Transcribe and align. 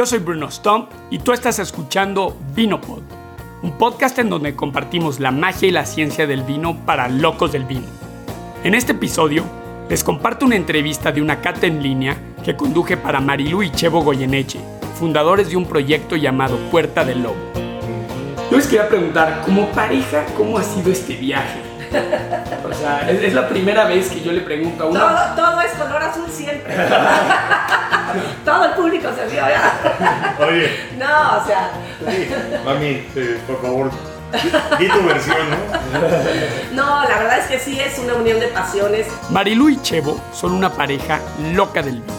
Yo 0.00 0.06
soy 0.06 0.20
Bruno 0.20 0.50
Stump 0.50 0.88
y 1.10 1.18
tú 1.18 1.32
estás 1.32 1.58
escuchando 1.58 2.34
Vinopod, 2.54 3.02
un 3.60 3.76
podcast 3.76 4.18
en 4.18 4.30
donde 4.30 4.56
compartimos 4.56 5.20
la 5.20 5.30
magia 5.30 5.68
y 5.68 5.72
la 5.72 5.84
ciencia 5.84 6.26
del 6.26 6.42
vino 6.42 6.74
para 6.86 7.10
locos 7.10 7.52
del 7.52 7.64
vino. 7.64 7.84
En 8.64 8.74
este 8.74 8.92
episodio 8.92 9.44
les 9.90 10.02
comparto 10.02 10.46
una 10.46 10.56
entrevista 10.56 11.12
de 11.12 11.20
una 11.20 11.42
cata 11.42 11.66
en 11.66 11.82
línea 11.82 12.16
que 12.42 12.56
conduje 12.56 12.96
para 12.96 13.20
Marilu 13.20 13.62
y 13.62 13.72
Chevo 13.72 14.02
Goyeneche, 14.02 14.60
fundadores 14.98 15.50
de 15.50 15.58
un 15.58 15.66
proyecto 15.66 16.16
llamado 16.16 16.56
Puerta 16.70 17.04
del 17.04 17.22
Lobo. 17.22 17.36
Yo 18.50 18.56
les 18.56 18.68
quería 18.68 18.88
preguntar, 18.88 19.42
como 19.44 19.68
pareja, 19.72 20.24
¿cómo 20.34 20.56
ha 20.56 20.62
sido 20.62 20.90
este 20.90 21.14
viaje? 21.16 21.69
O 22.70 22.72
sea, 22.72 23.10
es, 23.10 23.22
es 23.22 23.34
la 23.34 23.48
primera 23.48 23.84
vez 23.84 24.10
que 24.10 24.20
yo 24.20 24.32
le 24.32 24.40
pregunto 24.42 24.84
a 24.84 24.86
una... 24.86 25.00
Todo, 25.00 25.46
todo 25.48 25.60
es 25.62 25.72
color 25.72 26.02
azul 26.02 26.30
siempre. 26.30 26.74
todo 28.44 28.64
el 28.64 28.72
público 28.72 29.08
se 29.14 29.26
vio 29.26 29.40
ya. 29.40 30.36
Oye, 30.38 30.70
No, 30.96 31.38
o 31.38 31.46
sea, 31.46 31.70
sí, 32.08 32.28
mami, 32.64 33.06
eh, 33.16 33.40
por 33.46 33.60
favor, 33.60 33.90
di 34.78 34.88
tu 34.88 35.02
versión, 35.02 35.38
¿no? 35.50 36.82
no, 36.82 37.08
la 37.08 37.18
verdad 37.18 37.38
es 37.38 37.46
que 37.46 37.58
sí 37.58 37.80
es 37.80 37.98
una 37.98 38.14
unión 38.14 38.38
de 38.40 38.48
pasiones. 38.48 39.06
Marilu 39.30 39.70
y 39.70 39.82
Chevo 39.82 40.20
son 40.32 40.52
una 40.52 40.70
pareja 40.70 41.20
loca 41.52 41.82
del 41.82 42.00
vino. 42.00 42.14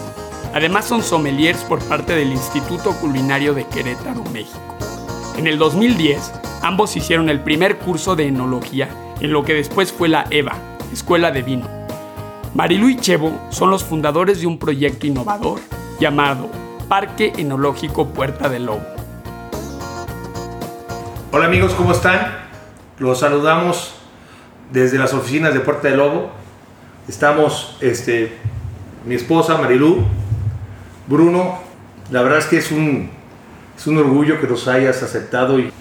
Además 0.54 0.86
son 0.86 1.02
sommeliers 1.02 1.64
por 1.64 1.82
parte 1.86 2.14
del 2.14 2.32
Instituto 2.32 2.92
Culinario 3.00 3.54
de 3.54 3.66
Querétaro, 3.66 4.24
México. 4.34 4.60
En 5.38 5.48
el 5.48 5.58
2010, 5.58 6.32
ambos 6.62 6.96
hicieron 6.98 7.30
el 7.30 7.40
primer 7.40 7.78
curso 7.78 8.18
de 8.18 8.28
enología 8.28 8.90
en 9.22 9.32
lo 9.32 9.44
que 9.44 9.54
después 9.54 9.94
fue 9.94 10.10
la 10.10 10.26
EVA, 10.32 10.54
Escuela 10.92 11.32
de 11.32 11.44
Vino. 11.44 11.70
Marilu 12.56 12.90
y 12.90 12.98
Chevo 12.98 13.40
son 13.52 13.70
los 13.70 13.84
fundadores 13.84 14.42
de 14.42 14.48
un 14.48 14.58
proyecto 14.58 15.06
innovador 15.06 15.60
llamado 16.00 16.50
Parque 16.90 17.32
Enológico 17.38 18.10
Puerta 18.10 18.50
del 18.50 18.66
Lobo. 18.66 18.84
Hola 21.32 21.46
amigos, 21.46 21.74
¿cómo 21.76 21.92
están? 21.92 22.40
Los 22.98 23.20
saludamos 23.20 23.94
desde 24.72 24.98
las 24.98 25.14
oficinas 25.14 25.54
de 25.54 25.60
Puerta 25.60 25.88
del 25.88 25.98
Lobo. 25.98 26.32
Estamos, 27.08 27.78
este, 27.80 28.36
mi 29.06 29.16
esposa 29.16 29.58
Marilú, 29.58 30.04
Bruno. 31.08 31.60
La 32.10 32.24
verdad 32.24 32.40
es 32.40 32.46
que 32.48 32.58
es 32.58 32.72
un, 32.72 33.12
es 33.78 33.86
un 33.86 33.98
orgullo 34.00 34.42
que 34.42 34.48
nos 34.48 34.68
hayas 34.68 35.04
aceptado 35.04 35.60
y 35.60 35.72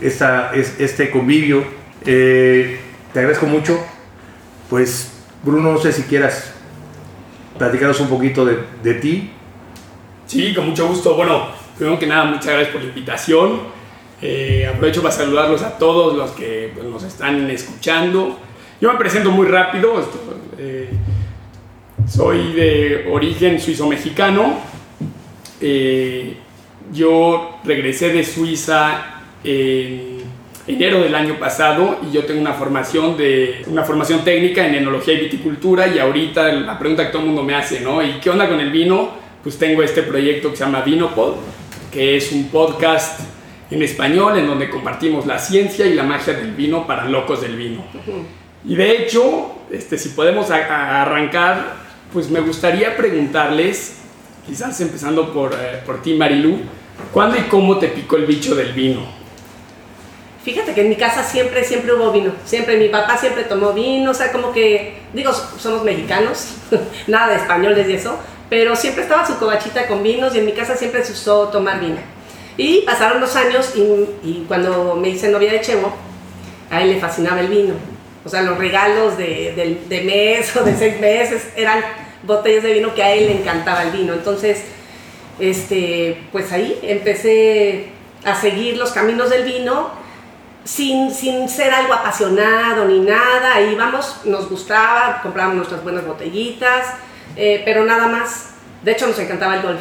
esta, 0.00 0.54
es, 0.54 0.80
este 0.80 1.10
convivio. 1.10 1.83
Eh, 2.06 2.78
te 3.12 3.18
agradezco 3.18 3.46
mucho. 3.46 3.78
Pues, 4.68 5.12
Bruno, 5.42 5.72
no 5.72 5.78
sé 5.78 5.92
si 5.92 6.02
quieras 6.02 6.52
platicarnos 7.58 8.00
un 8.00 8.08
poquito 8.08 8.44
de, 8.44 8.58
de 8.82 8.94
ti. 8.94 9.30
Sí, 10.26 10.54
con 10.54 10.68
mucho 10.68 10.88
gusto. 10.88 11.14
Bueno, 11.14 11.48
primero 11.76 11.98
que 11.98 12.06
nada, 12.06 12.24
muchas 12.24 12.46
gracias 12.46 12.68
por 12.68 12.82
la 12.82 12.88
invitación. 12.88 13.60
Eh, 14.22 14.66
aprovecho 14.66 15.02
para 15.02 15.14
saludarlos 15.14 15.62
a 15.62 15.76
todos 15.76 16.16
los 16.16 16.30
que 16.32 16.72
pues, 16.74 16.86
nos 16.86 17.02
están 17.02 17.50
escuchando. 17.50 18.38
Yo 18.80 18.92
me 18.92 18.98
presento 18.98 19.30
muy 19.30 19.46
rápido. 19.46 20.08
eh, 20.58 20.90
soy 22.08 22.52
de 22.52 23.08
origen 23.10 23.60
suizo-mexicano. 23.60 24.58
Yo 26.92 27.60
regresé 27.64 28.10
de 28.10 28.24
Suiza 28.24 29.22
en 29.42 30.13
enero 30.66 31.00
del 31.02 31.14
año 31.14 31.38
pasado 31.38 31.98
y 32.08 32.12
yo 32.14 32.24
tengo 32.24 32.40
una 32.40 32.54
formación 32.54 33.16
de 33.18 33.62
una 33.66 33.84
formación 33.84 34.24
técnica 34.24 34.66
en 34.66 34.74
enología 34.76 35.14
y 35.14 35.20
viticultura 35.20 35.86
y 35.88 35.98
ahorita 35.98 36.52
la 36.52 36.78
pregunta 36.78 37.04
que 37.06 37.10
todo 37.12 37.20
el 37.22 37.26
mundo 37.28 37.42
me 37.42 37.54
hace, 37.54 37.80
¿no? 37.80 38.02
¿Y 38.02 38.12
qué 38.20 38.30
onda 38.30 38.48
con 38.48 38.60
el 38.60 38.70
vino? 38.70 39.10
Pues 39.42 39.58
tengo 39.58 39.82
este 39.82 40.02
proyecto 40.02 40.50
que 40.50 40.56
se 40.56 40.64
llama 40.64 40.80
Vinopod, 40.80 41.34
que 41.92 42.16
es 42.16 42.32
un 42.32 42.48
podcast 42.48 43.20
en 43.70 43.82
español 43.82 44.38
en 44.38 44.46
donde 44.46 44.70
compartimos 44.70 45.26
la 45.26 45.38
ciencia 45.38 45.84
y 45.86 45.94
la 45.94 46.02
magia 46.02 46.32
del 46.32 46.52
vino 46.52 46.86
para 46.86 47.04
locos 47.06 47.42
del 47.42 47.56
vino. 47.56 47.84
Y 48.66 48.74
de 48.76 49.02
hecho, 49.02 49.52
este, 49.70 49.98
si 49.98 50.10
podemos 50.10 50.50
a- 50.50 50.64
a 50.66 51.02
arrancar, 51.02 51.74
pues 52.12 52.30
me 52.30 52.40
gustaría 52.40 52.96
preguntarles, 52.96 53.98
quizás 54.46 54.80
empezando 54.80 55.30
por, 55.32 55.52
eh, 55.52 55.82
por 55.84 56.00
ti 56.00 56.14
Marilu, 56.14 56.58
¿cuándo 57.12 57.36
y 57.36 57.42
cómo 57.42 57.76
te 57.78 57.88
picó 57.88 58.16
el 58.16 58.24
bicho 58.24 58.54
del 58.54 58.72
vino? 58.72 59.02
Fíjate 60.44 60.74
que 60.74 60.82
en 60.82 60.90
mi 60.90 60.96
casa 60.96 61.22
siempre, 61.24 61.64
siempre 61.64 61.94
hubo 61.94 62.12
vino. 62.12 62.32
Siempre, 62.44 62.76
mi 62.76 62.88
papá 62.88 63.16
siempre 63.16 63.44
tomó 63.44 63.72
vino, 63.72 64.10
o 64.10 64.14
sea, 64.14 64.30
como 64.30 64.52
que, 64.52 64.98
digo, 65.14 65.32
somos 65.32 65.82
mexicanos, 65.84 66.48
nada 67.06 67.28
de 67.30 67.36
españoles 67.36 67.88
y 67.88 67.94
eso, 67.94 68.18
pero 68.50 68.76
siempre 68.76 69.04
estaba 69.04 69.26
su 69.26 69.38
cobachita 69.38 69.86
con 69.86 70.02
vinos 70.02 70.34
y 70.34 70.38
en 70.40 70.46
mi 70.46 70.52
casa 70.52 70.76
siempre 70.76 71.02
se 71.04 71.12
usó 71.12 71.48
tomar 71.48 71.80
vino. 71.80 71.96
Y 72.58 72.82
pasaron 72.82 73.20
los 73.20 73.34
años 73.36 73.72
y, 73.74 73.80
y 74.28 74.44
cuando 74.46 74.94
me 74.96 75.08
hice 75.08 75.28
novia 75.30 75.50
de 75.50 75.60
Chevo, 75.62 75.92
a 76.70 76.82
él 76.82 76.90
le 76.92 77.00
fascinaba 77.00 77.40
el 77.40 77.48
vino. 77.48 77.74
O 78.24 78.28
sea, 78.28 78.42
los 78.42 78.58
regalos 78.58 79.16
de, 79.16 79.52
del- 79.56 79.88
de 79.88 80.00
mes 80.02 80.54
o 80.56 80.62
de 80.62 80.74
seis 80.76 81.00
meses 81.00 81.48
eran 81.56 81.80
botellas 82.22 82.62
de 82.64 82.74
vino 82.74 82.94
que 82.94 83.02
a 83.02 83.12
él 83.12 83.26
le 83.26 83.32
encantaba 83.40 83.82
el 83.82 83.90
vino. 83.92 84.12
Entonces, 84.12 84.62
este, 85.40 86.18
pues 86.32 86.52
ahí 86.52 86.78
empecé 86.82 87.86
a 88.24 88.38
seguir 88.40 88.76
los 88.76 88.92
caminos 88.92 89.30
del 89.30 89.44
vino 89.44 89.90
sin, 90.64 91.14
sin 91.14 91.48
ser 91.48 91.72
algo 91.72 91.92
apasionado 91.92 92.86
ni 92.86 93.00
nada, 93.00 93.60
íbamos, 93.60 94.20
nos 94.24 94.48
gustaba, 94.48 95.20
comprábamos 95.22 95.56
nuestras 95.56 95.82
buenas 95.82 96.06
botellitas, 96.06 96.86
eh, 97.36 97.62
pero 97.64 97.84
nada 97.84 98.08
más. 98.08 98.50
De 98.82 98.92
hecho, 98.92 99.06
nos 99.06 99.18
encantaba 99.18 99.56
el 99.56 99.62
golf. 99.62 99.80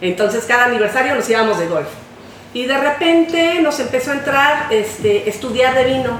Entonces, 0.00 0.44
cada 0.44 0.66
aniversario 0.66 1.14
nos 1.14 1.28
íbamos 1.28 1.58
de 1.58 1.66
golf. 1.66 1.88
Y 2.52 2.66
de 2.66 2.78
repente 2.78 3.60
nos 3.60 3.80
empezó 3.80 4.12
a 4.12 4.14
entrar 4.14 4.66
este, 4.70 5.28
estudiar 5.28 5.74
de 5.74 5.84
vino. 5.84 6.18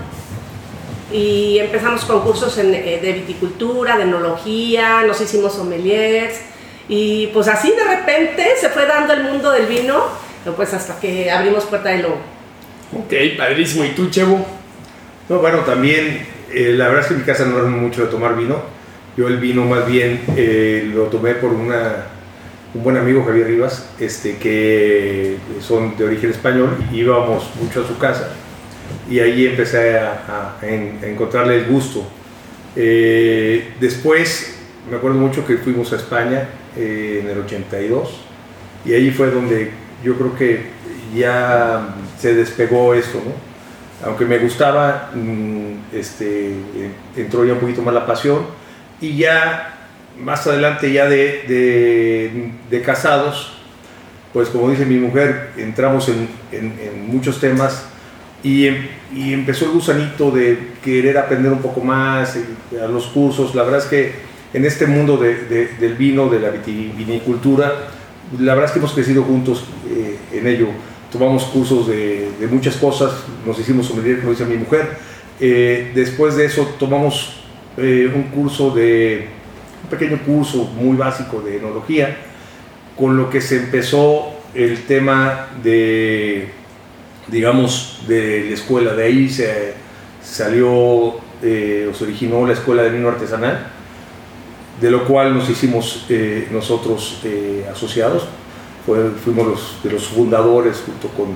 Y 1.12 1.58
empezamos 1.58 2.04
con 2.04 2.22
cursos 2.22 2.56
eh, 2.58 2.98
de 3.00 3.12
viticultura, 3.12 3.96
de 3.96 4.04
enología, 4.04 5.02
nos 5.06 5.20
hicimos 5.20 5.54
sommeliers. 5.54 6.40
Y 6.88 7.28
pues 7.28 7.48
así 7.48 7.70
de 7.70 7.84
repente 7.84 8.54
se 8.60 8.68
fue 8.68 8.86
dando 8.86 9.12
el 9.12 9.24
mundo 9.24 9.50
del 9.50 9.66
vino, 9.66 10.04
pues 10.56 10.74
hasta 10.74 10.98
que 10.98 11.30
abrimos 11.30 11.64
Puerta 11.64 11.90
de 11.90 11.98
Lobo. 11.98 12.33
Ok, 12.94 13.12
padrísimo. 13.36 13.84
¿Y 13.84 13.88
tú, 13.90 14.08
Chevo? 14.10 14.44
No, 15.28 15.38
bueno, 15.38 15.58
también, 15.60 16.26
eh, 16.52 16.72
la 16.76 16.86
verdad 16.88 17.02
es 17.02 17.06
que 17.08 17.14
en 17.14 17.20
mi 17.20 17.26
casa 17.26 17.44
no 17.46 17.58
era 17.58 17.66
mucho 17.68 18.02
de 18.02 18.08
tomar 18.08 18.36
vino. 18.36 18.62
Yo 19.16 19.28
el 19.28 19.38
vino 19.38 19.64
más 19.64 19.86
bien 19.86 20.20
eh, 20.36 20.90
lo 20.92 21.04
tomé 21.04 21.34
por 21.34 21.52
una, 21.52 22.06
un 22.74 22.82
buen 22.82 22.96
amigo, 22.96 23.24
Javier 23.24 23.46
Rivas, 23.46 23.88
este, 24.00 24.36
que 24.38 25.36
son 25.60 25.96
de 25.96 26.04
origen 26.04 26.30
español. 26.30 26.76
Íbamos 26.92 27.50
mucho 27.60 27.82
a 27.84 27.86
su 27.88 27.96
casa 27.98 28.30
y 29.10 29.20
ahí 29.20 29.46
empecé 29.46 29.98
a, 29.98 30.56
a 30.60 30.66
en- 30.66 30.98
a 31.02 31.06
encontrarle 31.06 31.56
el 31.58 31.66
gusto. 31.66 32.04
Eh, 32.76 33.72
después, 33.80 34.56
me 34.90 34.96
acuerdo 34.96 35.18
mucho 35.18 35.46
que 35.46 35.56
fuimos 35.58 35.92
a 35.92 35.96
España 35.96 36.48
en 36.76 37.28
el 37.28 37.38
82 37.38 38.20
y 38.84 38.92
ahí 38.94 39.10
fue 39.12 39.30
donde 39.30 39.70
yo 40.04 40.16
creo 40.16 40.34
que 40.36 40.60
ya 41.16 41.94
se 42.18 42.34
despegó 42.34 42.94
esto, 42.94 43.20
¿no? 43.24 43.54
aunque 44.06 44.24
me 44.26 44.38
gustaba, 44.38 45.10
mm, 45.14 45.94
este, 45.96 46.54
entró 47.16 47.44
ya 47.44 47.54
un 47.54 47.60
poquito 47.60 47.80
más 47.80 47.94
la 47.94 48.04
pasión 48.06 48.42
y 49.00 49.16
ya 49.16 49.70
más 50.20 50.46
adelante 50.46 50.92
ya 50.92 51.06
de, 51.08 52.52
de- 52.70 52.82
casados, 52.82 53.52
pues 54.32 54.48
como 54.48 54.68
dice 54.70 54.84
mi 54.84 54.96
mujer, 54.98 55.50
entramos 55.56 56.08
en, 56.08 56.28
en- 56.52 57.06
muchos 57.08 57.40
temas 57.40 57.86
y, 58.42 58.66
em- 58.66 58.88
y 59.14 59.32
empezó 59.32 59.64
el 59.66 59.70
gusanito 59.72 60.30
de 60.30 60.58
querer 60.84 61.16
aprender 61.16 61.50
un 61.52 61.62
poco 61.62 61.80
más, 61.80 62.36
eh, 62.36 62.44
a 62.82 62.86
los 62.88 63.06
cursos, 63.06 63.54
la 63.54 63.62
verdad 63.62 63.80
es 63.80 63.86
que 63.86 64.12
en 64.52 64.64
este 64.66 64.86
mundo 64.86 65.16
de- 65.16 65.44
de- 65.46 65.68
del 65.80 65.94
vino, 65.94 66.28
de 66.28 66.40
la 66.40 66.50
viti- 66.50 66.92
vinicultura, 66.96 67.72
la 68.38 68.54
verdad 68.54 68.66
es 68.66 68.72
que 68.72 68.78
hemos 68.80 68.92
crecido 68.92 69.22
juntos 69.22 69.64
eh, 69.88 70.18
en 70.32 70.46
ello 70.46 70.68
tomamos 71.14 71.44
cursos 71.44 71.86
de, 71.86 72.28
muchas 72.50 72.74
cosas, 72.74 73.12
nos 73.46 73.56
hicimos 73.56 73.86
sommelier, 73.86 74.18
como 74.18 74.32
dice 74.32 74.44
mi 74.44 74.56
mujer. 74.56 74.96
Eh, 75.38 75.92
después 75.94 76.34
de 76.34 76.46
eso 76.46 76.66
tomamos 76.76 77.36
eh, 77.76 78.10
un 78.12 78.24
curso 78.24 78.74
de, 78.74 79.28
un 79.84 79.90
pequeño 79.90 80.18
curso 80.26 80.64
muy 80.64 80.96
básico 80.96 81.40
de 81.40 81.58
enología, 81.58 82.16
con 82.98 83.16
lo 83.16 83.30
que 83.30 83.40
se 83.40 83.58
empezó 83.58 84.34
el 84.54 84.86
tema 84.86 85.50
de, 85.62 86.48
digamos, 87.28 88.00
de 88.08 88.46
la 88.48 88.54
escuela. 88.54 88.94
De 88.94 89.04
ahí 89.04 89.28
se 89.28 89.74
salió, 90.20 91.14
eh, 91.44 91.88
o 91.88 91.94
se 91.94 92.02
originó 92.02 92.44
la 92.44 92.54
escuela 92.54 92.82
de 92.82 92.90
vino 92.90 93.08
artesanal, 93.08 93.68
de 94.80 94.90
lo 94.90 95.04
cual 95.04 95.32
nos 95.32 95.48
hicimos 95.48 96.08
nosotros 96.50 97.20
asociados. 97.70 98.26
Fuimos 98.84 99.46
los, 99.46 99.82
de 99.82 99.90
los 99.90 100.06
fundadores 100.08 100.82
junto 100.84 101.08
con, 101.08 101.28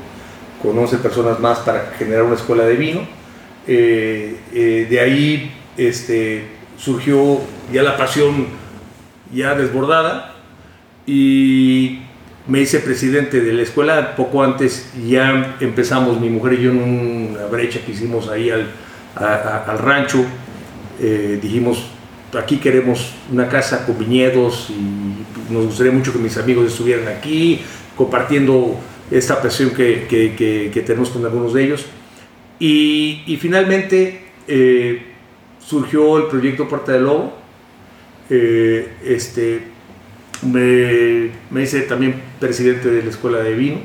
con 0.63 0.79
11 0.79 0.99
personas 0.99 1.41
más 1.41 1.61
para 1.61 1.93
generar 1.99 2.25
una 2.25 2.35
escuela 2.35 2.65
de 2.65 2.77
vino. 2.77 3.01
Eh, 3.67 4.37
eh, 4.53 4.87
de 4.89 5.01
ahí 5.01 5.53
este, 5.77 6.47
surgió 6.77 7.41
ya 7.73 7.83
la 7.83 7.97
pasión 7.97 8.47
ya 9.33 9.55
desbordada 9.55 10.35
y 11.07 12.01
me 12.47 12.61
hice 12.61 12.81
presidente 12.81 13.41
de 13.41 13.53
la 13.53 13.63
escuela, 13.63 14.17
poco 14.17 14.43
antes 14.43 14.91
ya 15.07 15.57
empezamos 15.61 16.19
mi 16.19 16.31
mujer 16.31 16.55
y 16.55 16.63
yo 16.63 16.71
en 16.71 16.79
una 17.33 17.47
brecha 17.47 17.81
que 17.85 17.93
hicimos 17.93 18.29
ahí 18.29 18.51
al, 18.51 18.71
al 19.15 19.79
rancho, 19.79 20.25
eh, 21.01 21.39
dijimos, 21.43 21.91
aquí 22.37 22.59
queremos 22.59 23.13
una 23.33 23.49
casa 23.49 23.87
con 23.87 23.99
viñedos 23.99 24.71
y 24.71 25.53
nos 25.53 25.67
gustaría 25.67 25.93
mucho 25.93 26.13
que 26.13 26.19
mis 26.19 26.37
amigos 26.37 26.67
estuvieran 26.67 27.09
aquí, 27.09 27.61
compartiendo 27.97 28.77
esta 29.11 29.41
presión 29.41 29.71
que, 29.71 30.07
que, 30.09 30.71
que, 30.73 30.81
tenemos 30.83 31.11
con 31.11 31.25
algunos 31.25 31.55
de 31.55 31.65
ellos. 31.65 31.87
Y, 32.59 33.23
y 33.27 33.37
finalmente 33.37 34.27
eh, 34.47 35.03
surgió 35.59 36.19
el 36.19 36.25
proyecto 36.25 36.69
Puerta 36.69 36.93
del 36.93 37.05
Lobo. 37.05 37.33
Eh, 38.29 38.97
este, 39.05 39.63
me, 40.43 41.31
me, 41.51 41.63
hice 41.63 41.83
también 41.83 42.21
presidente 42.39 42.91
de 42.91 43.03
la 43.03 43.11
escuela 43.11 43.39
de 43.39 43.55
vino. 43.55 43.79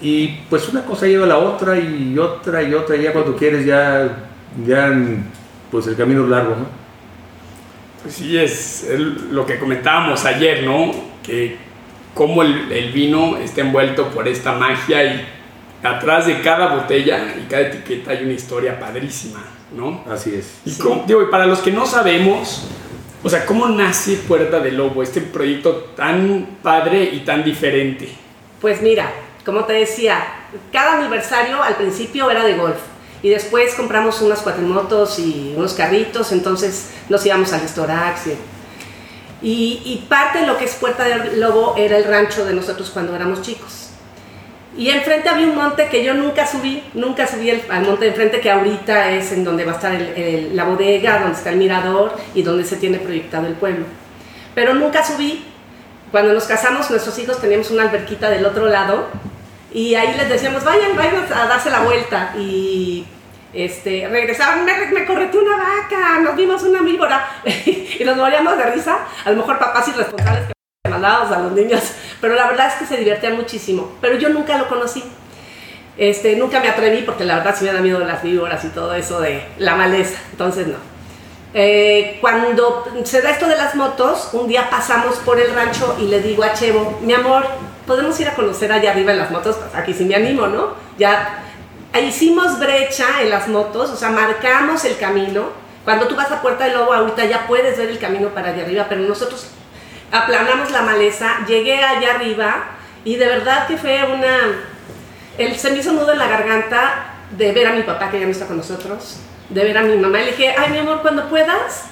Y 0.00 0.38
pues 0.50 0.68
una 0.68 0.84
cosa 0.84 1.06
lleva 1.06 1.24
a 1.24 1.28
la 1.28 1.38
otra 1.38 1.78
y 1.78 2.18
otra 2.18 2.62
y 2.62 2.74
otra. 2.74 2.96
Y 2.96 3.02
ya 3.02 3.12
cuando 3.12 3.36
quieres, 3.36 3.64
ya, 3.64 4.28
ya 4.66 4.92
pues 5.70 5.86
el 5.86 5.96
camino 5.96 6.24
es 6.24 6.30
largo, 6.30 6.56
¿no? 6.56 6.87
Pues 8.08 8.16
sí, 8.16 8.38
es 8.38 8.86
lo 9.30 9.44
que 9.44 9.58
comentábamos 9.58 10.24
ayer, 10.24 10.62
¿no? 10.62 10.94
Que 11.22 11.58
cómo 12.14 12.42
el, 12.42 12.72
el, 12.72 12.90
vino 12.90 13.36
está 13.36 13.60
envuelto 13.60 14.08
por 14.08 14.26
esta 14.26 14.52
magia 14.54 15.04
y 15.04 15.28
atrás 15.82 16.24
de 16.24 16.40
cada 16.40 16.74
botella 16.74 17.34
y 17.38 17.46
cada 17.50 17.64
etiqueta 17.64 18.12
hay 18.12 18.24
una 18.24 18.32
historia 18.32 18.80
padrísima, 18.80 19.44
¿no? 19.76 20.04
Así 20.10 20.34
es. 20.34 20.54
Y 20.64 20.70
digo, 21.06 21.22
y 21.22 21.26
para 21.26 21.44
los 21.44 21.58
que 21.58 21.70
no 21.70 21.84
sabemos, 21.84 22.66
o 23.22 23.28
sea, 23.28 23.44
¿cómo 23.44 23.68
nace 23.68 24.16
Puerta 24.26 24.58
del 24.60 24.78
Lobo, 24.78 25.02
este 25.02 25.20
proyecto 25.20 25.92
tan 25.94 26.56
padre 26.62 27.10
y 27.12 27.18
tan 27.26 27.44
diferente? 27.44 28.08
Pues 28.58 28.80
mira, 28.80 29.12
como 29.44 29.64
te 29.64 29.74
decía, 29.74 30.24
cada 30.72 30.96
aniversario 30.96 31.62
al 31.62 31.76
principio 31.76 32.30
era 32.30 32.42
de 32.42 32.54
golf 32.54 32.78
y 33.22 33.30
después 33.30 33.74
compramos 33.74 34.20
unas 34.22 34.40
cuatrimotos 34.40 35.18
y 35.18 35.54
unos 35.56 35.74
carritos, 35.74 36.32
entonces 36.32 36.90
nos 37.08 37.24
íbamos 37.26 37.52
al 37.52 37.62
Estorax. 37.62 38.26
Y, 39.40 39.82
y, 39.84 40.06
parte 40.08 40.40
de 40.40 40.46
lo 40.46 40.56
que 40.56 40.64
es 40.64 40.74
Puerta 40.74 41.04
del 41.04 41.40
Lobo 41.40 41.74
era 41.76 41.96
el 41.96 42.04
rancho 42.04 42.44
de 42.44 42.54
nosotros 42.54 42.90
cuando 42.90 43.14
éramos 43.14 43.42
chicos. 43.42 43.90
Y 44.76 44.90
enfrente 44.90 45.28
había 45.28 45.46
un 45.46 45.56
monte 45.56 45.88
que 45.88 46.04
yo 46.04 46.14
nunca 46.14 46.46
subí, 46.46 46.82
nunca 46.94 47.26
subí 47.26 47.50
al 47.50 47.84
monte 47.84 48.04
de 48.04 48.10
enfrente, 48.10 48.40
que 48.40 48.50
ahorita 48.50 49.10
es 49.10 49.32
en 49.32 49.42
donde 49.42 49.64
va 49.64 49.72
a 49.72 49.74
estar 49.74 50.00
la 50.52 50.64
bodega, 50.64 51.18
donde 51.20 51.36
está 51.36 51.50
el 51.50 51.56
mirador 51.56 52.14
y 52.34 52.42
donde 52.42 52.64
se 52.64 52.76
tiene 52.76 52.98
proyectado 52.98 53.46
el 53.46 53.54
pueblo. 53.54 53.84
Pero 54.54 54.74
nunca 54.74 55.04
subí. 55.04 55.44
Cuando 56.12 56.32
nos 56.32 56.44
casamos, 56.44 56.90
nuestros 56.90 57.18
hijos 57.18 57.40
teníamos 57.40 57.70
una 57.70 57.82
alberquita 57.82 58.30
del 58.30 58.46
otro 58.46 58.66
lado 58.66 59.08
y 59.72 59.94
ahí 59.94 60.14
les 60.16 60.28
decíamos, 60.28 60.64
vayan, 60.64 60.96
vayan 60.96 61.26
a 61.32 61.46
darse 61.46 61.70
la 61.70 61.80
vuelta. 61.80 62.34
Y 62.38 63.06
este, 63.52 64.08
regresaban, 64.08 64.64
me, 64.64 64.72
me 64.86 65.02
una 65.02 65.56
vaca, 65.56 66.20
nos 66.20 66.36
vimos 66.36 66.62
una 66.62 66.82
víbora. 66.82 67.28
y 67.44 68.02
nos 68.04 68.16
moríamos 68.16 68.56
de 68.56 68.64
risa. 68.70 68.98
A 69.24 69.30
lo 69.30 69.36
mejor 69.36 69.58
papás 69.58 69.88
irresponsables 69.88 70.48
que 70.48 70.90
mandados 70.90 71.30
a 71.30 71.40
los 71.40 71.52
niños. 71.52 71.82
Pero 72.20 72.34
la 72.34 72.46
verdad 72.46 72.68
es 72.68 72.74
que 72.74 72.86
se 72.86 72.96
divertían 72.96 73.36
muchísimo. 73.36 73.92
Pero 74.00 74.16
yo 74.16 74.30
nunca 74.30 74.56
lo 74.56 74.68
conocí. 74.68 75.04
Este, 75.98 76.36
nunca 76.36 76.60
me 76.60 76.68
atreví 76.68 77.02
porque 77.02 77.24
la 77.24 77.36
verdad 77.36 77.56
sí 77.58 77.64
me 77.64 77.72
da 77.72 77.80
miedo 77.80 77.98
las 78.00 78.22
víboras 78.22 78.64
y 78.64 78.68
todo 78.68 78.94
eso 78.94 79.20
de 79.20 79.42
la 79.58 79.74
maleza. 79.74 80.18
Entonces 80.30 80.66
no. 80.66 80.76
Eh, 81.54 82.18
cuando 82.20 82.84
se 83.04 83.22
da 83.22 83.30
esto 83.30 83.46
de 83.48 83.56
las 83.56 83.74
motos, 83.74 84.30
un 84.32 84.46
día 84.48 84.68
pasamos 84.70 85.16
por 85.16 85.40
el 85.40 85.52
rancho 85.54 85.96
y 85.98 86.06
le 86.06 86.20
digo 86.20 86.44
a 86.44 86.52
Chevo, 86.52 86.98
mi 87.02 87.14
amor, 87.14 87.46
podemos 87.88 88.20
ir 88.20 88.28
a 88.28 88.34
conocer 88.34 88.70
allá 88.70 88.92
arriba 88.92 89.10
en 89.10 89.18
las 89.18 89.32
motos, 89.32 89.56
pues 89.56 89.74
aquí 89.74 89.92
sí 89.92 90.04
me 90.04 90.14
animo, 90.14 90.46
¿no? 90.46 90.74
Ya 90.98 91.42
hicimos 92.00 92.60
brecha 92.60 93.22
en 93.22 93.30
las 93.30 93.48
motos, 93.48 93.90
o 93.90 93.96
sea, 93.96 94.10
marcamos 94.10 94.84
el 94.84 94.96
camino. 94.98 95.46
Cuando 95.84 96.06
tú 96.06 96.14
vas 96.14 96.30
a 96.30 96.42
Puerta 96.42 96.64
del 96.64 96.74
Lobo, 96.74 96.92
ahorita 96.92 97.24
ya 97.24 97.46
puedes 97.46 97.78
ver 97.78 97.88
el 97.88 97.98
camino 97.98 98.28
para 98.28 98.50
allá 98.50 98.62
arriba, 98.62 98.86
pero 98.88 99.00
nosotros 99.00 99.48
aplanamos 100.12 100.70
la 100.70 100.82
maleza, 100.82 101.46
llegué 101.48 101.82
allá 101.82 102.14
arriba 102.14 102.66
y 103.04 103.16
de 103.16 103.26
verdad 103.26 103.66
que 103.66 103.78
fue 103.78 104.04
una... 104.04 104.60
El, 105.38 105.56
se 105.56 105.70
me 105.70 105.78
hizo 105.78 105.92
nudo 105.92 106.12
en 106.12 106.18
la 106.18 106.28
garganta 106.28 107.14
de 107.30 107.52
ver 107.52 107.68
a 107.68 107.72
mi 107.72 107.82
papá 107.82 108.10
que 108.10 108.20
ya 108.20 108.26
no 108.26 108.32
está 108.32 108.46
con 108.46 108.58
nosotros, 108.58 109.18
de 109.48 109.64
ver 109.64 109.78
a 109.78 109.82
mi 109.82 109.96
mamá. 109.96 110.20
Y 110.20 110.24
le 110.26 110.30
dije, 110.32 110.54
ay 110.58 110.70
mi 110.72 110.78
amor, 110.78 111.00
cuando 111.00 111.28
puedas, 111.28 111.84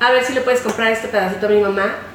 a 0.00 0.10
ver 0.10 0.24
si 0.24 0.32
le 0.32 0.40
puedes 0.40 0.62
comprar 0.62 0.90
este 0.90 1.06
pedacito 1.06 1.46
a 1.46 1.50
mi 1.50 1.60
mamá 1.60 2.07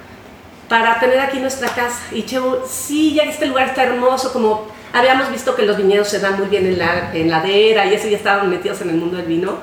para 0.73 0.99
tener 0.99 1.19
aquí 1.19 1.37
nuestra 1.37 1.69
casa. 1.69 2.01
Y 2.11 2.23
Chevo, 2.23 2.63
sí, 2.67 3.13
ya 3.13 3.25
este 3.25 3.45
lugar 3.45 3.67
está 3.67 3.83
hermoso, 3.83 4.33
como 4.33 4.65
habíamos 4.91 5.29
visto 5.29 5.55
que 5.55 5.67
los 5.67 5.77
viñedos 5.77 6.07
se 6.07 6.17
dan 6.17 6.39
muy 6.39 6.47
bien 6.47 6.65
en 6.65 6.79
la 6.79 7.11
en 7.13 7.29
ladera 7.29 7.85
y 7.85 7.93
eso 7.93 8.07
ya 8.07 8.17
estaban 8.17 8.49
metidos 8.49 8.81
en 8.81 8.89
el 8.89 8.95
mundo 8.95 9.17
del 9.17 9.27
vino. 9.27 9.59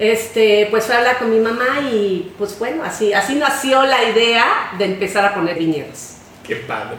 Este, 0.00 0.66
pues 0.68 0.86
fue 0.86 0.96
a 0.96 0.98
hablar 0.98 1.18
con 1.18 1.30
mi 1.30 1.38
mamá 1.38 1.88
y 1.92 2.32
pues 2.36 2.58
bueno, 2.58 2.82
así, 2.82 3.12
así 3.12 3.36
nació 3.36 3.84
la 3.84 4.02
idea 4.02 4.72
de 4.76 4.86
empezar 4.86 5.24
a 5.26 5.32
poner 5.32 5.56
viñedos. 5.56 6.16
Qué 6.44 6.56
padre. 6.56 6.96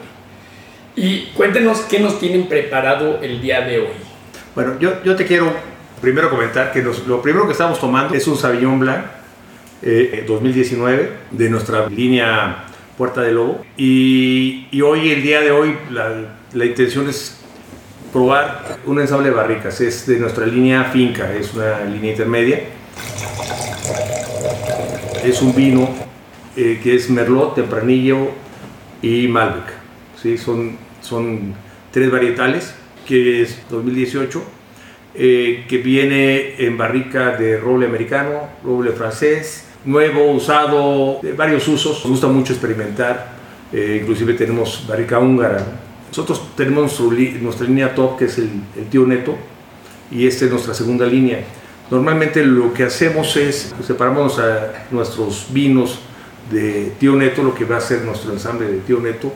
Y 0.96 1.26
cuéntenos 1.36 1.80
qué 1.80 2.00
nos 2.00 2.18
tienen 2.18 2.48
preparado 2.48 3.18
el 3.20 3.42
día 3.42 3.60
de 3.60 3.80
hoy. 3.80 3.96
Bueno, 4.54 4.78
yo, 4.80 5.02
yo 5.04 5.16
te 5.16 5.26
quiero 5.26 5.52
primero 6.00 6.30
comentar 6.30 6.72
que 6.72 6.80
lo 6.80 7.20
primero 7.20 7.44
que 7.44 7.52
estamos 7.52 7.78
tomando 7.78 8.14
es 8.14 8.26
un 8.26 8.38
Sauvignon 8.38 8.80
Blanc 8.80 9.04
2019 10.26 11.02
eh, 11.02 11.10
de 11.30 11.50
nuestra 11.50 11.86
línea 11.88 12.68
Puerta 12.96 13.22
de 13.22 13.32
Lobo. 13.32 13.64
Y, 13.76 14.80
hoy, 14.80 15.10
el 15.10 15.22
día 15.22 15.40
de 15.40 15.50
hoy, 15.50 15.76
la, 15.90 16.64
intención 16.64 17.08
es 17.08 17.38
probar 18.12 18.78
un 18.86 19.00
ensamble 19.00 19.30
de 19.30 19.34
barricas. 19.34 19.80
Es 19.80 20.06
de 20.06 20.18
nuestra 20.18 20.46
línea 20.46 20.84
Finca, 20.84 21.32
es 21.34 21.52
una 21.54 21.84
línea 21.84 22.12
intermedia. 22.12 22.60
Es 25.24 25.42
un 25.42 25.54
vino 25.54 25.88
eh, 26.56 26.80
que 26.82 26.94
es 26.94 27.10
Merlot, 27.10 27.56
Tempranillo 27.56 28.30
y 29.02 29.26
Malbec. 29.28 29.72
¿sí? 30.22 30.38
Son, 30.38 30.76
son 31.00 31.54
tres 31.90 32.10
varietales, 32.10 32.74
que 33.06 33.42
es 33.42 33.58
2018. 33.70 34.42
Eh, 35.16 35.64
que 35.68 35.78
viene 35.78 36.56
en 36.58 36.76
barrica 36.76 37.36
de 37.36 37.56
roble 37.56 37.86
americano, 37.86 38.48
roble 38.64 38.90
francés, 38.90 39.64
nuevo, 39.84 40.32
usado, 40.32 41.18
de 41.22 41.32
varios 41.32 41.66
usos. 41.68 42.00
Nos 42.00 42.10
gusta 42.10 42.26
mucho 42.28 42.52
experimentar, 42.52 43.34
eh, 43.72 43.98
inclusive 44.00 44.34
tenemos 44.34 44.84
barrica 44.86 45.18
húngara. 45.18 45.64
Nosotros 46.08 46.42
tenemos 46.56 47.00
nuestra 47.40 47.66
línea 47.66 47.94
top, 47.94 48.18
que 48.18 48.26
es 48.26 48.38
el, 48.38 48.50
el, 48.76 48.86
tío 48.86 49.06
neto, 49.06 49.36
y 50.10 50.26
esta 50.26 50.44
es 50.44 50.50
nuestra 50.50 50.74
segunda 50.74 51.06
línea. 51.06 51.44
Normalmente 51.90 52.44
lo 52.44 52.72
que 52.72 52.84
hacemos 52.84 53.36
es 53.36 53.74
separamos 53.84 54.38
a 54.38 54.86
nuestros 54.90 55.48
vinos 55.50 55.98
de 56.50 56.92
tío 56.98 57.16
neto, 57.16 57.42
lo 57.42 57.54
que 57.54 57.64
va 57.64 57.78
a 57.78 57.80
ser 57.80 58.02
nuestro 58.02 58.32
ensamble 58.32 58.68
de 58.68 58.78
tío 58.78 59.00
neto, 59.00 59.32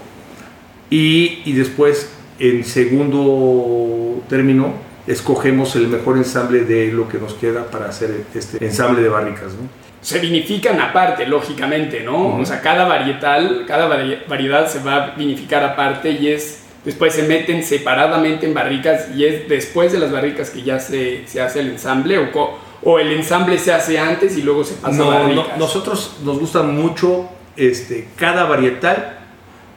y, 0.90 1.42
y 1.44 1.52
después 1.52 2.10
en 2.38 2.64
segundo 2.64 4.22
término 4.28 4.72
escogemos 5.06 5.74
el 5.74 5.88
mejor 5.88 6.16
ensamble 6.16 6.64
de 6.64 6.92
lo 6.92 7.08
que 7.08 7.18
nos 7.18 7.34
queda 7.34 7.70
para 7.70 7.88
hacer 7.88 8.24
este 8.34 8.64
ensamble 8.64 9.02
de 9.02 9.08
barricas. 9.08 9.54
¿no? 9.54 9.87
Se 10.00 10.20
vinifican 10.20 10.80
aparte, 10.80 11.26
lógicamente, 11.26 12.00
¿no? 12.00 12.38
O 12.38 12.44
sea, 12.44 12.60
cada 12.60 12.86
varietal, 12.86 13.64
cada 13.66 13.86
variedad 14.28 14.68
se 14.68 14.80
va 14.80 14.94
a 14.94 15.10
vinificar 15.16 15.64
aparte 15.64 16.12
y 16.12 16.28
es, 16.28 16.64
después 16.84 17.14
se 17.14 17.24
meten 17.24 17.64
separadamente 17.64 18.46
en 18.46 18.54
barricas 18.54 19.08
y 19.14 19.24
es 19.24 19.48
después 19.48 19.92
de 19.92 19.98
las 19.98 20.12
barricas 20.12 20.50
que 20.50 20.62
ya 20.62 20.78
se, 20.78 21.26
se 21.26 21.40
hace 21.40 21.60
el 21.60 21.70
ensamble 21.70 22.18
o, 22.18 22.58
o 22.82 22.98
el 22.98 23.12
ensamble 23.12 23.58
se 23.58 23.72
hace 23.72 23.98
antes 23.98 24.38
y 24.38 24.42
luego 24.42 24.62
se 24.62 24.74
pasa 24.74 25.02
a 25.02 25.06
barricas. 25.06 25.48
No, 25.48 25.56
nosotros 25.56 26.18
nos 26.24 26.38
gusta 26.38 26.62
mucho 26.62 27.28
este, 27.56 28.08
cada 28.16 28.44
varietal 28.44 29.18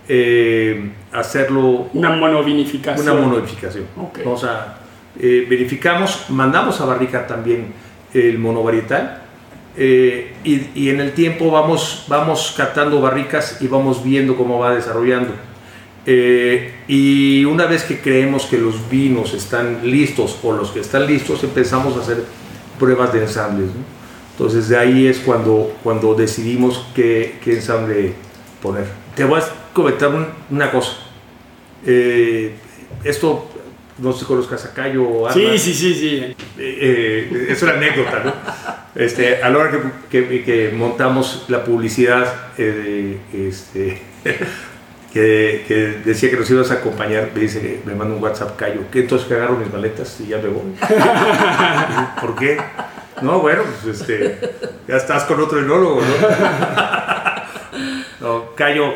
eh, 0.08 0.92
hacerlo... 1.12 1.90
Una 1.94 2.12
monovinificación. 2.12 3.10
Una 3.10 3.20
monovinificación. 3.20 3.86
Okay. 3.98 4.24
O 4.28 4.38
sea, 4.38 4.78
eh, 5.20 5.48
verificamos, 5.50 6.26
mandamos 6.30 6.80
a 6.80 6.86
barrica 6.86 7.26
también 7.26 7.74
el 8.14 8.38
monovarietal 8.38 9.21
eh, 9.78 10.34
y, 10.44 10.68
y, 10.76 10.90
en 10.90 11.00
el 11.00 11.14
tiempo 11.14 11.50
vamos, 11.50 12.06
vamos 12.08 12.54
catando 12.58 13.00
barricas 13.02 13.58
y 13.62 13.68
vamos 13.68 14.04
viendo 14.04 14.36
cómo 14.36 14.60
va 14.60 14.76
desarrollando. 14.76 15.34
Eh, 16.06 16.74
y 16.88 17.46
una 17.46 17.68
vez 17.68 17.84
que 17.84 18.00
creemos 18.00 18.46
que 18.46 18.58
los 18.58 18.90
vinos 18.90 19.34
están 19.34 19.80
listos 19.84 20.38
o 20.42 20.54
los 20.54 20.72
que 20.72 20.80
están 20.80 21.06
listos, 21.06 21.44
empezamos 21.44 21.96
a 21.96 22.02
hacer 22.02 22.24
pruebas 22.80 23.14
de 23.14 23.22
ensambles. 23.22 23.68
¿no? 23.68 23.84
Entonces 24.32 24.68
de 24.70 24.78
ahí 24.78 25.08
es 25.08 25.20
cuando, 25.20 25.74
cuando 25.84 26.16
decidimos 26.16 26.86
qué, 26.96 27.38
qué 27.44 27.54
ensamble 27.54 28.14
poner. 28.62 28.88
Te 29.16 29.24
voy 29.24 29.40
a 29.40 29.44
comentar 29.74 30.10
un, 30.10 30.28
una 30.50 30.72
cosa. 30.72 30.94
Eh, 31.86 32.56
esto 33.04 33.51
no 34.02 34.12
sé 34.12 34.20
si 34.20 34.26
conozcas 34.26 34.66
a 34.66 34.74
Cayo 34.74 35.04
o 35.04 35.28
Armas. 35.28 35.36
Sí, 35.36 35.58
sí, 35.60 35.74
sí, 35.74 35.94
sí. 35.94 36.16
Eh, 36.18 36.36
eh, 36.58 37.48
es 37.50 37.62
una 37.62 37.74
anécdota, 37.74 38.24
¿no? 38.26 38.34
Este, 38.96 39.42
a 39.42 39.50
la 39.50 39.58
hora 39.58 39.72
que, 40.10 40.28
que, 40.28 40.44
que 40.44 40.72
montamos 40.76 41.46
la 41.48 41.64
publicidad, 41.64 42.26
eh, 42.58 43.20
este, 43.32 44.02
que, 45.14 45.64
que 45.68 45.76
decía 46.04 46.30
que 46.32 46.38
nos 46.38 46.50
ibas 46.50 46.72
a 46.72 46.76
acompañar, 46.76 47.30
me 47.34 47.42
dice, 47.42 47.82
me 47.86 47.94
manda 47.94 48.16
un 48.16 48.24
WhatsApp, 48.24 48.58
Cayo, 48.58 48.82
¿qué 48.92 49.02
entonces 49.02 49.28
que 49.28 49.36
agarro 49.36 49.56
mis 49.56 49.72
maletas 49.72 50.20
y 50.20 50.28
ya 50.28 50.38
me 50.38 50.50
voy? 50.50 50.74
¿Por 52.22 52.36
qué? 52.36 52.58
No, 53.22 53.40
bueno, 53.40 53.62
pues 53.84 54.02
este, 54.02 54.40
ya 54.88 54.98
estás 54.98 55.26
con 55.26 55.40
otro 55.40 55.60
enólogo, 55.60 56.02
¿no? 56.02 56.08
no 58.20 58.56
Cayo, 58.56 58.94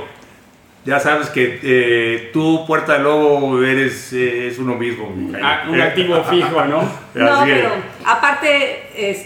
ya 0.85 0.99
sabes 0.99 1.29
que 1.29 1.59
eh, 1.63 2.29
tú, 2.31 2.65
Puerta 2.67 2.93
del 2.93 3.03
Lobo, 3.03 3.63
eres 3.63 4.13
eh, 4.13 4.47
es 4.47 4.59
uno 4.59 4.75
mismo. 4.75 5.09
Ah, 5.41 5.63
un 5.69 5.81
activo 5.81 6.23
fijo, 6.23 6.63
¿no? 6.65 6.81
No, 7.15 7.43
pero 7.45 7.69
aparte, 8.05 8.89
es, 8.95 9.25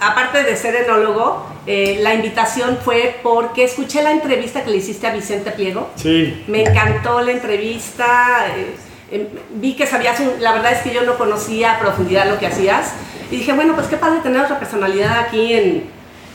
aparte 0.00 0.42
de 0.42 0.56
ser 0.56 0.74
enólogo, 0.76 1.46
eh, 1.66 1.98
la 2.02 2.14
invitación 2.14 2.78
fue 2.84 3.16
porque 3.22 3.64
escuché 3.64 4.02
la 4.02 4.10
entrevista 4.12 4.64
que 4.64 4.70
le 4.70 4.76
hiciste 4.78 5.06
a 5.06 5.12
Vicente 5.14 5.50
Pliego. 5.52 5.90
Sí. 5.96 6.44
Me 6.48 6.62
encantó 6.62 7.20
la 7.20 7.32
entrevista. 7.32 8.46
eh, 8.56 9.26
vi 9.54 9.74
que 9.74 9.86
sabías, 9.86 10.20
un- 10.20 10.42
la 10.42 10.52
verdad 10.52 10.72
es 10.72 10.80
que 10.82 10.92
yo 10.92 11.02
no 11.02 11.16
conocía 11.16 11.72
a 11.76 11.78
profundidad 11.78 12.28
lo 12.28 12.38
que 12.38 12.46
hacías. 12.46 12.92
Y 13.30 13.36
dije, 13.36 13.52
bueno, 13.54 13.74
pues 13.74 13.86
qué 13.86 13.96
padre 13.96 14.20
tener 14.22 14.42
otra 14.42 14.58
personalidad 14.58 15.18
aquí 15.20 15.54
en, 15.54 15.84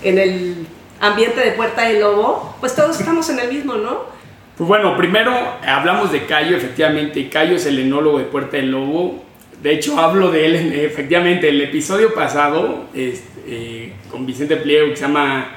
en 0.04 0.18
el 0.20 0.68
ambiente 1.00 1.40
de 1.42 1.52
Puerta 1.52 1.84
del 1.84 2.00
Lobo. 2.00 2.56
Pues 2.60 2.76
todos 2.76 3.00
estamos 3.00 3.30
en 3.30 3.40
el 3.40 3.52
mismo, 3.52 3.76
¿no? 3.76 4.12
Pues 4.58 4.68
bueno, 4.68 4.96
primero 4.96 5.34
hablamos 5.66 6.12
de 6.12 6.26
Cayo, 6.26 6.56
efectivamente. 6.56 7.28
Cayo 7.30 7.56
es 7.56 7.66
el 7.66 7.80
enólogo 7.80 8.20
de 8.20 8.26
Puerta 8.26 8.58
del 8.58 8.72
Lobo. 8.72 9.24
De 9.62 9.74
hecho, 9.74 10.00
hablo 10.00 10.30
de 10.32 10.46
él, 10.46 10.56
en- 10.56 10.74
efectivamente, 10.74 11.50
el 11.50 11.62
episodio 11.62 12.14
pasado 12.14 12.86
este, 12.94 13.28
eh, 13.48 13.94
con 14.12 14.26
Vicente 14.26 14.58
Pliego, 14.58 14.90
que 14.90 14.96
se 14.98 15.04
llama 15.04 15.48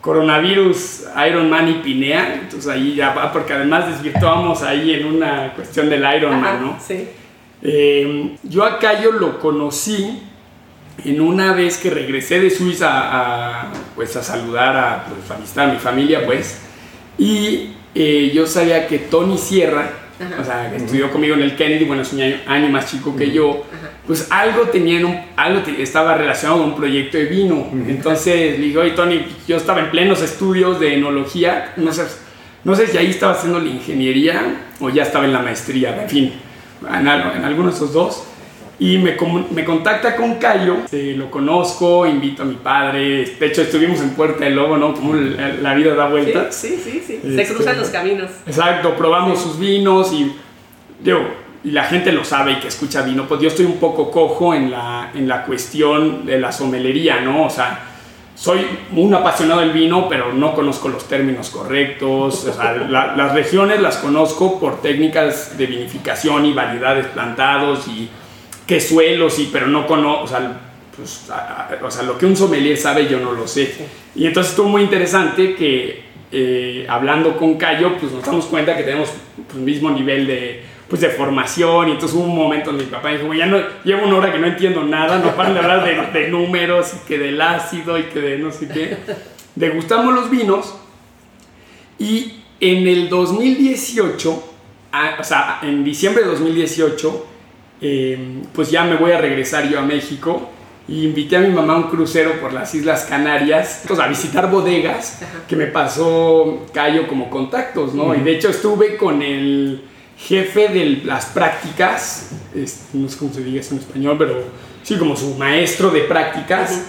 Coronavirus, 0.00 1.04
Iron 1.28 1.48
Man 1.48 1.68
y 1.68 1.74
Pinea. 1.74 2.34
Entonces 2.42 2.68
ahí 2.70 2.94
ya 2.94 3.14
va, 3.14 3.32
porque 3.32 3.54
además 3.54 3.88
desvirtuamos 3.88 4.62
ahí 4.62 4.92
en 4.94 5.06
una 5.06 5.52
cuestión 5.54 5.88
del 5.88 6.04
Iron 6.16 6.40
Man, 6.40 6.60
¿no? 6.62 6.78
Sí. 6.86 7.08
Eh, 7.62 8.36
yo 8.42 8.64
a 8.64 8.78
Cayo 8.78 9.12
lo 9.12 9.38
conocí 9.38 10.20
en 11.04 11.20
una 11.20 11.54
vez 11.54 11.78
que 11.78 11.88
regresé 11.88 12.38
de 12.40 12.50
Suiza 12.50 12.90
a, 12.90 13.72
pues, 13.94 14.14
a 14.16 14.22
saludar 14.22 14.76
a, 14.76 15.04
pues, 15.06 15.30
a 15.30 15.40
visitar 15.40 15.70
a 15.70 15.72
mi 15.72 15.78
familia, 15.78 16.26
pues, 16.26 16.60
y 17.16 17.68
eh, 17.94 18.30
yo 18.34 18.46
sabía 18.46 18.86
que 18.86 18.98
Tony 18.98 19.36
Sierra, 19.38 19.90
Ajá. 20.20 20.40
o 20.40 20.44
sea, 20.44 20.70
que 20.70 20.76
estudió 20.76 21.10
conmigo 21.10 21.34
en 21.34 21.42
el 21.42 21.56
Kennedy, 21.56 21.84
bueno, 21.84 22.02
es 22.02 22.12
un 22.12 22.20
año, 22.22 22.36
año 22.46 22.68
más 22.68 22.90
chico 22.90 23.14
que 23.16 23.30
yo, 23.30 23.64
Ajá. 23.72 23.90
pues 24.06 24.28
algo 24.30 24.62
tenía 24.68 24.98
en 24.98 25.06
un, 25.06 25.20
algo 25.36 25.60
te- 25.62 25.82
estaba 25.82 26.14
relacionado 26.16 26.60
con 26.60 26.70
un 26.70 26.76
proyecto 26.76 27.18
de 27.18 27.24
vino. 27.24 27.68
Entonces 27.88 28.58
le 28.58 28.66
digo, 28.66 28.80
oye 28.82 28.92
Tony, 28.92 29.24
yo 29.48 29.56
estaba 29.56 29.80
en 29.80 29.90
plenos 29.90 30.22
estudios 30.22 30.78
de 30.80 30.94
enología, 30.94 31.72
no 31.76 31.92
sé, 31.92 32.04
no 32.64 32.74
sé 32.76 32.86
si 32.86 32.96
ahí 32.98 33.10
estaba 33.10 33.32
haciendo 33.32 33.58
la 33.58 33.68
ingeniería 33.68 34.42
o 34.80 34.88
ya 34.90 35.02
estaba 35.02 35.24
en 35.24 35.32
la 35.32 35.40
maestría, 35.40 36.02
en 36.02 36.08
fin, 36.08 36.32
en, 36.88 37.06
en 37.08 37.44
alguno 37.44 37.70
de 37.70 37.74
esos 37.74 37.92
dos. 37.92 38.24
Y 38.84 38.98
me, 38.98 39.16
me 39.52 39.64
contacta 39.64 40.16
con 40.16 40.34
Cayo, 40.36 40.78
eh, 40.90 41.14
lo 41.16 41.30
conozco, 41.30 42.04
invito 42.06 42.42
a 42.42 42.46
mi 42.46 42.56
padre, 42.56 43.24
de 43.38 43.46
hecho 43.46 43.62
estuvimos 43.62 44.00
en 44.00 44.10
Puerta 44.10 44.44
del 44.44 44.56
Lobo, 44.56 44.76
¿no? 44.76 44.92
Como 44.92 45.14
la, 45.14 45.48
la 45.50 45.74
vida 45.74 45.94
da 45.94 46.08
vueltas. 46.08 46.54
Sí, 46.54 46.80
sí, 46.82 46.90
sí. 46.92 47.02
sí. 47.06 47.20
Este- 47.22 47.46
Se 47.46 47.54
cruzan 47.54 47.78
los 47.78 47.90
caminos. 47.90 48.30
Exacto, 48.46 48.96
probamos 48.96 49.40
sus 49.40 49.58
vinos 49.58 50.12
y 50.12 50.32
digo, 51.00 51.20
y 51.62 51.70
la 51.70 51.84
gente 51.84 52.10
lo 52.10 52.24
sabe 52.24 52.52
y 52.52 52.56
que 52.56 52.66
escucha 52.68 53.02
vino, 53.02 53.28
pues 53.28 53.40
yo 53.40 53.48
estoy 53.48 53.66
un 53.66 53.76
poco 53.78 54.10
cojo 54.10 54.52
en 54.52 54.72
la, 54.72 55.12
en 55.14 55.28
la 55.28 55.44
cuestión 55.44 56.26
de 56.26 56.40
la 56.40 56.50
somelería, 56.50 57.20
¿no? 57.20 57.44
O 57.46 57.50
sea, 57.50 57.78
soy 58.34 58.66
un 58.96 59.14
apasionado 59.14 59.60
del 59.60 59.70
vino, 59.70 60.08
pero 60.08 60.32
no 60.32 60.54
conozco 60.54 60.88
los 60.88 61.06
términos 61.06 61.50
correctos. 61.50 62.46
O 62.46 62.52
sea, 62.52 62.72
la- 62.74 63.14
las 63.16 63.32
regiones 63.32 63.80
las 63.80 63.98
conozco 63.98 64.58
por 64.58 64.82
técnicas 64.82 65.56
de 65.56 65.66
vinificación 65.66 66.46
y 66.46 66.52
variedades 66.52 67.06
plantados 67.06 67.86
y 67.86 68.08
qué 68.66 68.80
suelos, 68.80 69.38
y, 69.38 69.50
pero 69.52 69.66
no 69.66 69.86
conozco, 69.86 70.24
o 70.24 70.26
sea, 70.26 70.60
pues, 70.96 71.28
a- 71.30 71.68
a- 71.80 71.84
o 71.86 71.90
sea, 71.90 72.02
lo 72.04 72.18
que 72.18 72.26
un 72.26 72.36
sommelier 72.36 72.76
sabe 72.76 73.08
yo 73.08 73.18
no 73.20 73.32
lo 73.32 73.46
sé. 73.48 73.74
Y 74.14 74.26
entonces 74.26 74.50
estuvo 74.52 74.68
muy 74.68 74.82
interesante 74.82 75.54
que 75.54 76.10
eh, 76.34 76.86
hablando 76.88 77.36
con 77.36 77.58
Cayo, 77.58 77.96
pues 77.98 78.10
nos 78.12 78.24
damos 78.24 78.46
cuenta 78.46 78.74
que 78.76 78.82
tenemos 78.84 79.10
pues, 79.50 79.58
mismo 79.62 79.90
nivel 79.90 80.26
de, 80.26 80.62
pues, 80.88 81.02
de 81.02 81.10
formación. 81.10 81.88
Y 81.88 81.92
entonces 81.92 82.16
hubo 82.16 82.24
un 82.24 82.34
momento 82.34 82.70
donde 82.70 82.84
mi 82.86 82.90
papá 82.90 83.10
dijo, 83.10 83.26
"Güey, 83.26 83.38
ya 83.40 83.46
no, 83.46 83.58
llevo 83.84 84.06
una 84.06 84.16
hora 84.16 84.32
que 84.32 84.38
no 84.38 84.46
entiendo 84.46 84.82
nada, 84.82 85.18
no 85.18 85.34
paran 85.36 85.52
de 85.52 85.60
hablar 85.60 85.84
de, 86.12 86.20
de 86.20 86.28
números 86.28 86.92
y 86.94 87.06
que 87.06 87.18
del 87.18 87.38
ácido 87.40 87.98
y 87.98 88.04
que 88.04 88.20
de 88.20 88.38
no 88.38 88.50
sé 88.50 88.66
qué. 88.68 88.96
Degustamos 89.56 90.14
los 90.14 90.30
vinos 90.30 90.74
y 91.98 92.40
en 92.60 92.86
el 92.86 93.08
2018, 93.08 94.42
ah, 94.92 95.16
o 95.20 95.24
sea, 95.24 95.58
en 95.62 95.84
diciembre 95.84 96.22
de 96.24 96.30
2018, 96.30 97.26
eh, 97.84 98.42
pues 98.54 98.70
ya 98.70 98.84
me 98.84 98.94
voy 98.94 99.10
a 99.10 99.18
regresar 99.18 99.68
yo 99.68 99.80
a 99.80 99.82
México 99.82 100.48
y 100.86 101.04
invité 101.04 101.36
a 101.36 101.40
mi 101.40 101.48
mamá 101.48 101.74
a 101.74 101.76
un 101.78 101.82
crucero 101.84 102.40
por 102.40 102.52
las 102.52 102.72
Islas 102.76 103.06
Canarias, 103.08 103.82
pues, 103.88 103.98
a 103.98 104.06
visitar 104.06 104.48
bodegas 104.48 105.20
que 105.48 105.56
me 105.56 105.66
pasó 105.66 106.66
Cayo 106.72 107.08
como 107.08 107.28
contactos, 107.28 107.92
¿no? 107.92 108.14
Y 108.14 108.20
de 108.20 108.36
hecho 108.36 108.50
estuve 108.50 108.96
con 108.96 109.20
el 109.20 109.82
jefe 110.16 110.68
de 110.68 111.02
las 111.04 111.26
prácticas, 111.26 112.30
no 112.92 113.08
sé 113.08 113.18
cómo 113.18 113.32
se 113.32 113.42
diga 113.42 113.60
eso 113.60 113.74
en 113.74 113.80
español, 113.80 114.16
pero 114.16 114.44
sí, 114.84 114.96
como 114.96 115.16
su 115.16 115.34
maestro 115.34 115.90
de 115.90 116.02
prácticas. 116.02 116.84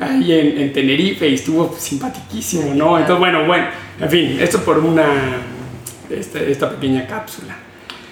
Ahí 0.00 0.32
en, 0.32 0.58
en 0.58 0.72
Tenerife 0.72 1.28
y 1.28 1.34
estuvo 1.34 1.76
simpatiquísimo, 1.78 2.74
¿no? 2.74 2.98
Entonces, 2.98 3.20
bueno, 3.20 3.46
bueno, 3.46 3.66
en 4.00 4.10
fin, 4.10 4.36
esto 4.40 4.58
por 4.64 4.78
una, 4.78 5.04
esta, 6.10 6.40
esta 6.40 6.70
pequeña 6.70 7.06
cápsula. 7.06 7.56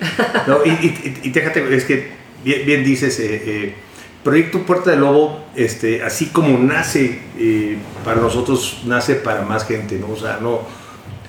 No, 0.46 0.64
y, 0.64 0.70
y, 0.70 1.20
y 1.24 1.30
déjate, 1.30 1.74
es 1.74 1.84
que 1.84 2.19
bien, 2.44 2.84
dices, 2.84 3.18
eh, 3.20 3.42
eh, 3.44 3.74
Proyecto 4.22 4.66
Puerta 4.66 4.90
del 4.90 5.00
Lobo, 5.00 5.44
este, 5.56 6.02
así 6.02 6.26
como 6.26 6.58
nace 6.58 7.20
eh, 7.38 7.78
para 8.04 8.20
nosotros, 8.20 8.82
nace 8.84 9.14
para 9.14 9.42
más 9.42 9.66
gente, 9.66 9.98
¿no? 9.98 10.14
Sea, 10.16 10.38
no, 10.40 10.60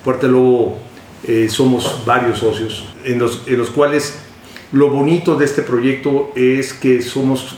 Puerta 0.04 0.24
del 0.24 0.34
Lobo 0.34 0.78
eh, 1.26 1.48
somos 1.50 2.04
varios 2.06 2.40
socios, 2.40 2.86
en 3.06 3.20
los, 3.20 3.44
en 3.48 3.58
los 3.58 3.70
cuales 3.70 4.20
lo 4.74 4.90
bonito 4.90 5.36
de 5.36 5.46
este 5.46 5.62
proyecto 5.62 6.32
es 6.36 6.74
que 6.74 7.02
somos 7.02 7.58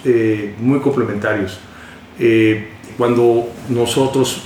muy 0.60 0.79
complementarios. 0.79 1.60
Cuando 2.98 3.50
nosotros 3.69 4.45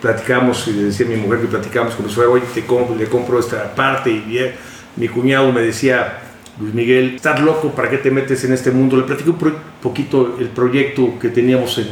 platicamos, 0.00 0.66
y 0.68 0.72
decía 0.72 1.04
mi 1.04 1.16
mujer 1.16 1.40
que 1.40 1.48
platicamos 1.48 1.94
con 1.94 2.06
mi 2.06 2.10
suegro, 2.10 2.32
oye, 2.32 2.44
te 2.54 2.64
compro, 2.64 2.96
le 2.96 3.04
compro 3.06 3.38
esta 3.38 3.74
parte, 3.74 4.10
y 4.10 4.40
mi 4.96 5.08
cuñado 5.08 5.52
me 5.52 5.60
decía, 5.60 6.27
Luis 6.60 6.74
Miguel, 6.74 7.14
estás 7.14 7.40
loco, 7.40 7.70
¿para 7.70 7.88
qué 7.88 7.98
te 7.98 8.10
metes 8.10 8.42
en 8.42 8.52
este 8.52 8.72
mundo? 8.72 8.96
Le 8.96 9.04
platico 9.04 9.30
un 9.30 9.54
poquito 9.80 10.36
el 10.40 10.48
proyecto 10.48 11.16
que 11.20 11.28
teníamos 11.28 11.78
en, 11.78 11.86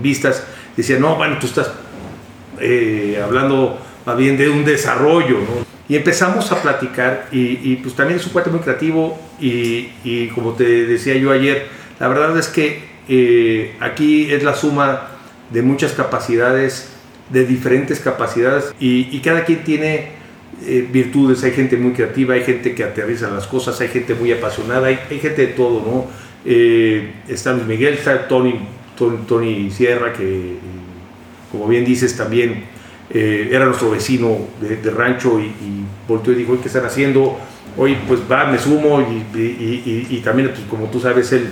vistas. 0.00 0.44
Decía, 0.76 0.98
no, 0.98 1.16
bueno, 1.16 1.36
tú 1.38 1.46
estás 1.46 1.70
eh, 2.58 3.20
hablando 3.22 3.78
más 4.06 4.16
bien 4.16 4.36
de 4.36 4.48
un 4.48 4.64
desarrollo, 4.64 5.38
¿no? 5.38 5.72
Y 5.88 5.96
empezamos 5.96 6.50
a 6.52 6.62
platicar 6.62 7.28
y, 7.30 7.76
pues 7.76 7.94
también 7.94 8.18
es 8.18 8.26
un 8.26 8.32
cuate 8.32 8.48
muy 8.48 8.60
creativo 8.60 9.20
y, 9.38 10.28
como 10.34 10.54
te 10.54 10.64
decía 10.86 11.14
yo 11.14 11.30
ayer, 11.30 11.66
la 12.00 12.08
verdad 12.08 12.36
es 12.38 12.48
que 12.48 12.82
eh, 13.08 13.76
aquí 13.80 14.32
es 14.32 14.42
la 14.42 14.54
suma 14.54 15.08
de 15.50 15.60
muchas 15.60 15.92
capacidades, 15.92 16.88
de 17.28 17.44
diferentes 17.44 18.00
capacidades 18.00 18.74
y 18.80 19.20
cada 19.20 19.44
quien 19.44 19.64
tiene 19.64 20.21
eh, 20.64 20.86
virtudes, 20.92 21.42
hay 21.42 21.52
gente 21.52 21.76
muy 21.76 21.92
creativa, 21.92 22.34
hay 22.34 22.42
gente 22.42 22.74
que 22.74 22.84
aterriza 22.84 23.28
las 23.30 23.46
cosas, 23.46 23.80
hay 23.80 23.88
gente 23.88 24.14
muy 24.14 24.30
apasionada, 24.32 24.86
hay, 24.86 24.98
gente 25.20 25.46
de 25.46 25.52
todo, 25.54 25.80
¿no? 25.80 26.06
Eh, 26.44 27.14
está 27.28 27.52
Luis 27.52 27.66
Miguel, 27.66 27.94
está 27.94 28.28
Tony, 28.28 28.60
Tony, 29.26 29.70
Sierra, 29.70 30.12
que 30.12 30.56
como 31.50 31.66
bien 31.66 31.84
dices 31.84 32.16
también 32.16 32.64
eh, 33.10 33.48
era 33.50 33.64
nuestro 33.64 33.90
vecino 33.90 34.38
de, 34.60 34.90
rancho 34.90 35.40
y, 35.40 35.52
volteó 36.06 36.32
y 36.32 36.36
dijo, 36.36 36.52
"Oye, 36.52 36.62
¿qué 36.62 36.68
están 36.68 36.84
haciendo? 36.84 37.38
Hoy 37.76 37.96
pues 38.06 38.20
va, 38.30 38.44
me 38.44 38.58
sumo 38.58 39.00
y, 39.00 39.38
y- 39.38 40.20
también 40.24 40.52
como 40.70 40.86
tú 40.86 41.00
sabes, 41.00 41.32
él, 41.32 41.48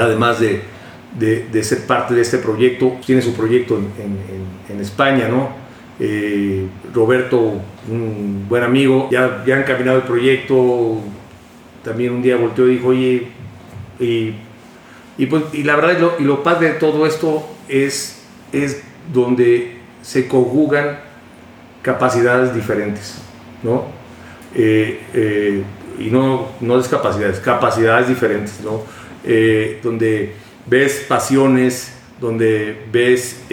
además 0.00 0.40
de, 0.40 0.62
ser 1.62 1.86
parte 1.86 2.14
de 2.14 2.22
este 2.22 2.38
proyecto, 2.38 2.96
tiene 3.04 3.22
su 3.22 3.34
proyecto 3.34 3.78
en 4.68 4.80
España, 4.80 5.28
¿no? 5.28 5.63
Eh, 6.00 6.66
Roberto, 6.92 7.60
un 7.88 8.46
buen 8.48 8.64
amigo, 8.64 9.08
ya, 9.12 9.44
ya 9.46 9.56
han 9.56 9.62
caminado 9.62 9.98
el 9.98 10.02
proyecto, 10.02 10.98
también 11.84 12.12
un 12.12 12.22
día 12.22 12.36
volteó 12.36 12.68
y 12.68 12.76
dijo, 12.76 12.88
oye, 12.88 13.28
y, 14.00 15.26
pues, 15.26 15.44
y 15.52 15.62
la 15.62 15.76
verdad, 15.76 15.98
lo, 16.00 16.14
y 16.18 16.24
lo 16.24 16.42
padre 16.42 16.72
de 16.72 16.74
todo 16.74 17.06
esto 17.06 17.46
es, 17.68 18.22
es 18.52 18.82
donde 19.12 19.76
se 20.02 20.26
conjugan 20.26 20.98
capacidades 21.82 22.52
diferentes, 22.54 23.18
¿no? 23.62 23.84
Eh, 24.54 25.00
eh, 25.12 25.62
y 26.00 26.10
no, 26.10 26.48
no 26.60 26.78
discapacidades, 26.78 27.38
capacidades 27.38 28.08
diferentes, 28.08 28.60
¿no? 28.62 28.82
Donde 29.82 30.34
ves 30.66 31.04
pasiones, 31.08 31.94
donde 32.20 32.84
ves 32.90 33.44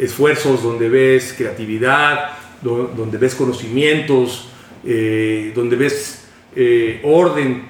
esfuerzos, 0.00 0.62
donde 0.62 0.88
ves 0.88 1.34
creatividad, 1.36 2.30
donde 2.62 3.18
ves 3.18 3.34
conocimientos, 3.34 4.48
eh, 4.84 5.52
donde 5.54 5.76
ves 5.76 6.28
eh, 6.56 7.00
orden, 7.04 7.68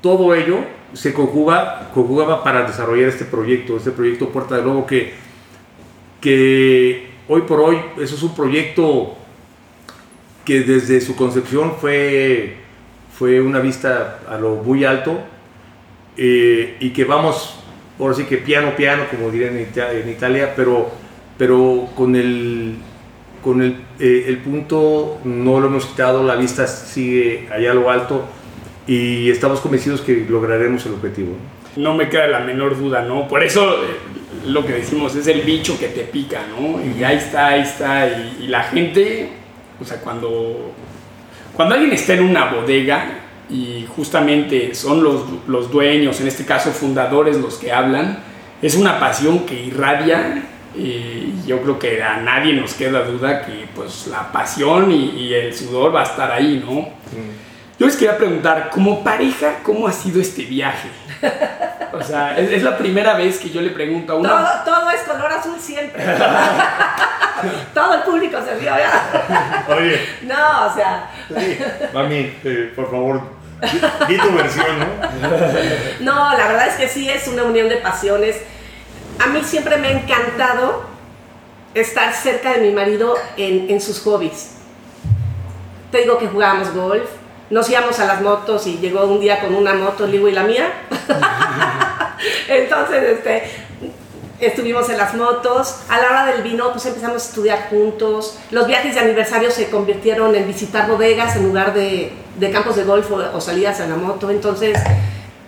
todo 0.00 0.34
ello 0.34 0.58
se 0.94 1.12
conjuga, 1.12 1.90
conjugaba 1.92 2.42
para 2.42 2.66
desarrollar 2.66 3.08
este 3.08 3.24
proyecto, 3.24 3.76
este 3.76 3.90
proyecto 3.90 4.30
Puerta 4.30 4.56
de 4.56 4.62
Lobo 4.62 4.86
que, 4.86 5.12
que 6.20 7.10
hoy 7.28 7.42
por 7.42 7.60
hoy 7.60 7.76
eso 8.00 8.14
es 8.14 8.22
un 8.22 8.34
proyecto 8.34 9.16
que 10.44 10.62
desde 10.62 11.00
su 11.00 11.16
concepción 11.16 11.74
fue, 11.80 12.56
fue 13.16 13.40
una 13.40 13.60
vista 13.60 14.20
a 14.28 14.36
lo 14.38 14.56
muy 14.56 14.84
alto 14.84 15.20
eh, 16.16 16.76
y 16.80 16.90
que 16.90 17.04
vamos, 17.04 17.54
por 17.96 18.10
así 18.12 18.24
que 18.24 18.38
piano, 18.38 18.74
piano, 18.74 19.04
como 19.10 19.30
dirían 19.30 19.56
en, 19.56 20.08
Italia, 20.08 20.54
pero, 20.56 20.90
pero 21.40 21.88
con 21.94 22.16
el, 22.16 22.74
con 23.42 23.62
el, 23.62 23.74
eh, 23.98 24.26
el 24.28 24.36
punto 24.40 25.20
no 25.24 25.58
lo 25.58 25.68
hemos 25.68 25.86
quitado, 25.86 26.22
la 26.22 26.34
vista 26.34 26.66
sigue 26.66 27.48
allá 27.50 27.70
a 27.70 27.74
lo 27.74 27.90
alto 27.90 28.26
y 28.86 29.30
estamos 29.30 29.60
convencidos 29.60 30.02
que 30.02 30.26
lograremos 30.28 30.84
el 30.84 30.92
objetivo. 30.92 31.32
No 31.76 31.94
me 31.94 32.10
queda 32.10 32.26
la 32.26 32.40
menor 32.40 32.78
duda, 32.78 33.00
¿no? 33.00 33.26
Por 33.26 33.42
eso 33.42 33.72
eh, 33.72 34.48
lo 34.48 34.66
que 34.66 34.74
decimos 34.74 35.16
es 35.16 35.28
el 35.28 35.40
bicho 35.40 35.78
que 35.78 35.88
te 35.88 36.02
pica, 36.02 36.42
¿no? 36.46 36.78
Y 36.78 37.02
ahí 37.02 37.16
está, 37.16 37.46
ahí 37.46 37.62
está. 37.62 38.06
Y, 38.38 38.46
la 38.48 38.64
gente, 38.64 39.30
o 39.80 39.84
sea, 39.86 39.96
cuando, 40.02 40.72
cuando 41.56 41.74
alguien 41.74 41.94
está 41.94 42.12
en 42.12 42.24
una 42.24 42.52
bodega 42.52 43.12
y 43.48 43.86
justamente 43.96 44.74
son 44.74 45.02
los, 45.02 45.22
los 45.48 45.72
dueños, 45.72 46.20
en 46.20 46.28
este 46.28 46.44
caso 46.44 46.70
fundadores, 46.70 47.38
los 47.38 47.54
que 47.54 47.72
hablan, 47.72 48.18
es 48.60 48.76
una 48.76 49.00
pasión 49.00 49.46
que 49.46 49.58
irradia 49.58 50.44
y 50.74 51.42
yo 51.46 51.60
creo 51.62 51.78
que 51.78 52.02
a 52.02 52.18
nadie 52.18 52.52
nos 52.54 52.74
queda 52.74 53.02
duda 53.02 53.42
que 53.42 53.68
pues 53.74 54.06
la 54.06 54.30
pasión 54.30 54.90
y, 54.92 55.32
el 55.32 55.54
sudor 55.54 55.94
va 55.94 56.00
a 56.00 56.04
estar 56.04 56.30
ahí, 56.30 56.62
¿no? 56.64 56.80
Mm. 56.80 57.40
Yo 57.78 57.86
les 57.86 57.96
quería 57.96 58.16
preguntar, 58.16 58.68
como 58.70 59.02
pareja, 59.02 59.60
¿cómo 59.62 59.88
ha 59.88 59.92
sido 59.92 60.20
este 60.20 60.42
viaje? 60.44 60.88
O 61.92 62.00
sea, 62.00 62.38
es, 62.38 62.62
la 62.62 62.78
primera 62.78 63.14
vez 63.14 63.38
que 63.38 63.50
yo 63.50 63.60
le 63.60 63.70
pregunto 63.70 64.12
a 64.12 64.16
una... 64.16 64.28
Todo, 64.28 64.48
todo 64.64 64.90
es 64.90 65.02
color 65.02 65.32
azul 65.32 65.58
siempre. 65.58 66.00
todo 67.74 67.94
el 67.94 68.02
público 68.02 68.38
se 68.44 68.54
vio 68.54 68.70
ya. 68.70 69.66
Oye. 69.68 70.00
No, 70.22 70.66
o 70.66 70.74
sea... 70.74 71.10
Sí. 71.36 71.58
Mami, 71.92 72.32
eh, 72.44 72.72
por 72.76 72.88
favor, 72.88 73.20
di 74.08 74.18
tu 74.18 74.32
versión, 74.32 74.78
¿no? 74.78 74.86
No, 76.00 76.36
la 76.36 76.46
verdad 76.46 76.68
es 76.68 76.74
que 76.74 76.88
sí 76.88 77.10
es 77.10 77.26
una 77.28 77.44
unión 77.44 77.68
de 77.68 77.76
pasiones. 77.76 78.36
A 79.20 79.26
mí 79.26 79.42
siempre 79.44 79.76
me 79.76 79.88
ha 79.88 79.92
encantado 79.92 80.82
estar 81.74 82.12
cerca 82.14 82.54
de 82.54 82.60
mi 82.60 82.72
marido 82.72 83.14
en, 83.36 83.70
en 83.70 83.80
sus 83.80 84.00
hobbies. 84.00 84.52
Te 85.92 85.98
digo 85.98 86.18
que 86.18 86.26
jugábamos 86.26 86.72
golf, 86.72 87.08
nos 87.50 87.68
íbamos 87.68 87.98
a 87.98 88.06
las 88.06 88.22
motos 88.22 88.66
y 88.66 88.78
llegó 88.78 89.04
un 89.04 89.20
día 89.20 89.40
con 89.40 89.54
una 89.54 89.74
moto, 89.74 90.06
Ligo 90.06 90.28
y 90.28 90.32
la 90.32 90.44
mía. 90.44 90.72
Entonces, 92.48 93.18
este, 93.18 93.42
estuvimos 94.40 94.88
en 94.88 94.96
las 94.96 95.14
motos. 95.14 95.80
A 95.88 96.00
la 96.00 96.08
hora 96.08 96.26
del 96.26 96.42
vino, 96.42 96.70
pues 96.70 96.86
empezamos 96.86 97.24
a 97.24 97.26
estudiar 97.26 97.68
juntos. 97.68 98.38
Los 98.50 98.66
viajes 98.66 98.94
de 98.94 99.00
aniversario 99.00 99.50
se 99.50 99.68
convirtieron 99.68 100.34
en 100.34 100.46
visitar 100.46 100.88
bodegas 100.88 101.36
en 101.36 101.42
lugar 101.42 101.74
de, 101.74 102.12
de 102.36 102.50
campos 102.50 102.76
de 102.76 102.84
golf 102.84 103.10
o, 103.10 103.40
salidas 103.40 103.80
en 103.80 103.90
la 103.90 103.96
moto. 103.96 104.30
Entonces, 104.30 104.78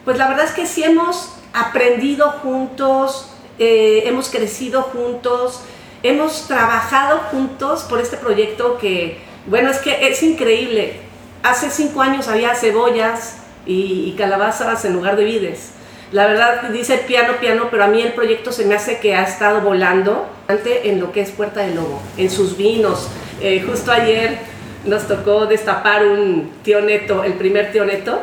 pues 0.05 0.19
la 0.19 0.29
verdad 0.29 0.45
es 0.47 0.53
que 0.53 0.67
sí 0.67 0.83
hemos 0.83 1.35
aprendido 1.53 2.31
juntos, 2.43 3.32
eh, 3.59 4.05
hemos 4.07 4.31
crecido 4.31 4.83
juntos, 4.83 5.61
hemos 6.03 6.47
trabajado 6.49 7.19
juntos 7.31 7.83
por 7.83 8.01
este 8.01 8.17
proyecto 8.17 8.79
que, 8.79 9.19
bueno, 9.47 9.71
es 9.71 9.79
que 9.79 10.09
es 10.09 10.23
increíble 10.23 11.13
hace 11.43 11.71
cinco 11.71 12.03
años 12.03 12.29
había 12.29 12.55
cebollas 12.55 13.39
y, 13.67 14.15
calabazas 14.17 14.85
en 14.85 14.95
lugar 14.95 15.17
de 15.17 15.25
vides. 15.25 15.71
La 16.11 16.27
verdad 16.27 16.69
dice 16.71 16.99
piano, 16.99 17.35
piano, 17.41 17.69
pero 17.71 17.85
a 17.85 17.87
mí 17.87 18.03
el 18.03 18.13
proyecto 18.13 18.53
se 18.53 18.67
me 18.67 18.75
hace 18.75 18.99
que 18.99 19.15
ha 19.15 19.23
estado 19.23 19.63
volando 19.63 20.27
en 20.49 21.01
lo 21.01 21.11
que 21.11 21.23
es 21.23 21.31
Puerta 21.31 21.61
del 21.61 21.77
Lobo, 21.77 22.03
en 22.19 22.31
sus 22.31 22.57
vinos. 22.57 23.09
Eh, 23.41 23.65
justo 23.67 23.93
ayer 23.93 24.39
nos 24.85 25.09
tocó 25.09 25.47
destapar 25.47 26.07
un 26.07 26.53
tío 26.63 26.83
neto, 26.83 27.25
el 27.25 27.35
primer 27.35 27.73
tío 27.73 27.87
neto, 27.87 28.21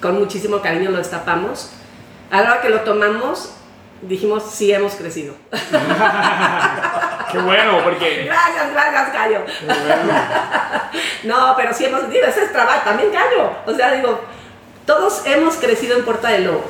con 0.00 0.18
muchísimo 0.18 0.60
cariño 0.60 0.90
lo 0.90 0.98
destapamos. 0.98 1.72
A 2.30 2.42
la 2.42 2.52
hora 2.52 2.62
que 2.62 2.68
lo 2.68 2.80
tomamos, 2.82 3.54
dijimos, 4.02 4.44
sí 4.50 4.72
hemos 4.72 4.94
crecido. 4.94 5.34
Qué 7.32 7.38
bueno, 7.38 7.78
porque... 7.84 8.24
Gracias, 8.24 8.72
gracias, 8.72 9.10
Cayo. 9.10 9.40
no, 11.24 11.54
pero 11.56 11.72
sí 11.72 11.84
hemos, 11.84 12.10
digo, 12.10 12.26
ese 12.26 12.44
es 12.44 12.52
trabajo, 12.52 12.80
también 12.84 13.10
Cayo. 13.10 13.50
O 13.66 13.74
sea, 13.74 13.92
digo, 13.92 14.20
todos 14.86 15.24
hemos 15.26 15.56
crecido 15.56 15.96
en 15.96 16.04
Puerta 16.04 16.30
del 16.30 16.44
Lobo. 16.44 16.64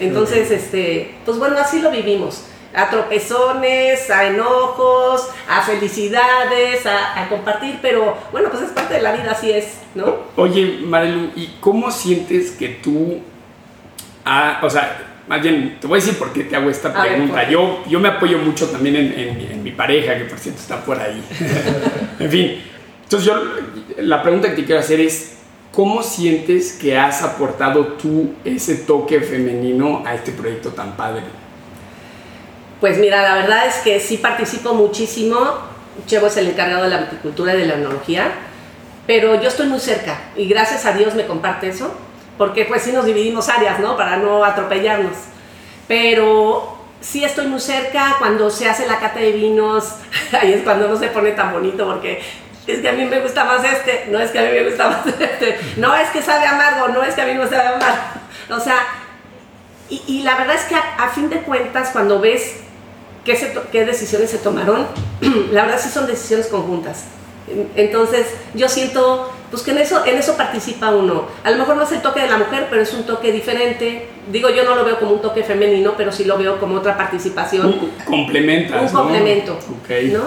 Entonces, 0.00 0.50
este, 0.50 1.14
pues 1.24 1.38
bueno, 1.38 1.56
así 1.58 1.80
lo 1.80 1.90
vivimos. 1.90 2.46
A 2.74 2.88
tropezones, 2.88 4.10
a 4.10 4.24
enojos, 4.24 5.28
a 5.48 5.60
felicidades, 5.60 6.86
a, 6.86 7.28
compartir, 7.28 7.78
pero 7.82 8.16
bueno, 8.32 8.48
pues 8.48 8.62
es 8.62 8.70
parte 8.70 8.94
de 8.94 9.02
la 9.02 9.12
vida, 9.12 9.32
así 9.32 9.52
es, 9.52 9.78
¿no? 9.94 10.16
Oye, 10.36 10.80
Marilu, 10.82 11.30
¿y 11.36 11.58
cómo 11.60 11.90
sientes 11.90 12.52
que 12.52 12.68
tú, 12.68 13.20
ah, 14.24 14.58
o 14.62 14.70
sea, 14.70 15.11
más 15.32 15.40
bien, 15.40 15.78
te 15.80 15.86
voy 15.86 15.98
a 15.98 16.02
decir 16.02 16.18
por 16.18 16.30
qué 16.30 16.44
te 16.44 16.54
hago 16.56 16.68
esta 16.68 16.92
pregunta. 16.92 17.48
yo, 17.48 17.82
yo 17.88 17.98
me 17.98 18.08
apoyo 18.08 18.36
mucho 18.36 18.68
también 18.68 18.96
en, 18.96 19.62
mi 19.62 19.70
pareja, 19.70 20.18
que 20.18 20.26
por 20.26 20.38
cierto 20.38 20.60
está 20.60 20.84
por 20.84 21.00
ahí. 21.00 21.24
en 22.18 22.30
fin, 22.30 22.62
entonces 23.02 23.26
yo 23.26 23.42
la 23.96 24.22
pregunta 24.22 24.50
que 24.50 24.56
te 24.56 24.64
quiero 24.66 24.80
hacer 24.82 25.00
es, 25.00 25.38
¿cómo 25.70 26.02
sientes 26.02 26.74
que 26.74 26.98
has 26.98 27.22
aportado 27.22 27.94
tú 27.94 28.34
ese 28.44 28.74
toque 28.74 29.22
femenino 29.22 30.02
a 30.04 30.14
este 30.14 30.32
proyecto 30.32 30.68
tan 30.72 30.98
padre? 30.98 31.22
Pues 32.78 32.98
mira, 32.98 33.22
la 33.22 33.36
verdad 33.36 33.66
es 33.66 33.76
que 33.76 34.00
sí 34.00 34.18
participo 34.18 34.74
muchísimo. 34.74 35.38
Chevo 36.06 36.26
es 36.26 36.36
el 36.36 36.48
encargado 36.48 36.84
de 36.84 36.90
la 36.90 36.98
viticultura 36.98 37.54
y 37.54 37.58
de 37.58 37.64
la 37.68 37.74
enología, 37.76 38.30
pero 39.06 39.40
yo 39.40 39.48
estoy 39.48 39.66
muy 39.66 39.80
cerca 39.80 40.24
y 40.36 40.46
gracias 40.46 40.84
a 40.84 40.92
Dios 40.92 41.14
me 41.14 41.24
comparte 41.24 41.70
eso 41.70 41.94
porque 42.42 42.64
pues 42.64 42.82
sí 42.82 42.90
nos 42.90 43.06
dividimos 43.06 43.48
áreas, 43.48 43.78
¿no? 43.78 43.96
Para 43.96 44.16
no 44.16 44.44
atropellarnos. 44.44 45.12
Pero 45.86 46.76
sí 47.00 47.22
estoy 47.22 47.46
muy 47.46 47.60
cerca 47.60 48.16
cuando 48.18 48.50
se 48.50 48.68
hace 48.68 48.84
la 48.88 48.98
cata 48.98 49.20
de 49.20 49.30
vinos, 49.30 49.94
ahí 50.40 50.52
es 50.52 50.62
cuando 50.64 50.88
no 50.88 50.98
se 50.98 51.06
pone 51.06 51.30
tan 51.30 51.52
bonito 51.52 51.86
porque 51.86 52.20
es 52.66 52.80
que 52.80 52.88
a 52.88 52.94
mí 52.94 53.04
me 53.04 53.20
gusta 53.20 53.44
más 53.44 53.62
este, 53.62 54.06
no 54.10 54.18
es 54.18 54.32
que 54.32 54.40
a 54.40 54.42
mí 54.42 54.48
me 54.48 54.64
gusta 54.64 54.88
más 54.88 55.06
este, 55.20 55.56
no 55.76 55.94
es 55.94 56.08
que 56.10 56.20
sabe 56.20 56.44
amargo, 56.44 56.88
no 56.88 57.04
es 57.04 57.14
que 57.14 57.22
a 57.22 57.26
mí 57.26 57.34
no 57.34 57.44
sabe 57.48 57.76
amargo. 57.76 58.02
O 58.50 58.58
sea, 58.58 58.88
y, 59.88 60.24
la 60.24 60.34
verdad 60.36 60.56
es 60.56 60.62
que 60.62 60.74
a, 60.74 61.10
fin 61.14 61.30
de 61.30 61.42
cuentas 61.42 61.90
cuando 61.90 62.18
ves 62.18 62.56
qué, 63.24 63.38
qué 63.70 63.84
decisiones 63.84 64.30
se 64.30 64.38
tomaron, 64.38 64.88
la 65.52 65.62
verdad 65.62 65.80
sí 65.80 65.90
son 65.90 66.08
decisiones 66.08 66.48
conjuntas. 66.48 67.04
Entonces 67.76 68.26
yo 68.54 68.68
siento 68.68 69.30
pues 69.52 69.62
que 69.62 69.72
en 69.72 69.78
eso, 69.78 70.02
en 70.06 70.16
eso 70.16 70.34
participa 70.34 70.90
uno. 70.90 71.26
A 71.44 71.50
lo 71.50 71.58
mejor 71.58 71.76
no 71.76 71.82
es 71.82 71.92
el 71.92 72.00
toque 72.00 72.20
de 72.20 72.28
la 72.28 72.38
mujer, 72.38 72.68
pero 72.70 72.80
es 72.80 72.94
un 72.94 73.04
toque 73.04 73.30
diferente. 73.30 74.06
Digo, 74.32 74.48
yo 74.48 74.64
no 74.64 74.74
lo 74.74 74.82
veo 74.82 74.98
como 74.98 75.12
un 75.12 75.20
toque 75.20 75.42
femenino, 75.44 75.92
pero 75.94 76.10
sí 76.10 76.24
lo 76.24 76.38
veo 76.38 76.58
como 76.58 76.76
otra 76.76 76.96
participación. 76.96 77.66
Un 77.66 77.90
complemento. 78.06 78.80
Un 78.80 78.88
complemento. 78.88 79.58
¿no? 80.10 80.22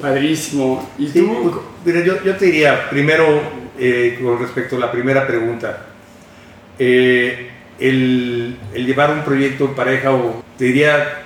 Padrísimo. 0.00 0.88
¿Y 0.96 1.08
tú? 1.08 1.60
Mira, 1.84 2.04
yo, 2.04 2.22
yo, 2.22 2.36
te 2.36 2.44
diría, 2.44 2.88
primero, 2.88 3.40
eh, 3.76 4.16
con 4.22 4.38
respecto 4.38 4.76
a 4.76 4.78
la 4.78 4.92
primera 4.92 5.26
pregunta, 5.26 5.86
eh, 6.78 7.50
el, 7.80 8.56
el, 8.72 8.86
llevar 8.86 9.10
un 9.10 9.24
proyecto 9.24 9.64
en 9.64 9.74
pareja, 9.74 10.12
o 10.12 10.44
te 10.56 10.66
diría, 10.66 11.22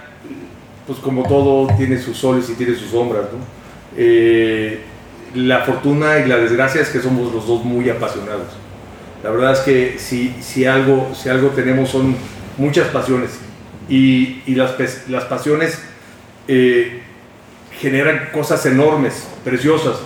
pues 0.86 0.98
como 1.00 1.28
todo, 1.28 1.68
tiene 1.76 1.98
sus 1.98 2.16
soles 2.16 2.48
y 2.48 2.54
tiene 2.54 2.74
sus 2.74 2.90
sombras, 2.90 3.24
¿no? 3.24 3.40
Eh, 3.94 4.80
la 5.34 5.60
fortuna 5.60 6.18
y 6.18 6.28
la 6.28 6.36
desgracia 6.38 6.80
es 6.80 6.88
que 6.88 7.00
somos 7.00 7.32
los 7.32 7.46
dos 7.46 7.64
muy 7.64 7.88
apasionados. 7.88 8.48
La 9.22 9.30
verdad 9.30 9.52
es 9.52 9.60
que 9.60 9.98
si, 9.98 10.34
si, 10.40 10.64
algo, 10.64 11.12
si 11.14 11.28
algo 11.28 11.48
tenemos 11.50 11.90
son 11.90 12.16
muchas 12.58 12.88
pasiones 12.88 13.30
y, 13.88 14.42
y 14.46 14.54
las, 14.54 14.74
las, 15.08 15.24
pasiones 15.24 15.80
eh, 16.48 17.00
generan 17.80 18.30
cosas 18.32 18.64
enormes, 18.66 19.28
preciosas, 19.44 19.98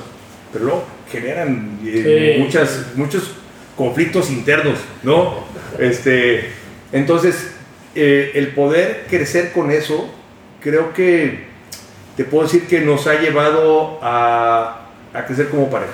pero 0.53 0.65
luego 0.65 0.85
generan 1.11 1.79
eh, 1.85 2.37
muchas, 2.41 2.93
muchos 2.95 3.33
conflictos 3.77 4.31
internos, 4.31 4.79
¿no? 5.03 5.45
Este, 5.79 6.51
entonces, 6.93 7.53
eh, 7.95 8.33
el 8.35 8.49
poder 8.49 9.07
crecer 9.09 9.53
con 9.53 9.71
eso, 9.71 10.09
creo 10.61 10.93
que 10.93 11.47
te 12.17 12.25
puedo 12.25 12.45
decir 12.45 12.67
que 12.67 12.81
nos 12.81 13.07
ha 13.07 13.21
llevado 13.21 13.99
a, 14.03 14.86
a 15.17 15.25
crecer 15.27 15.49
como 15.49 15.71
pareja. 15.71 15.93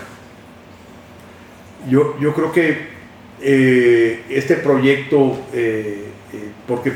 Yo, 1.88 2.16
yo 2.20 2.34
creo 2.34 2.52
que 2.52 2.92
eh, 3.40 4.22
este 4.28 4.56
proyecto, 4.56 5.38
eh, 5.52 6.04
eh, 6.32 6.50
porque 6.66 6.92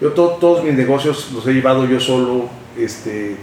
yo 0.00 0.10
todos 0.12 0.64
mis 0.64 0.74
negocios 0.74 1.30
los 1.32 1.46
he 1.46 1.52
llevado 1.52 1.86
yo 1.88 2.00
solo, 2.00 2.48
este, 2.76 3.36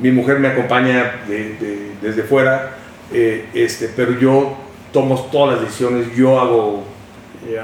mi 0.00 0.10
mujer 0.10 0.38
me 0.38 0.48
acompaña 0.48 1.22
de- 1.28 1.54
de- 1.56 1.92
desde 2.02 2.22
fuera, 2.22 2.76
este, 3.12 3.88
pero 3.94 4.18
yo 4.18 4.56
tomo 4.92 5.20
todas 5.30 5.56
las 5.56 5.64
decisiones, 5.66 6.14
yo 6.16 6.40
hago 6.40 6.84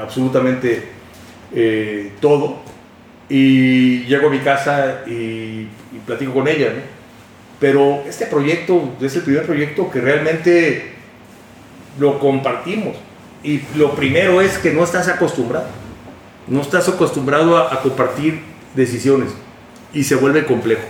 absolutamente 0.00 0.84
todo 2.20 2.58
y 3.28 4.04
llego 4.04 4.28
a 4.28 4.30
mi 4.30 4.38
casa 4.40 5.02
y, 5.06 5.68
platico 6.06 6.32
con 6.34 6.48
ella. 6.48 6.72
Pero 7.60 8.02
este 8.08 8.26
proyecto 8.26 8.94
es 9.00 9.16
el 9.16 9.22
primer 9.22 9.44
proyecto 9.46 9.90
que 9.90 10.00
realmente 10.00 10.92
lo 11.98 12.18
compartimos. 12.18 12.96
Y 13.42 13.62
lo 13.76 13.94
primero 13.94 14.40
es 14.40 14.58
que 14.58 14.72
no 14.72 14.84
estás 14.84 15.08
acostumbrado. 15.08 15.66
No 16.46 16.60
estás 16.62 16.88
acostumbrado 16.88 17.56
a, 17.58 17.80
compartir 17.82 18.40
decisiones. 18.74 19.30
Y 19.92 20.04
se 20.04 20.14
vuelve 20.14 20.44
complejo. 20.44 20.82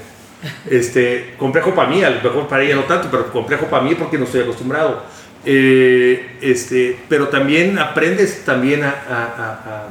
Este, 0.71 1.35
complejo 1.39 1.75
para 1.75 1.89
mí, 1.89 2.05
a 2.05 2.11
lo 2.11 2.23
mejor 2.23 2.47
para 2.49 2.63
ella 2.63 2.77
no 2.77 2.85
tanto, 2.85 3.09
pero 3.11 3.33
complejo 3.33 3.67
para 3.67 3.83
mí 3.83 3.95
porque 3.95 4.19
no 4.19 4.25
estoy 4.25 4.43
acostumbrado. 4.43 5.03
Eh, 5.45 6.37
este, 6.43 6.99
pero 7.09 7.29
también 7.29 7.79
aprendes 7.79 8.45
también 8.45 8.83
a, 8.85 8.89
a- 8.91 9.89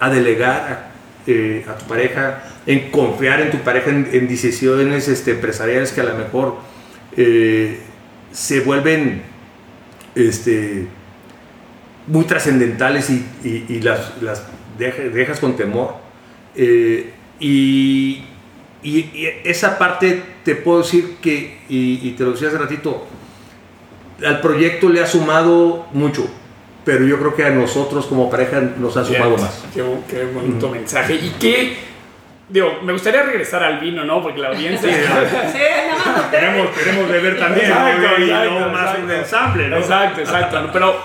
a- 0.00 0.06
a- 0.06 0.10
delegar 0.10 0.93
eh, 1.26 1.64
a 1.68 1.76
tu 1.78 1.86
pareja, 1.86 2.42
en 2.66 2.90
confiar 2.90 3.40
en 3.40 3.50
tu 3.50 3.58
pareja 3.58 3.90
en, 3.90 4.28
decisiones 4.28 5.08
este, 5.08 5.32
empresariales 5.32 5.92
que 5.92 6.00
a 6.00 6.04
lo 6.04 6.14
mejor 6.16 6.56
eh, 7.16 7.78
se 8.32 8.60
vuelven 8.60 9.22
este, 10.14 10.86
muy 12.06 12.24
trascendentales 12.24 13.10
y, 13.10 13.80
las, 13.80 14.20
las 14.22 14.42
deja- 14.78 15.02
dejas 15.02 15.40
con 15.40 15.56
temor. 15.56 15.96
Eh, 16.54 17.10
y, 17.40 18.24
esa 19.44 19.78
parte 19.78 20.22
te 20.44 20.54
puedo 20.56 20.82
decir 20.82 21.16
que, 21.22 21.56
y 21.70 22.10
te 22.18 22.22
lo 22.24 22.32
decía 22.32 22.48
hace 22.48 22.58
ratito, 22.58 23.06
al 24.24 24.42
proyecto 24.42 24.90
le 24.90 25.00
ha 25.02 25.06
sumado 25.06 25.86
mucho, 25.94 26.28
pero 26.84 27.04
yo 27.06 27.18
creo 27.18 27.34
que 27.34 27.44
a 27.44 27.50
nosotros 27.50 28.06
como 28.06 28.28
pareja 28.30 28.60
nos 28.78 28.96
ha 28.96 29.04
sumado 29.04 29.36
más. 29.38 29.64
Qué, 29.74 29.82
qué 30.08 30.24
bonito 30.24 30.68
mensaje. 30.68 31.14
Y 31.14 31.34
qué, 31.40 31.76
digo, 32.48 32.80
me 32.82 32.92
gustaría 32.92 33.22
regresar 33.22 33.62
al 33.62 33.78
vino, 33.80 34.04
¿no? 34.04 34.22
Porque 34.22 34.40
la 34.40 34.48
audiencia... 34.48 34.92
Sí, 34.92 35.00
usted. 35.00 36.30
Queremos, 36.30 36.68
queremos 36.76 37.08
beber 37.08 37.38
también, 37.38 37.66
Exacto, 37.66 38.02
¿no? 38.18 38.24
y 38.24 38.30
exacto, 38.30 38.60
no 38.60 38.68
más 38.68 38.80
exacto. 38.82 39.04
un 39.04 39.10
ensamble, 39.12 39.68
¿no? 39.68 39.76
Exacto, 39.78 40.20
exacto. 40.20 40.60
¿no? 40.60 40.72
Pero, 40.72 40.96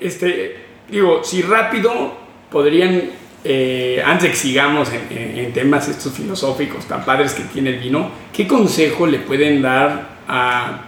este, 0.00 0.56
digo, 0.88 1.22
si 1.24 1.42
rápido 1.42 2.14
podrían, 2.50 3.02
eh, 3.44 4.02
antes 4.04 4.24
de 4.24 4.30
que 4.30 4.36
sigamos 4.36 4.90
en, 4.92 5.16
en- 5.16 5.38
en 5.38 5.52
temas 5.52 5.88
estos 5.88 6.12
filosóficos 6.12 6.86
tan 6.86 7.04
padres 7.04 7.32
que 7.34 7.42
tiene 7.44 7.70
el 7.70 7.78
vino, 7.78 8.10
¿qué 8.32 8.46
consejo 8.46 9.06
le 9.06 9.18
pueden 9.20 9.62
dar 9.62 10.08
a 10.28 10.80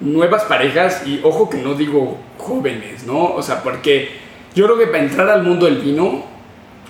nuevas 0.00 0.44
parejas? 0.44 1.02
Y 1.06 1.20
ojo 1.22 1.48
que 1.50 1.58
no 1.58 1.74
digo 1.74 2.18
jóvenes, 2.42 3.04
¿no? 3.04 3.34
O 3.34 3.42
sea, 3.42 3.62
porque 3.62 4.10
yo 4.54 4.66
creo 4.66 4.78
que 4.78 4.86
para 4.88 5.02
entrar 5.04 5.28
al 5.30 5.42
mundo 5.42 5.64
del 5.66 5.78
vino, 5.78 6.24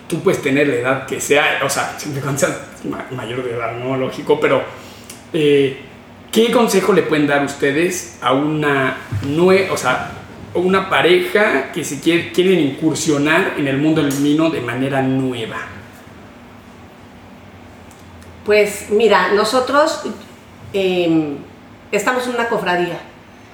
tú 0.09 0.21
puedes 0.21 0.43
tener 0.43 0.67
la 0.69 0.75
edad 0.75 1.07
que 1.07 1.21
sea, 1.21 1.61
o 1.65 1.69
sea, 1.71 1.95
siempre 1.99 2.21
cuando 2.23 2.41
seas 2.41 2.59
ma- 2.85 3.07
mayor 3.13 3.45
de 3.45 3.53
edad, 3.55 3.77
¿no? 3.77 3.97
Lógico, 3.97 4.41
pero... 4.41 4.63
eh, 5.33 5.83
¿Qué 6.33 6.51
consejo 6.51 6.95
le 6.95 7.03
pueden 7.03 7.27
dar 7.27 7.45
ustedes 7.45 8.17
a 8.23 8.33
una 8.33 8.97
nue 9.29 9.69
o 9.71 9.77
sea, 9.77 10.13
una 10.55 10.89
pareja 10.89 11.73
que 11.73 11.85
se 11.85 12.01
quiere, 12.01 12.33
quieren 12.33 12.59
incursionar 12.59 13.53
en 13.59 13.69
el 13.69 13.77
mundo 13.77 14.03
del 14.03 14.15
vino 14.15 14.49
de 14.49 14.63
manera 14.63 15.03
nueva? 15.03 15.59
Pues 18.47 18.87
mira, 18.91 19.33
nosotros 19.35 20.03
eh, 20.73 21.37
estamos 21.93 22.27
en 22.27 22.35
una 22.35 22.49
cofradía. 22.49 22.99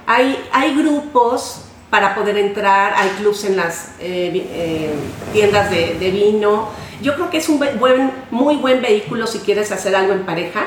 Hay, 0.06 0.38
hay 0.52 0.76
grupos 0.76 1.64
para 1.90 2.14
poder 2.14 2.36
entrar, 2.36 2.92
hay 2.96 3.08
clubs 3.18 3.44
en 3.44 3.56
las 3.56 3.92
eh, 4.00 4.30
eh, 4.34 4.90
tiendas 5.32 5.70
de, 5.70 6.10
vino. 6.10 6.68
Yo 7.00 7.14
creo 7.14 7.30
que 7.30 7.38
es 7.38 7.48
un 7.48 7.60
muy 8.30 8.56
buen 8.56 8.82
vehículo 8.82 9.26
si 9.26 9.38
quieres 9.38 9.72
hacer 9.72 9.94
algo 9.96 10.12
en 10.12 10.26
pareja. 10.26 10.64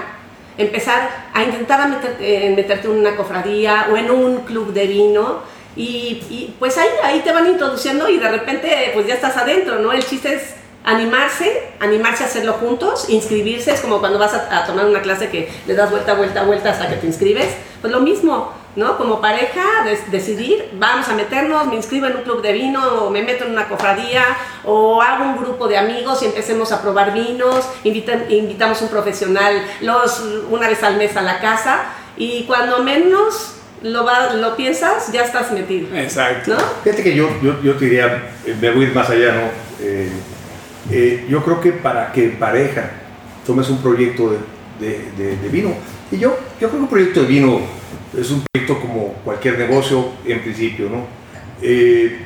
Empezar 0.58 1.10
a 1.34 1.44
intentar 1.44 1.82
a 1.82 1.88
meter- 1.88 2.18
eh, 2.20 2.54
meterte 2.56 2.88
en 2.88 2.98
una 3.00 3.16
cofradía 3.16 3.88
o 3.92 3.98
en 3.98 4.10
un 4.10 4.40
club 4.42 4.74
de 4.74 4.88
vino. 4.88 5.40
Y, 5.76 6.24
y, 6.30 6.56
pues 6.60 6.78
ahí, 6.78 6.90
ahí 7.04 7.22
te 7.22 7.32
van 7.32 7.48
introduciendo 7.48 8.10
y 8.10 8.18
de 8.18 8.28
repente 8.28 8.92
pues 8.94 9.08
ya 9.08 9.14
estás 9.14 9.38
adentro, 9.38 9.80
¿no? 9.80 9.94
El 9.94 10.06
chiste 10.06 10.34
es 10.34 10.56
animarse, 10.84 11.70
animarse 11.80 12.24
a 12.24 12.26
hacerlo 12.26 12.54
juntos, 12.54 13.06
inscribirse, 13.10 13.72
es 13.72 13.80
como 13.80 14.00
cuando 14.00 14.20
vas 14.20 14.34
a, 14.34 14.58
a 14.58 14.66
tomar 14.66 14.86
una 14.86 15.02
clase 15.02 15.30
que 15.30 15.50
le 15.68 15.74
das 15.76 15.90
vuelta, 15.90 16.16
vuelta, 16.16 16.44
vuelta 16.44 16.72
hasta 16.72 16.90
que 16.90 16.96
te 16.96 17.08
inscribes, 17.08 17.48
pues 17.80 17.94
lo 17.94 18.02
mismo, 18.02 18.52
¿no? 18.76 18.98
Como 18.98 19.20
pareja, 19.20 19.64
decidir, 20.12 20.70
vamos 20.80 21.08
a 21.10 21.14
meternos, 21.14 21.68
me 21.68 21.76
inscribo 21.76 22.08
en 22.08 22.18
un 22.18 22.22
club 22.24 22.42
de 22.42 22.54
vino, 22.54 22.82
o 23.06 23.10
me 23.10 23.22
meto 23.24 23.46
en 23.46 23.52
una 23.52 23.68
cofradía, 23.68 24.24
o 24.64 25.02
hago 25.02 25.26
un 25.26 25.38
grupo 25.38 25.68
de 25.68 25.78
amigos 25.78 26.22
y 26.24 26.26
empecemos 26.26 26.72
a 26.72 26.82
probar 26.82 27.14
vinos, 27.14 27.68
invitan- 27.84 28.26
invitamos 28.30 28.82
un 28.82 28.88
profesional 28.90 29.62
los, 29.82 30.24
una 30.50 30.68
vez 30.70 30.82
al 30.84 30.98
mes 30.98 31.18
a 31.18 31.22
la 31.22 31.40
casa, 31.40 31.80
y 32.18 32.44
cuando 32.44 32.82
menos 32.84 33.56
lo, 33.82 34.06
lo 34.36 34.56
piensas, 34.56 35.12
ya 35.12 35.24
estás 35.24 35.52
metido, 35.52 35.88
Exacto. 35.98 36.56
Fíjate 36.84 37.04
que 37.04 37.16
yo, 37.16 37.28
yo, 37.42 37.60
yo 37.62 37.76
te 37.76 37.86
diría, 37.86 38.32
eh, 38.46 38.56
me 38.62 38.70
voy 38.72 38.88
más 38.88 39.10
allá, 39.10 39.34
¿no? 39.34 39.42
Eh, 39.86 40.10
eh, 40.92 41.26
yo 41.30 41.44
creo 41.44 41.60
que 41.60 41.72
para 41.74 42.12
que 42.12 42.30
pareja 42.30 42.92
tomes 43.46 43.70
un 43.70 43.82
proyecto 43.82 44.30
de, 44.32 44.38
de- 44.88 45.12
de- 45.18 45.38
de 45.38 45.50
vino, 45.50 45.74
y 46.12 46.18
yo, 46.20 46.30
yo 46.60 46.68
creo 46.68 46.72
que 46.72 46.78
un 46.78 46.88
proyecto 46.88 47.22
de 47.22 47.28
vino 47.28 47.60
es 48.18 48.30
un 48.32 48.44
proyecto 48.52 48.80
como 48.80 49.14
cualquier 49.24 49.58
negocio 49.58 50.10
en 50.26 50.40
principio, 50.42 50.90
¿no? 50.90 51.06
Eh, 51.62 52.18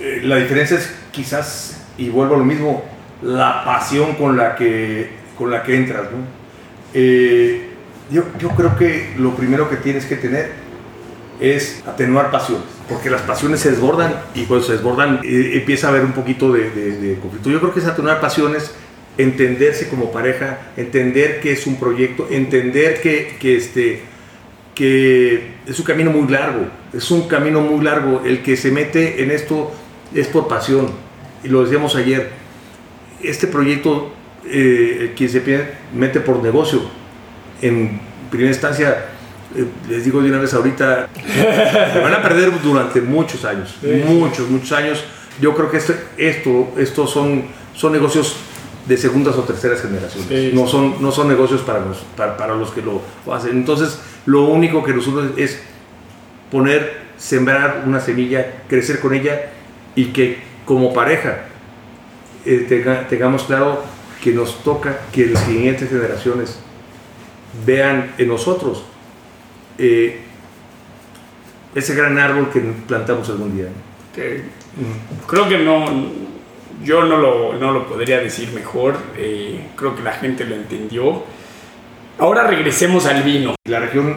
eh, 0.00 0.20
la 0.22 0.36
diferencia 0.36 0.76
es 0.78 0.92
quizás, 1.12 1.82
y 1.98 2.08
vuelvo 2.08 2.34
a 2.36 2.38
lo 2.38 2.44
mismo, 2.44 2.84
la 3.22 3.64
pasión 3.64 4.14
con 4.14 4.36
la 4.36 4.54
que, 4.56 5.10
con 5.36 5.50
la 5.50 5.62
que 5.62 5.76
entras, 5.76 6.04
¿no? 6.04 6.18
Eh, 6.94 7.66
yo, 8.10 8.24
creo 8.56 8.76
que 8.76 9.14
lo 9.18 9.34
primero 9.36 9.68
que 9.70 9.76
tienes 9.76 10.04
que 10.06 10.16
tener 10.16 10.50
es 11.40 11.82
atenuar 11.86 12.30
pasiones, 12.30 12.64
porque 12.88 13.08
las 13.08 13.22
pasiones 13.22 13.60
se 13.60 13.70
desbordan 13.70 14.14
y 14.34 14.44
cuando 14.44 14.66
se 14.66 14.72
desbordan 14.72 15.20
empieza 15.22 15.86
a 15.86 15.90
haber 15.90 16.04
un 16.04 16.12
poquito 16.12 16.52
de, 16.52 16.70
de- 16.70 16.96
de 16.98 17.14
conflicto. 17.18 17.50
Yo 17.50 17.60
creo 17.60 17.72
que 17.72 17.80
es 17.80 17.86
atenuar 17.86 18.20
pasiones, 18.20 18.74
entenderse 19.16 19.88
como 19.88 20.10
pareja, 20.12 20.58
entender 20.76 21.40
que 21.40 21.52
es 21.52 21.66
un 21.66 21.76
proyecto, 21.76 22.26
entender 22.30 23.00
que, 23.00 23.36
que, 23.38 23.56
este, 23.56 24.02
que 24.74 25.54
es 25.66 25.78
un 25.78 25.84
camino 25.84 26.10
muy 26.10 26.28
largo, 26.28 26.66
es 26.92 27.10
un 27.10 27.28
camino 27.28 27.60
muy 27.60 27.84
largo. 27.84 28.22
El 28.24 28.42
que 28.42 28.56
se 28.56 28.70
mete 28.70 29.22
en 29.22 29.30
esto 29.30 29.72
es 30.14 30.26
por 30.28 30.48
pasión, 30.48 30.90
y 31.44 31.48
lo 31.48 31.62
decíamos 31.62 31.96
ayer, 31.96 32.30
este 33.22 33.46
proyecto, 33.46 34.12
eh, 34.46 35.12
que 35.16 35.28
se 35.28 35.42
mete 35.94 36.20
por 36.20 36.42
negocio, 36.42 36.80
en 37.62 38.00
primera 38.30 38.50
instancia, 38.50 39.06
eh, 39.54 39.64
les 39.88 40.04
digo 40.04 40.22
de 40.22 40.30
una 40.30 40.38
vez 40.38 40.54
ahorita, 40.54 41.08
van 42.02 42.14
a 42.14 42.22
perder 42.22 42.50
durante 42.62 43.00
muchos 43.00 43.44
años, 43.44 43.76
muchos, 44.06 44.48
muchos 44.48 44.72
años. 44.72 45.04
Yo 45.40 45.54
creo 45.54 45.70
que 45.70 45.78
este- 45.78 45.98
esto, 46.16 46.72
estos 46.78 47.10
son, 47.10 47.44
son 47.74 47.92
negocios 47.92 48.36
de 48.86 48.96
segundas 48.96 49.36
o 49.36 49.42
terceras 49.42 49.80
generaciones. 49.82 50.28
Sí. 50.28 50.50
No, 50.54 50.66
son, 50.66 51.00
no 51.02 51.12
son 51.12 51.28
negocios 51.28 51.60
para 51.62 51.80
los, 51.80 51.98
para, 52.16 52.36
para 52.36 52.54
los 52.54 52.70
que 52.70 52.82
lo 52.82 53.02
hacen. 53.32 53.52
Entonces, 53.52 53.98
lo 54.26 54.44
único 54.44 54.82
que 54.84 54.92
nosotros 54.92 55.32
es 55.36 55.60
poner, 56.50 57.00
sembrar 57.16 57.84
una 57.86 58.00
semilla, 58.00 58.62
crecer 58.68 59.00
con 59.00 59.14
ella 59.14 59.50
y 59.94 60.06
que 60.06 60.38
como 60.64 60.92
pareja 60.92 61.44
eh, 62.44 62.66
tenga- 62.68 63.06
tengamos 63.08 63.44
claro 63.44 63.82
que 64.22 64.32
nos 64.32 64.62
toca 64.62 65.00
que 65.12 65.26
las 65.26 65.42
siguientes 65.44 65.88
generaciones 65.88 66.58
vean 67.66 68.12
en 68.18 68.28
nosotros 68.28 68.84
eh, 69.78 70.20
ese 71.74 71.94
gran 71.94 72.18
árbol 72.18 72.50
que 72.50 72.60
plantamos 72.86 73.28
algún 73.30 73.56
día. 73.56 73.68
creo 75.26 75.48
que 75.48 75.58
no, 75.58 75.84
yo 76.84 77.04
no 77.04 77.16
lo, 77.18 77.54
no 77.54 77.70
lo 77.72 77.86
podría 77.86 78.18
decir 78.20 78.50
mejor. 78.52 78.96
eh, 79.16 79.68
creo 79.76 79.94
que 79.96 80.02
la 80.02 80.12
gente 80.12 80.44
lo 80.44 80.54
entendió. 80.56 81.22
Ahora 82.18 82.46
regresemos 82.46 83.06
al 83.06 83.22
vino. 83.22 83.54
La 83.64 83.80
región 83.80 84.16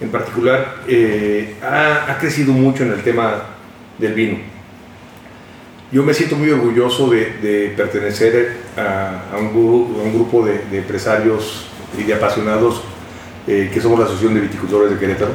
en 0.00 0.08
particular 0.10 0.76
eh, 0.88 1.56
ha, 1.62 2.10
ha 2.12 2.18
crecido 2.18 2.52
mucho 2.52 2.82
en 2.84 2.92
el 2.92 3.02
tema 3.02 3.42
del 3.98 4.14
vino. 4.14 4.38
Yo 5.92 6.02
me 6.02 6.14
siento 6.14 6.36
muy 6.36 6.50
orgulloso 6.50 7.08
de, 7.10 7.34
de 7.40 7.72
pertenecer 7.76 8.56
a, 8.76 9.34
a 9.34 9.38
un, 9.38 9.52
gru- 9.54 10.00
a 10.00 10.02
un 10.02 10.14
grupo 10.14 10.44
de, 10.44 10.58
de 10.70 10.78
empresarios 10.78 11.66
y 11.98 12.02
de 12.02 12.14
apasionados 12.14 12.82
eh, 13.46 13.70
que 13.72 13.80
somos 13.80 13.98
la 13.98 14.04
Asociación 14.06 14.34
de 14.34 14.40
Viticultores 14.40 14.90
de 14.90 14.98
Querétaro. 14.98 15.32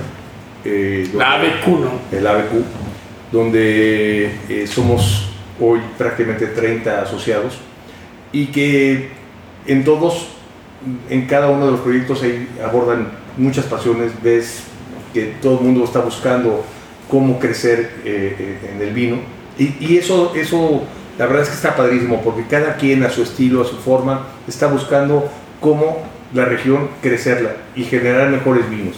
eh, 0.66 1.10
La 1.16 1.34
ABQ, 1.36 1.68
¿no? 1.68 1.92
el 2.18 2.28
ABQ, 2.28 2.52
donde 3.32 4.32
eh, 4.50 4.68
somos 4.68 5.30
hoy 5.60 5.80
prácticamente 5.98 6.48
30 6.48 7.02
asociados 7.04 7.58
y 8.32 8.48
que 8.48 9.10
en 9.66 9.84
todos 9.84 10.28
en 11.10 11.28
cada 11.28 11.50
uno 11.50 11.66
de 11.66 11.72
los 11.72 11.82
proyectos 11.82 12.24
ahí 12.24 12.48
abordan 12.64 13.10
muchas 13.38 13.66
pasiones, 13.66 14.12
ves 14.24 14.64
que 15.14 15.34
todo 15.42 15.60
el 15.60 15.66
mundo 15.66 15.84
está 15.84 16.00
buscando 16.00 16.64
cómo 17.10 17.40
crecer 17.40 17.92
eh, 18.06 18.36
eh, 18.40 18.72
en 18.76 18.82
el 18.82 18.94
vino. 18.94 19.18
Y, 19.58 19.76
y, 19.80 19.98
eso, 19.98 20.34
eso, 20.36 20.84
la 21.18 21.26
verdad 21.26 21.44
es 21.44 21.50
que 21.50 21.56
está 21.56 21.76
padrísimo, 21.76 22.22
porque 22.22 22.46
cada 22.48 22.76
quien 22.76 23.04
a 23.04 23.10
su 23.10 23.24
estilo, 23.24 23.62
a 23.62 23.66
su 23.66 23.78
forma, 23.78 24.28
está 24.48 24.68
buscando 24.68 25.30
cómo 25.60 25.98
la 26.34 26.46
región 26.46 26.90
crecerla 27.02 27.56
y 27.76 27.84
generar 27.84 28.30
mejores 28.30 28.70
vinos. 28.70 28.96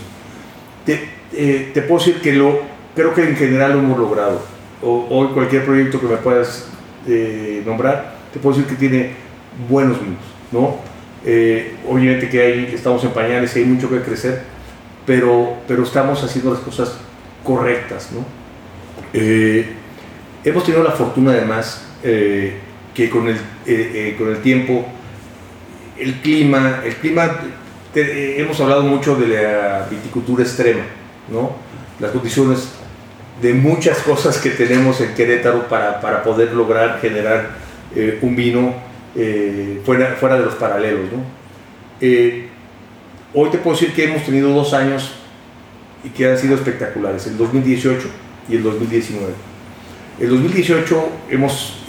Te, 0.86 1.10
eh, 1.34 1.72
te 1.74 1.82
puedo 1.82 2.00
decir 2.04 2.22
que 2.22 2.34
lo, 2.34 2.60
creo 2.96 3.14
que 3.14 3.28
en 3.28 3.36
general 3.36 3.74
lo 3.74 3.80
hemos 3.80 3.98
logrado. 3.98 4.42
O, 4.82 5.08
hoy 5.10 5.28
cualquier 5.34 5.64
proyecto 5.64 6.00
que 6.00 6.08
me 6.08 6.18
puedas 6.18 6.68
eh, 7.08 7.64
nombrar, 7.66 8.16
te 8.34 8.40
puedo 8.40 8.58
decir 8.58 8.70
que 8.70 8.78
tiene 8.78 9.12
buenos 9.70 10.00
vinos, 10.02 10.20
¿no? 10.52 10.91
Eh, 11.26 11.76
obviamente 11.88 12.30
que 12.30 12.42
hay, 12.42 12.72
estamos 12.74 13.04
en 13.04 13.12
pañales 13.12 13.56
y 13.56 13.60
hay 13.60 13.66
mucho 13.66 13.90
que 13.90 14.02
crecer, 14.02 14.42
pero, 15.06 15.58
pero 15.68 15.84
estamos 15.84 16.24
haciendo 16.24 16.52
las 16.52 16.62
cosas 16.62 16.98
correctas, 17.44 18.10
¿no? 18.12 18.26
Eh, 19.14 19.68
hemos 20.44 20.64
tenido 20.64 20.84
la 20.84 20.92
fortuna 20.92 21.32
además 21.32 21.86
eh, 22.04 22.54
que 22.94 23.10
con 23.10 23.28
el, 23.28 23.38
con 24.18 24.30
el 24.30 24.42
tiempo, 24.42 24.86
el 25.98 26.16
clima, 26.22 26.82
el 26.84 26.96
clima, 26.96 27.40
te, 27.94 28.42
hemos 28.42 28.60
hablado 28.60 28.84
mucho 28.84 29.16
de 29.16 29.28
la 29.28 29.88
viticultura 29.90 30.44
extrema, 30.44 30.84
¿no? 31.30 31.56
Las 32.00 32.12
condiciones 32.12 32.70
de 33.42 33.54
muchas 33.54 33.98
cosas 34.04 34.38
que 34.38 34.52
tenemos 34.52 35.02
en 35.02 35.14
Querétaro 35.14 35.68
para, 35.68 36.00
para 36.00 36.24
poder 36.24 36.54
lograr 36.54 37.00
generar 37.02 37.50
eh, 37.96 38.20
un 38.22 38.36
vino 38.36 38.74
eh, 39.16 39.82
fuera, 39.86 40.16
fuera 40.20 40.38
de 40.38 40.46
los 40.46 40.56
paralelos. 40.56 41.12
¿no? 41.12 41.24
Eh, 42.00 42.48
hoy 43.34 43.50
te 43.50 43.58
puedo 43.58 43.76
decir 43.76 43.94
que 43.94 44.06
hemos 44.06 44.24
tenido 44.24 44.50
dos 44.50 44.74
años 44.74 45.12
y 46.04 46.10
que 46.10 46.30
han 46.30 46.38
sido 46.38 46.56
espectaculares, 46.56 47.28
el 47.28 47.38
2018 47.38 48.08
y 48.50 48.56
el 48.56 48.64
2019. 48.64 49.34
El 50.20 50.30
2018 50.30 51.10
hemos, 51.30 51.84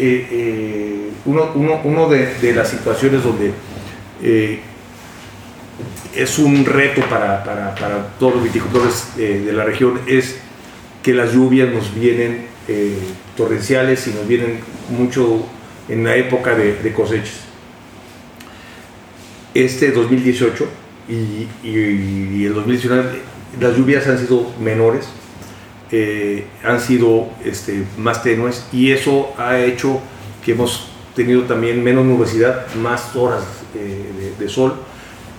uno, 1.24 1.50
uno, 1.54 1.80
uno 1.84 2.08
de, 2.08 2.34
de, 2.34 2.54
las 2.54 2.68
situaciones 2.68 3.22
donde 3.22 3.52
es 6.14 6.38
un 6.38 6.64
reto 6.64 7.02
para, 7.10 7.44
para, 7.44 7.74
para 7.74 8.06
todos 8.18 8.36
los 8.36 8.44
viticultores 8.44 9.16
de 9.16 9.52
la 9.52 9.64
región 9.64 10.00
es 10.06 10.38
que 11.02 11.12
las 11.12 11.32
lluvias 11.32 11.68
nos 11.72 11.94
vienen 11.94 12.46
eh, 12.68 12.96
torrenciales 13.36 14.06
y 14.06 14.10
nos 14.10 14.26
vienen 14.28 14.60
mucho 14.88 15.44
en 15.88 16.04
la 16.04 16.16
época 16.16 16.54
de, 16.54 16.92
cosechas. 16.92 17.40
Este 19.54 19.90
2018 19.90 20.66
y, 21.08 22.44
el 22.44 22.54
2019 22.54 23.32
las 23.60 23.76
lluvias 23.76 24.06
han 24.06 24.18
sido 24.18 24.50
menores, 24.60 25.06
eh, 25.90 26.46
han 26.64 26.80
sido 26.80 27.28
este, 27.44 27.84
más 27.98 28.22
tenues 28.22 28.66
y 28.72 28.92
eso 28.92 29.34
ha 29.36 29.58
hecho 29.58 30.00
que 30.44 30.52
hemos 30.52 30.88
tenido 31.14 31.42
también 31.42 31.84
menos 31.84 32.06
nubosidad, 32.06 32.74
más 32.76 33.14
horas 33.14 33.44
eh, 33.74 34.32
de, 34.38 34.48
sol 34.48 34.74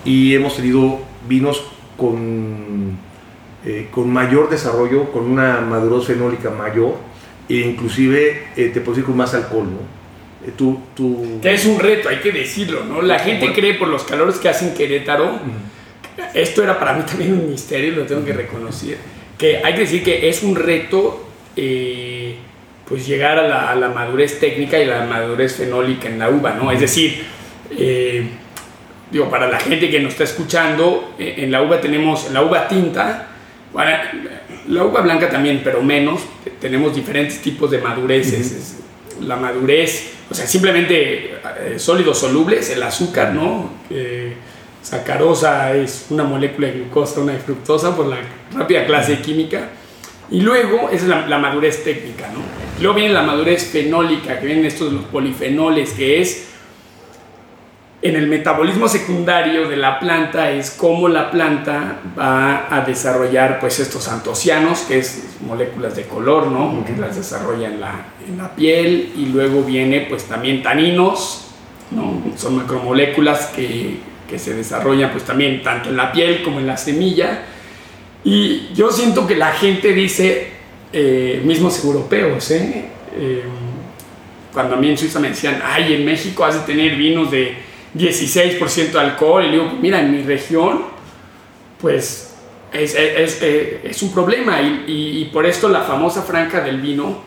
y 0.05 0.35
hemos 0.35 0.55
tenido 0.55 0.99
vinos 1.27 1.63
con 1.97 2.97
eh, 3.65 3.87
con 3.91 4.11
mayor 4.11 4.49
desarrollo, 4.49 5.11
con 5.11 5.23
una 5.23 5.61
madurez 5.61 6.05
fenólica 6.05 6.51
mayor 6.51 6.97
e 7.49 7.55
inclusive 7.55 8.43
te 8.55 8.69
puedo 8.81 8.91
decir 8.91 9.05
con 9.05 9.17
más 9.17 9.33
alcohol. 9.33 9.69
Eh. 10.45 11.39
Que 11.41 11.53
es 11.53 11.65
un 11.65 11.79
reto, 11.79 12.09
hay 12.09 12.17
que 12.17 12.31
decirlo, 12.31 12.83
¿no? 12.83 13.01
La 13.01 13.19
gente 13.19 13.39
bueno. 13.39 13.55
cree 13.55 13.73
por 13.75 13.87
los 13.87 14.03
calores 14.03 14.35
que 14.35 14.49
hacen 14.49 14.73
Querétaro, 14.73 15.39
esto 16.33 16.63
era 16.63 16.79
para 16.79 16.93
mí 16.93 17.03
también 17.03 17.33
un 17.33 17.49
misterio, 17.49 17.95
lo 17.95 18.03
tengo 18.03 18.25
que 18.25 18.33
reconocer, 18.33 18.97
que 19.37 19.61
hay 19.63 19.73
que 19.73 19.79
decir 19.81 20.03
que 20.03 20.29
es 20.29 20.43
un 20.43 20.55
reto 20.55 21.27
eh, 21.55 22.35
pues 22.87 23.07
llegar 23.07 23.39
a 23.39 23.47
la, 23.47 23.71
a 23.71 23.75
la, 23.75 23.89
madurez 23.89 24.39
técnica 24.39 24.77
y 24.79 24.85
la 24.85 25.05
madurez 25.05 25.55
fenólica 25.55 26.09
en 26.09 26.19
la 26.19 26.29
uva, 26.29 26.53
¿no? 26.53 26.71
Es 26.71 26.81
decir, 26.81 27.23
eh, 27.77 28.27
digo, 29.09 29.29
para 29.29 29.47
la 29.47 29.59
gente 29.59 29.89
que 29.89 29.99
nos 29.99 30.13
está 30.13 30.25
escuchando, 30.25 31.15
en 31.17 31.51
la 31.51 31.61
uva 31.61 31.79
tenemos, 31.79 32.27
en 32.27 32.33
la 32.33 32.43
uva 32.43 32.67
tinta, 32.67 33.29
bueno, 33.71 33.91
la 34.67 34.83
uva 34.83 35.01
blanca 35.01 35.29
también, 35.29 35.61
pero 35.63 35.81
menos. 35.81 36.21
Tenemos 36.59 36.95
diferentes 36.95 37.39
tipos 37.41 37.71
de 37.71 37.79
madureces. 37.79 38.82
La 39.25 39.35
madurez, 39.35 40.11
o 40.29 40.33
sea, 40.33 40.45
simplemente 40.47 41.31
eh, 41.33 41.75
sólidos 41.77 42.17
solubles, 42.19 42.69
el 42.69 42.83
azúcar, 42.83 43.33
¿no? 43.33 43.69
Sacarosa 44.81 45.73
es 45.75 46.07
una 46.09 46.23
molécula 46.23 46.67
de 46.67 46.73
glucosa, 46.73 47.21
una 47.21 47.33
de 47.33 47.39
fructosa 47.39 47.95
por 47.95 48.07
la 48.07 48.17
rápida 48.53 48.85
clase 48.85 49.19
química. 49.19 49.69
Y 50.29 50.41
luego, 50.41 50.89
es 50.89 51.03
la, 51.03 51.27
la, 51.27 51.37
madurez 51.37 51.83
técnica, 51.83 52.27
¿no? 52.33 52.39
Luego 52.81 52.95
viene 52.95 53.13
la 53.13 53.23
madurez 53.23 53.65
fenólica, 53.65 54.39
que 54.39 54.45
vienen 54.45 54.65
estos 54.65 54.91
los 54.91 55.05
polifenoles, 55.05 55.91
que 55.91 56.21
es 56.21 56.52
en 58.03 58.17
el 58.17 58.27
metabolismo 58.27 58.89
secundario 58.89 59.69
de 59.69 59.77
la 59.77 59.97
planta 59.97 60.51
es 60.51 60.71
cómo 60.71 61.07
la 61.07 61.31
planta 61.31 62.01
va 62.19 62.67
a 62.69 62.81
desarrollar 62.81 63.61
pues 63.61 63.79
estos 63.79 64.09
antocianos, 64.09 64.81
que 64.81 64.99
es 64.99 65.37
moléculas 65.39 65.95
de 65.95 66.03
color, 66.03 66.47
¿no? 66.47 66.83
Que 66.85 66.97
las 66.97 67.15
desarrolla 67.15 67.69
en 67.69 67.79
la, 67.79 68.07
en 68.27 68.37
la 68.37 68.53
piel 68.53 69.13
y 69.15 69.27
luego 69.27 69.63
viene 69.63 70.05
pues 70.09 70.25
también 70.25 70.61
taninos, 70.61 71.47
¿no? 71.91 72.21
Son 72.35 72.57
macromoléculas 72.57 73.45
que, 73.47 73.99
que 74.29 74.37
se 74.37 74.53
desarrollan 74.53 75.11
pues 75.11 75.23
también 75.23 75.63
tanto 75.63 75.87
en 75.87 75.95
la 75.95 76.11
piel 76.11 76.43
como 76.43 76.59
en 76.59 76.67
la 76.67 76.75
semilla. 76.75 77.45
Y 78.25 78.73
yo 78.73 78.91
siento 78.91 79.25
que 79.25 79.35
la 79.35 79.53
gente 79.53 79.93
dice, 79.93 80.47
eh, 80.91 81.41
mismos 81.45 81.81
europeos, 81.85 82.51
¿eh? 82.51 82.85
Eh, 83.15 83.43
cuando 84.51 84.75
a 84.75 84.77
mí 84.77 84.89
en 84.89 84.97
Suiza 84.97 85.21
me 85.21 85.29
decían, 85.29 85.61
ay, 85.63 85.93
en 85.93 86.03
México 86.03 86.43
has 86.43 86.55
de 86.55 86.73
tener 86.73 86.97
vinos 86.97 87.31
de 87.31 87.71
16% 87.95 88.91
de 88.91 88.99
alcohol, 88.99 89.43
y 89.43 89.47
le 89.47 89.51
digo, 89.53 89.71
mira, 89.81 89.99
en 89.99 90.11
mi 90.11 90.23
región, 90.23 90.85
pues 91.79 92.33
es, 92.71 92.95
es 92.95 94.01
un 94.01 94.13
problema, 94.13 94.61
y, 94.61 95.29
por 95.31 95.45
esto 95.45 95.69
la 95.69 95.81
famosa 95.81 96.23
franca 96.23 96.61
del 96.61 96.81
vino, 96.81 97.21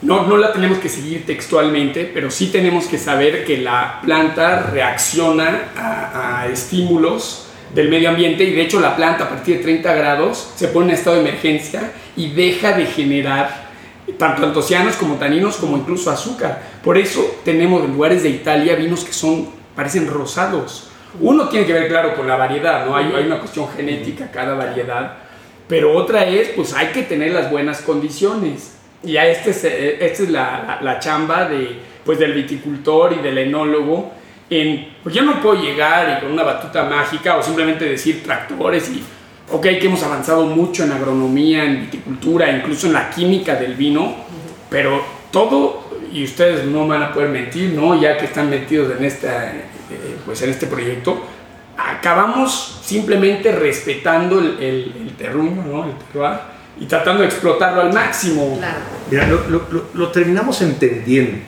no, 0.00 0.26
no 0.26 0.36
la 0.36 0.52
tenemos 0.52 0.78
que 0.78 0.88
seguir 0.88 1.26
textualmente, 1.26 2.08
pero 2.12 2.30
sí 2.30 2.48
tenemos 2.48 2.86
que 2.86 2.98
saber 2.98 3.44
que 3.44 3.58
la 3.58 4.00
planta 4.00 4.70
reacciona 4.70 5.70
a 5.76 6.46
estímulos 6.52 7.48
del 7.74 7.88
medio 7.88 8.10
ambiente, 8.10 8.44
y 8.44 8.52
de 8.52 8.62
hecho 8.62 8.80
la 8.80 8.96
planta 8.96 9.24
a 9.24 9.28
partir 9.28 9.56
de 9.56 9.62
30 9.62 9.94
grados 9.94 10.52
se 10.54 10.68
pone 10.68 10.90
en 10.90 10.94
estado 10.94 11.16
de 11.16 11.22
emergencia 11.22 11.92
y 12.16 12.30
deja 12.30 12.72
de 12.72 12.86
generar 12.86 13.67
tanto 14.16 14.44
antocianos 14.44 14.96
como 14.96 15.16
taninos 15.16 15.56
como 15.56 15.76
incluso 15.76 16.10
azúcar. 16.10 16.62
Por 16.82 16.96
eso 16.96 17.40
tenemos 17.44 17.84
en 17.84 17.92
lugares 17.92 18.22
de 18.22 18.30
Italia 18.30 18.74
vinos 18.76 19.04
que 19.04 19.12
son 19.12 19.48
parecen 19.74 20.08
rosados. 20.08 20.88
Uno 21.20 21.48
tiene 21.48 21.66
que 21.66 21.72
ver 21.72 21.88
claro 21.88 22.14
con 22.14 22.26
la 22.26 22.36
variedad, 22.36 22.86
¿no? 22.86 22.96
Hay, 22.96 23.12
hay 23.14 23.26
una 23.26 23.38
cuestión 23.38 23.68
genética 23.68 24.30
cada 24.30 24.54
variedad, 24.54 25.14
pero 25.66 25.94
otra 25.96 26.24
es 26.24 26.48
pues 26.48 26.72
hay 26.74 26.88
que 26.88 27.02
tener 27.02 27.32
las 27.32 27.50
buenas 27.50 27.80
condiciones. 27.82 28.76
Y 29.02 29.16
a 29.16 29.26
este 29.28 29.50
es, 29.50 29.64
esta 29.64 30.22
es 30.22 30.30
la, 30.30 30.64
la, 30.66 30.78
la, 30.82 30.98
chamba 30.98 31.44
de, 31.44 31.78
pues, 32.04 32.18
del 32.18 32.32
viticultor 32.32 33.12
y 33.12 33.22
del 33.22 33.38
enólogo. 33.38 34.12
En, 34.50 34.94
pues 35.02 35.14
yo 35.14 35.22
no 35.22 35.40
puedo 35.40 35.62
llegar 35.62 36.18
y 36.18 36.20
con 36.20 36.32
una 36.32 36.42
batuta 36.42 36.84
mágica 36.84 37.36
o 37.36 37.42
simplemente 37.42 37.84
decir 37.84 38.22
tractores 38.24 38.90
y 38.90 39.04
ok, 39.50 39.62
que 39.62 39.86
hemos 39.86 40.02
avanzado 40.02 40.44
mucho 40.44 40.84
en 40.84 40.92
agronomía, 40.92 41.64
en 41.64 41.82
viticultura, 41.82 42.50
incluso 42.50 42.86
en 42.86 42.92
la 42.92 43.10
química 43.10 43.54
del 43.54 43.74
vino, 43.74 44.14
pero 44.70 45.02
todo, 45.30 45.88
y 46.12 46.24
ustedes 46.24 46.64
no 46.66 46.86
van 46.86 47.02
a 47.02 47.12
poder 47.12 47.30
mentir, 47.30 47.72
¿no? 47.72 48.00
Ya 48.00 48.16
que 48.16 48.26
están 48.26 48.50
metidos 48.50 48.96
en, 48.98 49.04
esta, 49.04 49.50
eh, 49.50 49.62
pues 50.24 50.42
en 50.42 50.50
este 50.50 50.66
proyecto, 50.66 51.24
acabamos 51.76 52.80
simplemente 52.82 53.52
respetando 53.52 54.38
el, 54.38 54.58
el, 54.60 54.94
el 55.00 55.16
terruño, 55.16 55.62
¿no? 55.64 55.84
El 55.84 55.92
terroir, 56.12 56.38
y 56.80 56.86
tratando 56.86 57.22
de 57.22 57.28
explotarlo 57.28 57.80
al 57.80 57.92
máximo. 57.92 58.56
Claro. 58.58 58.78
Mira, 59.10 59.26
lo, 59.26 59.48
lo, 59.48 59.66
lo, 59.70 59.84
lo 59.94 60.08
terminamos 60.10 60.60
entendiendo. 60.62 61.38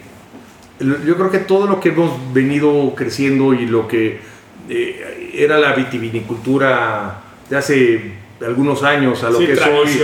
Yo 0.81 1.15
creo 1.17 1.31
que 1.31 1.41
todo 1.41 1.67
lo 1.67 1.79
que 1.79 1.91
hemos 1.91 2.33
venido 2.33 2.95
creciendo 2.97 3.53
y 3.53 3.67
lo 3.67 3.87
que 3.87 4.19
eh, 4.69 5.31
era 5.35 5.59
la 5.59 5.75
vitivinicultura 5.75 7.21
de 7.51 7.57
hace 7.57 8.13
algunos 8.47 8.83
años 8.83 9.23
a 9.23 9.31
lo 9.31 9.39
sí, 9.39 9.47
que 9.47 9.57
soy, 9.57 10.01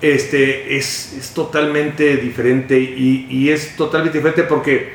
este, 0.00 0.76
es, 0.76 1.14
es 1.18 1.30
totalmente 1.30 2.16
diferente 2.18 2.78
y, 2.78 3.26
y, 3.28 3.50
es 3.50 3.74
totalmente 3.74 4.18
diferente 4.18 4.44
porque 4.44 4.92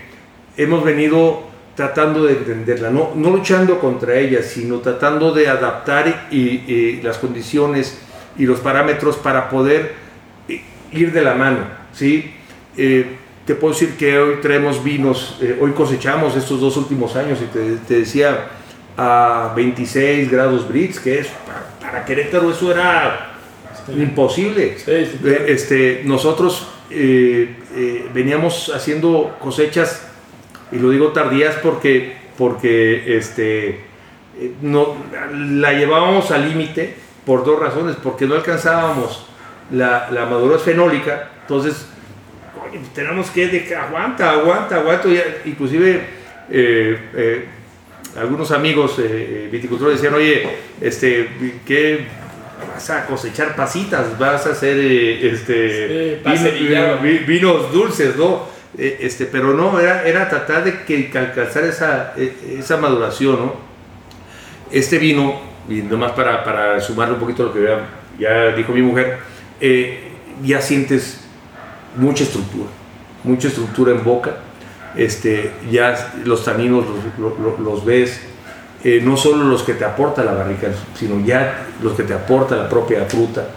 hemos 0.55 0.85
venido 0.85 1.47
tratando 1.75 2.23
de 2.23 2.33
entenderla, 2.33 2.89
no, 2.89 3.11
no 3.15 3.29
luchando 3.31 3.79
contra 3.79 4.15
ella, 4.15 4.41
sino 4.41 4.79
tratando 4.79 5.33
de 5.33 5.49
adaptar 5.49 6.27
y, 6.31 6.37
y 6.37 7.01
las 7.03 7.17
condiciones 7.17 7.99
y 8.37 8.45
los 8.45 8.59
parámetros 8.61 9.17
para 9.17 9.49
poder 9.49 9.93
ir 10.91 11.11
de 11.11 11.21
la 11.21 11.33
mano, 11.33 11.59
¿sí? 11.93 12.33
Eh, 12.77 13.17
te 13.45 13.55
puedo 13.55 13.73
decir 13.73 13.95
que 13.97 14.17
hoy 14.17 14.35
traemos 14.41 14.83
vinos, 14.83 15.37
eh, 15.41 15.57
hoy 15.59 15.71
cosechamos 15.71 16.35
estos 16.35 16.59
dos 16.59 16.77
últimos 16.77 17.15
años 17.15 17.39
y 17.41 17.45
te, 17.45 17.75
te 17.87 17.99
decía, 17.99 18.49
a 18.97 19.53
26 19.55 20.31
grados 20.31 20.67
Brits, 20.67 20.99
que 20.99 21.19
es 21.19 21.27
para 21.97 22.05
Querétaro 22.05 22.51
eso 22.51 22.71
era 22.71 23.31
imposible. 23.95 24.77
Sí, 24.77 24.91
Eh, 24.91 25.45
Este, 25.47 26.01
nosotros 26.05 26.67
eh, 26.91 27.55
eh, 27.75 28.09
veníamos 28.13 28.69
haciendo 28.73 29.35
cosechas, 29.39 30.07
y 30.71 30.77
lo 30.77 30.91
digo 30.91 31.07
tardías 31.07 31.55
porque, 31.55 32.17
porque 32.37 33.17
este, 33.17 33.79
no, 34.61 34.95
la 35.31 35.73
llevábamos 35.73 36.31
al 36.31 36.47
límite 36.49 36.95
por 37.25 37.43
dos 37.43 37.59
razones, 37.59 37.95
porque 38.01 38.25
no 38.25 38.35
alcanzábamos 38.35 39.25
la, 39.71 40.09
la 40.11 40.25
madurez 40.25 40.61
fenólica, 40.61 41.29
entonces 41.41 41.87
tenemos 42.93 43.29
que, 43.31 43.47
de 43.47 43.75
aguanta, 43.75 44.31
aguanta, 44.31 44.75
aguanta, 44.75 45.07
inclusive 45.45 46.01
eh, 46.49 47.45
algunos 48.17 48.51
amigos 48.51 48.97
eh, 48.99 49.03
eh, 49.07 49.49
viticultores 49.51 49.95
decían, 50.01 50.13
oye, 50.15 50.47
este, 50.81 51.29
¿qué 51.65 52.05
vas 52.73 52.89
a 52.89 53.05
cosechar 53.05 53.55
pasitas? 53.55 54.17
¿Vas 54.17 54.45
a 54.47 54.51
hacer 54.51 54.77
eh, 54.79 55.29
este, 55.31 56.19
vi- 57.01 57.19
vinos 57.19 57.71
dulces, 57.71 58.15
no? 58.15 58.47
Eh, 58.77 58.97
este, 59.01 59.25
pero 59.25 59.53
no, 59.53 59.79
era, 59.79 60.07
era 60.07 60.29
tratar 60.29 60.63
de 60.63 60.83
que, 60.83 61.09
alcanzar 61.17 61.63
esa, 61.63 62.13
eh, 62.17 62.57
esa 62.59 62.77
maduración, 62.77 63.37
¿no? 63.37 63.55
Este 64.71 64.97
vino, 64.97 65.39
y 65.69 65.75
nomás 65.75 66.11
para, 66.11 66.43
para 66.43 66.79
sumarle 66.81 67.13
un 67.15 67.19
poquito 67.19 67.43
a 67.43 67.45
lo 67.47 67.53
que 67.53 67.63
ya, 67.63 67.87
ya 68.19 68.55
dijo 68.55 68.73
mi 68.73 68.81
mujer, 68.81 69.17
eh, 69.61 70.11
ya 70.43 70.61
sientes 70.61 71.21
mucha 71.95 72.23
estructura, 72.23 72.69
mucha 73.23 73.47
estructura 73.47 73.91
en 73.91 74.03
boca, 74.03 74.37
este, 74.97 75.51
ya 75.71 76.13
los 76.25 76.43
taninos 76.43 76.85
los, 77.17 77.85
ves, 77.85 78.21
eh, 78.83 79.01
no 79.03 79.17
solo 79.17 79.45
los 79.45 79.63
que 79.63 79.73
te 79.73 79.85
aporta 79.85 80.23
la 80.23 80.33
barrica, 80.33 80.69
sino 80.95 81.23
ya 81.25 81.67
los 81.81 81.93
que 81.93 82.03
te 82.03 82.13
aporta 82.13 82.55
la 82.55 82.69
propia 82.69 83.05
fruta, 83.05 83.47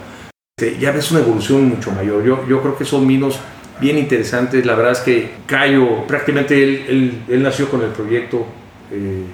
Este, 0.57 0.77
ya 0.79 0.91
ves 0.91 1.11
una 1.11 1.21
evolución 1.21 1.67
mucho 1.69 1.91
mayor. 1.91 2.23
Yo, 2.23 2.47
yo 2.47 2.61
creo 2.61 2.77
que 2.77 2.85
son 2.85 3.07
vinos 3.07 3.39
bien 3.79 3.97
interesantes, 3.97 4.65
la 4.65 4.75
verdad 4.75 4.91
es 4.91 4.99
que 4.99 5.31
Cayo, 5.47 6.05
prácticamente 6.07 6.61
él 6.63 7.41
nació 7.41 7.67
con 7.69 7.81
el 7.81 7.89
proyecto, 7.89 8.45
eh, 8.91 9.25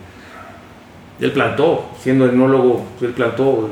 él 1.20 1.32
plantó, 1.32 1.90
siendo 2.02 2.30
enólogo, 2.30 2.86
él 3.02 3.12
plantó. 3.12 3.70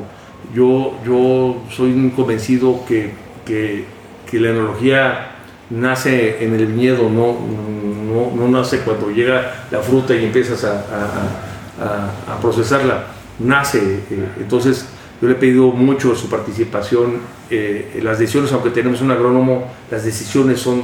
Yo, 0.54 0.98
yo 1.06 1.63
soy 1.71 1.91
un 1.91 2.12
convencido 2.12 2.86
que, 2.88 3.12
que, 3.45 3.86
que 4.30 4.39
la 4.39 4.50
enología 4.50 5.35
nace 5.69 6.43
en 6.43 6.54
el 6.54 6.65
viñedo, 6.67 7.10
no, 7.10 7.38
no, 7.39 8.32
no 8.36 8.47
nace 8.58 8.80
cuando 8.80 9.10
llega 9.10 9.65
la 9.71 9.80
fruta 9.80 10.15
y 10.15 10.25
empiezas 10.25 10.63
a, 10.63 10.71
a- 10.73 12.25
a- 12.30 12.34
a 12.36 12.39
procesarla, 12.41 13.06
nace. 13.39 13.80
eh, 14.10 14.25
entonces, 14.39 14.86
yo 15.21 15.28
le 15.28 15.34
he 15.34 15.38
pedido 15.38 15.67
mucho 15.71 16.15
su 16.15 16.30
participación. 16.30 17.36
eh, 17.51 17.99
las 18.01 18.17
decisiones, 18.17 18.51
aunque 18.54 18.71
tenemos 18.71 19.01
un 19.01 19.12
agrónomo, 19.12 19.71
las 19.91 20.04
decisiones 20.04 20.60
son, 20.60 20.82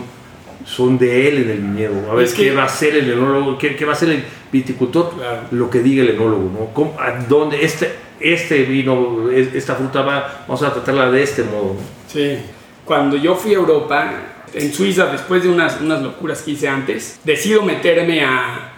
son 0.64 1.00
de 1.00 1.28
él 1.28 1.38
en 1.44 1.50
el 1.50 1.58
viñedo. 1.58 2.12
A 2.12 2.14
ver 2.14 2.26
Es 2.26 2.34
que- 2.36 2.44
qué 2.50 2.56
va 2.56 2.62
a 2.62 2.66
hacer 2.66 2.96
el 2.96 3.10
enólogo, 3.12 3.58
qué, 3.58 3.76
qué 3.76 3.84
va 3.84 3.94
a 3.94 3.96
hacer 3.96 4.10
el 4.10 4.24
viticultor, 4.52 5.12
Claro. 5.18 5.42
lo 5.50 5.70
que 5.72 5.80
diga 5.82 6.04
el 6.04 6.10
enólogo, 6.12 6.52
¿no? 6.54 6.66
¿Cómo- 6.74 6.96
a 7.00 7.14
dónde 7.28 7.66
este, 7.66 7.92
este 8.20 8.62
vino, 8.66 9.32
es- 9.32 9.56
esta 9.56 9.74
fruta 9.74 10.04
va, 10.04 10.44
vamos 10.48 10.62
a 10.62 10.72
tratarla 10.72 11.10
de 11.10 11.24
este 11.24 11.44
modo. 11.44 11.74
¿no? 11.74 11.80
Sí. 12.08 12.38
Cuando 12.86 13.18
yo 13.18 13.34
fui 13.36 13.54
a 13.54 13.56
Europa, 13.58 14.14
en 14.54 14.74
Suiza, 14.74 15.06
después 15.08 15.44
de 15.44 15.50
unas, 15.50 15.80
unas 15.82 16.02
locuras 16.02 16.42
que 16.42 16.52
hice 16.52 16.68
antes, 16.68 17.20
decido 17.24 17.64
meterme 17.64 18.24
a, 18.24 18.74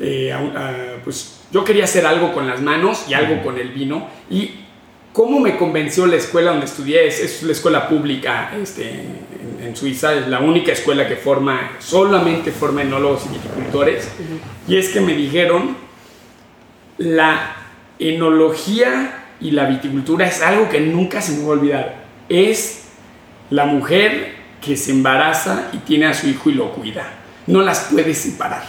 eh, 0.00 0.32
a 0.32 0.38
a, 0.38 0.74
Pues 1.04 1.40
yo 1.52 1.64
quería 1.64 1.84
hacer 1.84 2.06
algo 2.06 2.32
con 2.32 2.46
las 2.46 2.60
manos 2.60 3.04
y 3.08 3.14
algo 3.14 3.42
con 3.42 3.58
el 3.58 3.70
vino. 3.70 4.08
Y 4.30 4.50
cómo 5.12 5.40
me 5.40 5.56
convenció 5.56 6.06
la 6.06 6.16
escuela 6.16 6.50
donde 6.50 6.66
estudié, 6.66 7.06
es, 7.06 7.20
es 7.20 7.42
la 7.42 7.52
escuela 7.52 7.88
pública 7.88 8.52
este, 8.60 8.90
en, 8.90 9.66
en 9.66 9.76
Suiza, 9.76 10.14
es 10.14 10.28
la 10.28 10.40
única 10.40 10.72
escuela 10.72 11.08
que 11.08 11.16
forma, 11.16 11.72
solamente 11.78 12.50
forma 12.52 12.82
enólogos 12.82 13.26
y 13.26 13.34
viticultores. 13.34 14.08
Y 14.66 14.76
es 14.76 14.90
que 14.90 15.00
me 15.00 15.14
dijeron, 15.14 15.76
la 16.98 17.56
enología 17.98 19.24
y 19.40 19.52
la 19.52 19.66
viticultura 19.66 20.26
es 20.26 20.42
algo 20.42 20.68
que 20.68 20.80
nunca 20.80 21.20
se 21.20 21.32
me 21.32 21.44
va 21.44 21.48
a 21.48 21.52
olvidar. 21.52 22.04
Es 22.28 22.84
la 23.50 23.66
mujer 23.66 24.37
que 24.64 24.76
se 24.76 24.90
embaraza 24.92 25.68
y 25.72 25.78
tiene 25.78 26.06
a 26.06 26.14
su 26.14 26.26
hijo 26.28 26.50
y 26.50 26.54
lo 26.54 26.72
cuida. 26.72 27.04
No 27.46 27.62
las 27.62 27.88
puedes 27.90 28.18
separar. 28.18 28.62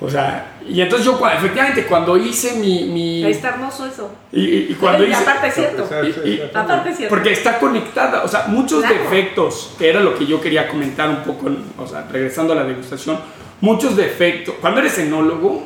O 0.00 0.08
sea, 0.08 0.52
y 0.68 0.80
entonces 0.80 1.04
yo 1.06 1.18
efectivamente 1.28 1.84
cuando 1.86 2.16
hice 2.16 2.54
mi... 2.54 2.84
mi- 2.84 3.24
Ahí 3.24 3.32
está 3.32 3.48
hermoso 3.48 3.84
eso. 3.84 4.10
y, 4.30 4.42
y- 4.44 4.66
y 4.70 4.74
cuando 4.74 5.02
y 5.04 5.08
hice... 5.10 5.16
aparte 5.22 5.48
es 5.48 5.54
cierto. 5.54 5.88
y- 6.24 6.28
y- 6.30 6.42
Aparte 6.54 6.90
es 6.90 6.96
cierto. 6.98 7.14
porque 7.16 7.32
está 7.32 7.58
conectada, 7.58 8.22
o 8.22 8.28
sea, 8.28 8.44
muchos 8.46 8.80
Claro. 8.84 8.94
defectos, 8.94 9.74
que 9.76 9.88
era 9.90 9.98
lo 10.00 10.16
que 10.16 10.24
yo 10.26 10.40
quería 10.40 10.68
comentar 10.68 11.08
un 11.08 11.24
poco, 11.24 11.50
o 11.78 11.86
sea, 11.86 12.06
regresando 12.12 12.52
a 12.52 12.56
la 12.56 12.64
degustación, 12.64 13.18
muchos 13.60 13.96
defectos, 13.96 14.54
cuando 14.60 14.78
eres 14.80 14.96
enólogo, 14.98 15.64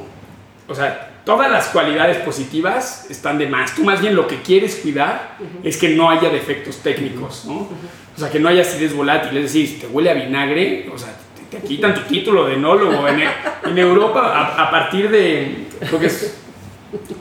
o 0.66 0.74
sea, 0.74 1.10
todas 1.24 1.50
las 1.50 1.68
cualidades 1.68 2.18
positivas 2.18 3.06
están 3.10 3.38
de 3.38 3.46
más. 3.46 3.74
Tú 3.74 3.84
más 3.84 4.00
bien 4.00 4.14
lo 4.16 4.26
que 4.26 4.42
quieres 4.42 4.76
cuidar 4.76 5.36
es 5.62 5.76
que 5.76 5.90
no 5.90 6.10
haya 6.10 6.28
defectos 6.30 6.78
técnicos, 6.78 7.44
¿no? 7.46 7.68
O 8.14 8.18
sea, 8.18 8.30
que 8.30 8.38
no 8.38 8.48
haya 8.48 8.62
acidez 8.62 8.94
volátil, 8.94 9.36
es 9.38 9.44
decir, 9.44 9.66
si 9.66 9.74
te 9.76 9.86
huele 9.86 10.10
a 10.10 10.14
vinagre, 10.14 10.90
o 10.92 10.98
sea, 10.98 11.14
te, 11.50 11.58
te 11.58 11.66
quitan 11.66 11.94
tu 11.94 12.02
título 12.02 12.46
de 12.46 12.54
enólogo. 12.54 13.08
En, 13.08 13.22
en 13.64 13.78
Europa, 13.78 14.20
a, 14.20 14.66
a 14.66 14.70
partir 14.70 15.10
de, 15.10 15.66
creo 15.80 15.98
que 15.98 16.06
es 16.06 16.38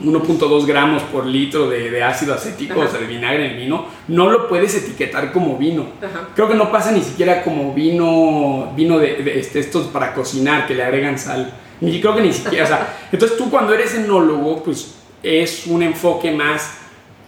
1.2 0.02 0.66
gramos 0.66 1.02
por 1.04 1.24
litro 1.24 1.68
de, 1.70 1.90
de 1.90 2.02
ácido 2.02 2.34
acético, 2.34 2.80
o 2.80 2.86
sea, 2.86 3.00
de 3.00 3.06
vinagre 3.06 3.46
en 3.46 3.52
el 3.52 3.56
vino, 3.58 3.86
no 4.08 4.28
lo 4.28 4.48
puedes 4.48 4.74
etiquetar 4.74 5.32
como 5.32 5.56
vino. 5.56 5.86
Ajá. 5.98 6.28
Creo 6.34 6.48
que 6.48 6.54
no 6.54 6.70
pasa 6.70 6.92
ni 6.92 7.00
siquiera 7.00 7.42
como 7.42 7.72
vino, 7.72 8.72
vino 8.76 8.98
de, 8.98 9.16
de 9.16 9.40
este, 9.40 9.60
estos 9.60 9.86
para 9.86 10.12
cocinar, 10.12 10.66
que 10.66 10.74
le 10.74 10.82
agregan 10.82 11.18
sal. 11.18 11.54
Ni 11.82 12.00
creo 12.00 12.14
que 12.14 12.22
ni 12.22 12.32
siquiera, 12.32 12.64
o 12.64 12.68
sea, 12.68 13.08
entonces 13.10 13.36
tú 13.36 13.50
cuando 13.50 13.74
eres 13.74 13.92
enólogo, 13.94 14.62
pues 14.62 14.94
es 15.22 15.66
un 15.66 15.82
enfoque 15.82 16.30
más, 16.30 16.74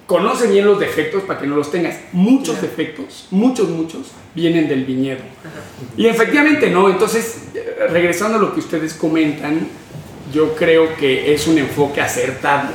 conoce 0.06 0.46
bien 0.46 0.64
los 0.64 0.78
defectos 0.78 1.24
para 1.24 1.40
que 1.40 1.46
no 1.46 1.56
los 1.56 1.72
tengas. 1.72 1.98
Muchos 2.12 2.62
defectos, 2.62 3.26
muchos, 3.32 3.68
muchos, 3.68 4.12
vienen 4.32 4.68
del 4.68 4.84
viñedo. 4.84 5.22
Y 5.96 6.06
efectivamente 6.06 6.70
no, 6.70 6.88
entonces, 6.88 7.48
eh, 7.54 7.86
regresando 7.90 8.38
a 8.38 8.40
lo 8.40 8.54
que 8.54 8.60
ustedes 8.60 8.94
comentan, 8.94 9.66
yo 10.32 10.54
creo 10.54 10.94
que 10.96 11.34
es 11.34 11.48
un 11.48 11.58
enfoque 11.58 12.00
acertado. 12.00 12.70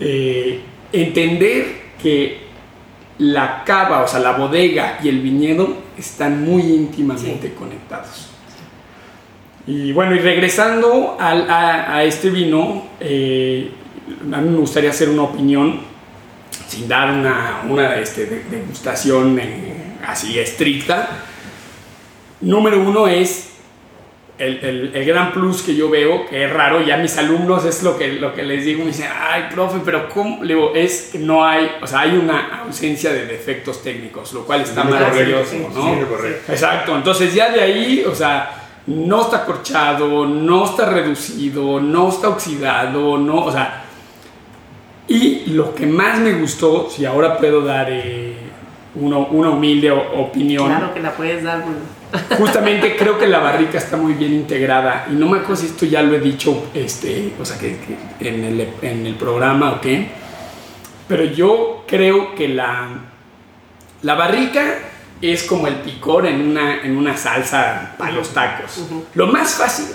Eh, 0.00 0.60
entender 0.92 1.90
que 2.02 2.38
la 3.18 3.64
cava, 3.64 4.02
o 4.02 4.08
sea, 4.08 4.20
la 4.20 4.32
bodega 4.32 4.98
y 5.02 5.10
el 5.10 5.20
viñedo 5.20 5.76
están 5.98 6.42
muy 6.42 6.62
íntimamente 6.62 7.52
conectados. 7.52 8.29
Y 9.70 9.92
bueno, 9.92 10.16
y 10.16 10.18
regresando 10.18 11.16
al- 11.20 11.48
a, 11.48 11.94
a 11.96 12.02
este 12.02 12.28
vino, 12.30 12.88
eh, 12.98 13.70
a 14.32 14.38
mí 14.38 14.48
me 14.50 14.58
gustaría 14.58 14.90
hacer 14.90 15.08
una 15.08 15.22
opinión, 15.22 15.80
sin 16.66 16.88
dar 16.88 17.12
una, 17.12 17.60
una 17.68 17.94
este, 17.96 18.26
de- 18.26 18.42
degustación 18.50 19.38
eh, 19.38 19.96
así 20.04 20.36
estricta. 20.40 21.08
Número 22.40 22.80
uno 22.80 23.06
es 23.06 23.50
el, 24.38 24.56
el- 24.64 24.90
el 24.92 25.04
gran 25.04 25.32
plus 25.32 25.62
que 25.62 25.76
yo 25.76 25.88
veo, 25.88 26.26
que 26.26 26.46
es 26.46 26.52
raro, 26.52 26.82
ya 26.82 26.96
mis 26.96 27.16
alumnos 27.18 27.64
es 27.64 27.84
lo 27.84 27.96
que, 27.96 28.14
lo 28.14 28.34
que 28.34 28.42
les 28.42 28.64
digo, 28.64 28.80
me 28.80 28.86
dicen, 28.88 29.06
ay, 29.20 29.44
profe, 29.54 29.78
pero 29.84 30.08
¿cómo? 30.08 30.42
Le 30.42 30.54
digo, 30.54 30.72
es 30.74 31.10
que 31.12 31.18
no 31.20 31.44
hay, 31.44 31.70
o 31.80 31.86
sea, 31.86 32.00
hay 32.00 32.16
una 32.16 32.62
ausencia 32.64 33.12
de 33.12 33.26
defectos 33.26 33.84
técnicos, 33.84 34.32
lo 34.32 34.44
cual 34.44 34.62
está 34.62 34.82
Sí, 34.82 34.88
maravilloso, 34.88 35.50
sí, 35.50 35.66
¿no? 35.72 35.94
sí, 35.94 36.00
correcto. 36.08 36.52
Exacto, 36.52 36.96
entonces 36.96 37.32
ya 37.34 37.50
de 37.52 37.60
ahí, 37.60 38.04
o 38.04 38.14
sea, 38.16 38.56
no 38.86 39.20
está 39.22 39.44
corchado, 39.44 40.26
no 40.26 40.64
está 40.64 40.86
reducido, 40.90 41.80
no 41.80 42.08
está 42.08 42.28
oxidado, 42.28 43.18
no, 43.18 43.44
o 43.44 43.52
sea, 43.52 43.84
y 45.08 45.46
lo 45.50 45.74
que 45.74 45.86
más 45.86 46.18
me 46.20 46.32
gustó, 46.34 46.88
si 46.88 47.04
ahora 47.04 47.36
puedo 47.38 47.62
dar 47.62 47.88
eh, 47.90 48.36
uno- 48.94 49.26
una 49.30 49.50
humilde 49.50 49.90
opinión, 49.90 50.66
Claro 50.68 50.94
que 50.94 51.00
la 51.00 51.12
puedes 51.12 51.42
dar. 51.42 51.62
bueno. 51.62 51.78
justamente 52.38 52.96
creo 52.96 53.16
que 53.18 53.26
la 53.28 53.38
barrica 53.38 53.78
está 53.78 53.96
muy 53.96 54.14
bien 54.14 54.32
integrada 54.34 55.06
y 55.10 55.14
no 55.14 55.28
me 55.28 55.38
acuerdo 55.38 55.56
si 55.62 55.66
esto 55.66 55.86
ya 55.86 56.02
lo 56.02 56.14
he 56.16 56.18
dicho 56.20 56.64
este 56.74 57.34
o 57.40 57.44
sea 57.44 57.56
que, 57.56 57.76
que 58.18 58.28
en, 58.28 58.42
el, 58.42 58.68
en 58.82 59.06
el 59.06 59.14
programa 59.14 59.70
o 59.74 59.80
qué 59.80 60.08
pero 61.06 61.22
yo 61.22 61.84
creo 61.86 62.34
que 62.34 62.48
la 62.48 62.88
la 64.02 64.14
barrica 64.16 64.74
es 65.20 65.44
como 65.44 65.66
el 65.66 65.76
picor 65.76 66.26
en 66.26 66.40
una 66.40 66.82
en 66.82 66.96
una 66.96 67.16
salsa 67.16 67.94
para 67.98 68.12
los 68.12 68.30
tacos 68.30 68.84
lo 69.14 69.26
más 69.26 69.54
fácil 69.54 69.86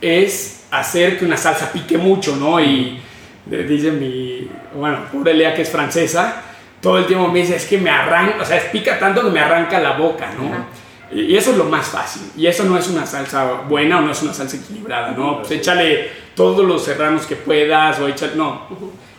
es 0.00 0.64
hacer 0.70 1.18
que 1.18 1.24
una 1.24 1.36
salsa 1.36 1.72
pique 1.72 1.98
mucho 1.98 2.36
no 2.36 2.60
y 2.60 3.00
dice 3.46 3.90
mi 3.90 4.48
bueno 4.74 5.06
pobre 5.12 5.34
Lea 5.34 5.54
que 5.54 5.62
es 5.62 5.70
francesa 5.70 6.42
todo 6.80 6.98
el 6.98 7.06
tiempo 7.06 7.28
me 7.28 7.40
dice 7.40 7.56
es 7.56 7.66
que 7.66 7.78
me 7.78 7.90
arranca 7.90 8.42
o 8.42 8.44
sea 8.44 8.56
es 8.56 8.64
pica 8.66 8.98
tanto 8.98 9.22
que 9.22 9.30
me 9.30 9.40
arranca 9.40 9.80
la 9.80 9.92
boca 9.92 10.30
no 10.38 10.82
y 11.12 11.32
y 11.32 11.36
eso 11.36 11.50
es 11.50 11.58
lo 11.58 11.64
más 11.64 11.88
fácil. 11.88 12.22
Y 12.36 12.46
eso 12.46 12.64
no 12.64 12.78
es 12.78 12.88
una 12.88 13.06
salsa 13.06 13.44
buena 13.68 13.98
o 13.98 14.00
no 14.00 14.12
es 14.12 14.22
una 14.22 14.32
salsa 14.32 14.56
equilibrada, 14.56 15.12
¿no? 15.12 15.38
Pues 15.38 15.50
échale 15.50 16.10
todos 16.34 16.66
los 16.66 16.82
serranos 16.84 17.26
que 17.26 17.36
puedas 17.36 18.00
o 18.00 18.08
echar. 18.08 18.34
No. 18.34 18.66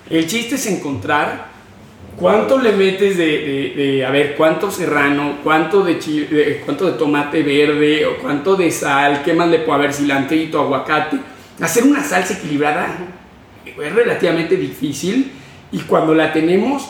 El 0.09 0.25
chiste 0.27 0.55
es 0.55 0.65
encontrar 0.65 1.52
cuánto 2.17 2.57
le 2.59 2.71
metes 2.73 3.17
de, 3.17 3.25
de- 3.25 3.73
de- 3.75 4.05
a 4.05 4.09
ver, 4.11 4.35
cuánto 4.35 4.69
serrano, 4.71 5.37
cuánto 5.43 5.83
de, 5.83 5.99
chile, 5.99 6.27
de- 6.27 6.61
cuánto 6.65 6.85
de 6.85 6.93
tomate 6.97 7.43
verde, 7.43 8.05
o 8.05 8.17
cuánto 8.17 8.55
de 8.55 8.71
sal, 8.71 9.21
qué 9.23 9.33
más 9.33 9.49
le 9.49 9.59
puede 9.59 9.79
haber, 9.79 9.93
cilantrito, 9.93 10.59
aguacate. 10.61 11.17
Hacer 11.61 11.83
una 11.83 12.03
salsa 12.03 12.33
equilibrada 12.35 12.87
es 13.65 13.93
relativamente 13.95 14.55
difícil 14.55 15.31
y 15.71 15.79
cuando 15.81 16.13
la 16.13 16.31
tenemos 16.33 16.89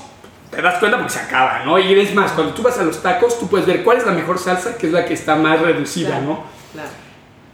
te 0.51 0.61
das 0.61 0.77
cuenta 0.77 0.97
porque 0.97 1.13
se 1.13 1.19
acaba, 1.19 1.63
¿no? 1.65 1.79
Y 1.79 1.93
es 1.99 2.13
más, 2.13 2.31
cuando 2.33 2.53
tú 2.53 2.61
vas 2.61 2.77
a 2.77 2.83
los 2.83 3.01
tacos, 3.01 3.39
tú 3.39 3.47
puedes 3.47 3.65
ver 3.65 3.83
cuál 3.83 3.97
es 3.97 4.05
la 4.05 4.11
mejor 4.11 4.37
salsa, 4.37 4.77
que 4.77 4.85
es 4.87 4.93
la 4.93 5.03
que 5.05 5.15
está 5.15 5.35
más 5.35 5.59
reducida, 5.59 6.09
Claro. 6.09 6.23
¿no? 6.25 6.43
Claro. 6.73 6.89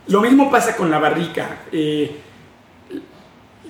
Lo 0.08 0.22
mismo 0.22 0.52
pasa 0.52 0.76
con 0.76 0.92
la 0.92 1.00
barrica. 1.00 1.60
Eh, 1.72 2.20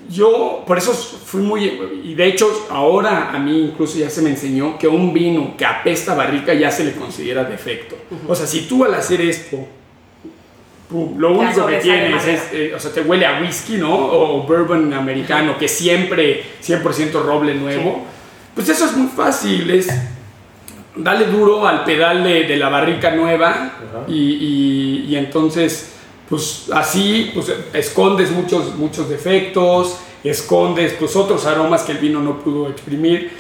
yo, 0.10 0.64
por 0.66 0.78
eso 0.78 0.92
fui 0.94 1.42
muy. 1.42 2.02
Y 2.04 2.16
de 2.16 2.26
hecho, 2.26 2.68
ahora 2.70 3.32
a 3.32 3.38
mí 3.40 3.66
incluso 3.72 3.98
ya 4.00 4.10
se 4.10 4.22
me 4.22 4.32
enseñó 4.32 4.78
que 4.78 4.88
un 4.88 5.14
vino 5.14 5.56
que 5.56 5.66
apesta 5.66 6.16
barrica 6.16 6.54
ya 6.54 6.72
se 6.72 6.84
le 6.84 6.94
considera 6.94 7.44
defecto. 7.44 7.96
O 8.28 8.36
sea, 8.36 8.48
si 8.48 8.62
tú 8.62 8.84
al 8.86 8.94
hacer 8.96 9.22
esto. 9.22 9.58
pum, 10.90 11.18
lo 11.20 11.30
único 11.38 11.66
que 11.68 11.76
tienes 11.84 12.26
es, 12.28 12.42
eh, 12.54 12.74
o 12.76 12.80
sea, 12.80 12.92
te 12.92 13.02
huele 13.02 13.26
a 13.26 13.40
whisky, 13.42 13.78
¿no? 13.78 13.94
O 13.96 14.44
bourbon 14.44 14.92
americano, 14.94 15.58
que 15.58 15.68
siempre 15.68 16.44
100% 16.64 17.12
roble 17.24 17.54
nuevo. 17.54 18.06
Pues 18.56 18.68
eso 18.70 18.86
es 18.86 18.98
muy 18.98 19.08
fácil, 19.08 19.70
es 19.70 19.88
dale 20.96 21.26
duro 21.28 21.68
al 21.68 21.84
pedal 21.86 22.24
de, 22.24 22.44
de 22.46 22.58
la 22.58 22.68
barrica 22.70 23.12
nueva 23.12 23.74
y, 24.08 24.14
y- 24.16 25.06
y 25.10 25.16
entonces 25.16 25.94
pues 26.30 26.66
así 26.72 27.32
pues 27.34 27.52
escondes 27.74 28.32
muchos, 28.32 28.76
muchos 28.76 29.10
defectos, 29.10 29.98
escondes 30.24 30.94
pues 30.94 31.16
otros 31.16 31.46
aromas 31.46 31.84
que 31.84 31.94
el 31.94 31.98
vino 31.98 32.22
no 32.22 32.40
pudo 32.40 32.70
exprimir, 32.70 33.32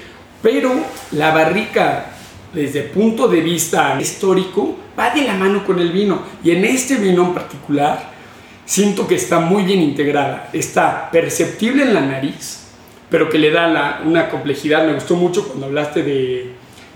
pero 0.41 0.71
la 1.11 1.31
barrica 1.31 2.13
desde 2.53 2.81
punto 2.81 3.27
de 3.27 3.41
vista 3.41 3.97
histórico 4.01 4.75
va 4.97 5.11
de 5.11 5.21
la 5.21 5.35
mano 5.35 5.65
con 5.65 5.79
el 5.79 5.91
vino 5.91 6.23
y 6.43 6.51
en 6.51 6.65
este 6.65 6.95
vino 6.95 7.25
en 7.25 7.33
particular 7.33 8.11
siento 8.65 9.07
que 9.07 9.15
está 9.15 9.39
muy 9.39 9.63
bien 9.63 9.81
integrada, 9.81 10.49
está 10.53 11.09
perceptible 11.11 11.83
en 11.83 11.93
la 11.93 12.01
nariz, 12.01 12.67
pero 13.09 13.27
que 13.27 13.39
le 13.39 13.49
da 13.49 14.01
una 14.05 14.29
complejidad. 14.29 14.85
Me 14.85 14.93
gustó 14.93 15.15
mucho 15.15 15.47
cuando 15.47 15.65
hablaste 15.65 16.03
de 16.03 16.53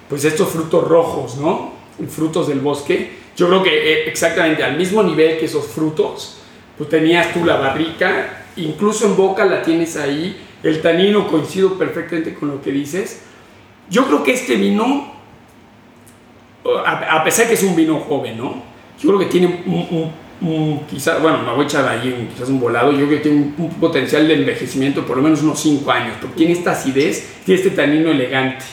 pues 0.07 0.23
estos 0.23 0.49
frutos 0.49 0.87
rojos, 0.87 1.37
¿no? 1.37 1.73
Frutos 2.09 2.47
del 2.47 2.59
bosque. 2.59 3.22
Yo 3.35 3.47
creo 3.47 3.63
que 3.63 3.69
eh, 3.93 4.09
exactamente 4.09 4.63
al 4.63 4.77
mismo 4.77 5.01
nivel 5.03 5.37
que 5.39 5.45
esos 5.45 5.65
frutos, 5.67 6.37
pues 6.77 6.89
tenías 6.89 7.33
tú 7.33 7.43
la 7.45 7.55
barrica, 7.57 8.43
incluso 8.57 9.05
en 9.07 9.15
boca 9.15 9.45
la 9.45 9.61
tienes 9.61 9.95
ahí, 9.97 10.37
el 10.61 10.81
tanino 10.81 11.27
coincido 11.27 11.77
perfectamente 11.77 12.33
con 12.35 12.49
lo 12.49 12.61
que 12.61 12.71
dices. 12.71 13.21
Yo 13.89 14.05
creo 14.05 14.23
que 14.23 14.33
este 14.33 14.55
vino, 14.55 15.13
a, 16.85 17.23
pesar 17.23 17.47
que 17.47 17.53
es 17.55 17.63
un 17.63 17.75
vino 17.75 17.99
joven, 17.99 18.37
¿no? 18.37 18.63
Yo 18.99 19.09
creo 19.09 19.19
que 19.19 19.25
tiene 19.25 19.63
un, 19.65 19.87
un- 19.91 20.11
un- 20.47 20.79
quizá, 20.87 21.17
bueno, 21.19 21.39
me 21.39 21.51
voy 21.53 21.63
a 21.63 21.67
echar 21.67 21.87
ahí 21.87 22.29
quizás 22.33 22.49
un 22.49 22.59
volado, 22.59 22.91
yo 22.91 22.99
creo 23.07 23.09
que 23.09 23.17
tiene 23.17 23.53
un, 23.57 23.69
potencial 23.79 24.27
de 24.27 24.35
envejecimiento 24.35 25.05
por 25.05 25.17
lo 25.17 25.23
menos 25.23 25.41
unos 25.41 25.59
5 25.59 25.91
años, 25.91 26.15
porque 26.21 26.35
tiene 26.37 26.53
esta 26.53 26.71
acidez, 26.71 27.33
tiene 27.45 27.61
este 27.61 27.75
tanino 27.75 28.09
elegante. 28.11 28.63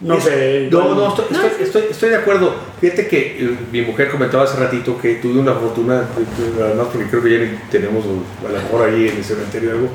No 0.00 0.14
Es- 0.16 0.24
sé. 0.24 0.68
No, 0.70 0.94
no, 0.94 1.08
estoy, 1.08 1.24
estoy, 1.32 1.64
estoy- 1.64 1.82
estoy 1.90 2.10
de 2.10 2.16
acuerdo. 2.16 2.54
Fíjate 2.80 3.08
que 3.08 3.36
eh, 3.40 3.56
mi 3.72 3.82
mujer 3.82 4.10
comentaba 4.10 4.44
hace 4.44 4.56
ratito 4.58 4.96
que 5.00 5.14
tuve 5.16 5.40
una 5.40 5.54
fortuna, 5.54 6.02
de- 6.02 6.52
de- 6.56 6.62
además 6.62 6.86
porque 6.92 7.08
creo 7.08 7.22
que 7.22 7.30
ya 7.30 7.62
tenemos 7.70 8.04
a 8.04 8.48
lo 8.52 8.54
mejor 8.58 8.88
ahí 8.88 9.08
en 9.08 9.16
el 9.16 9.24
cementerio 9.24 9.72
algo, 9.72 9.88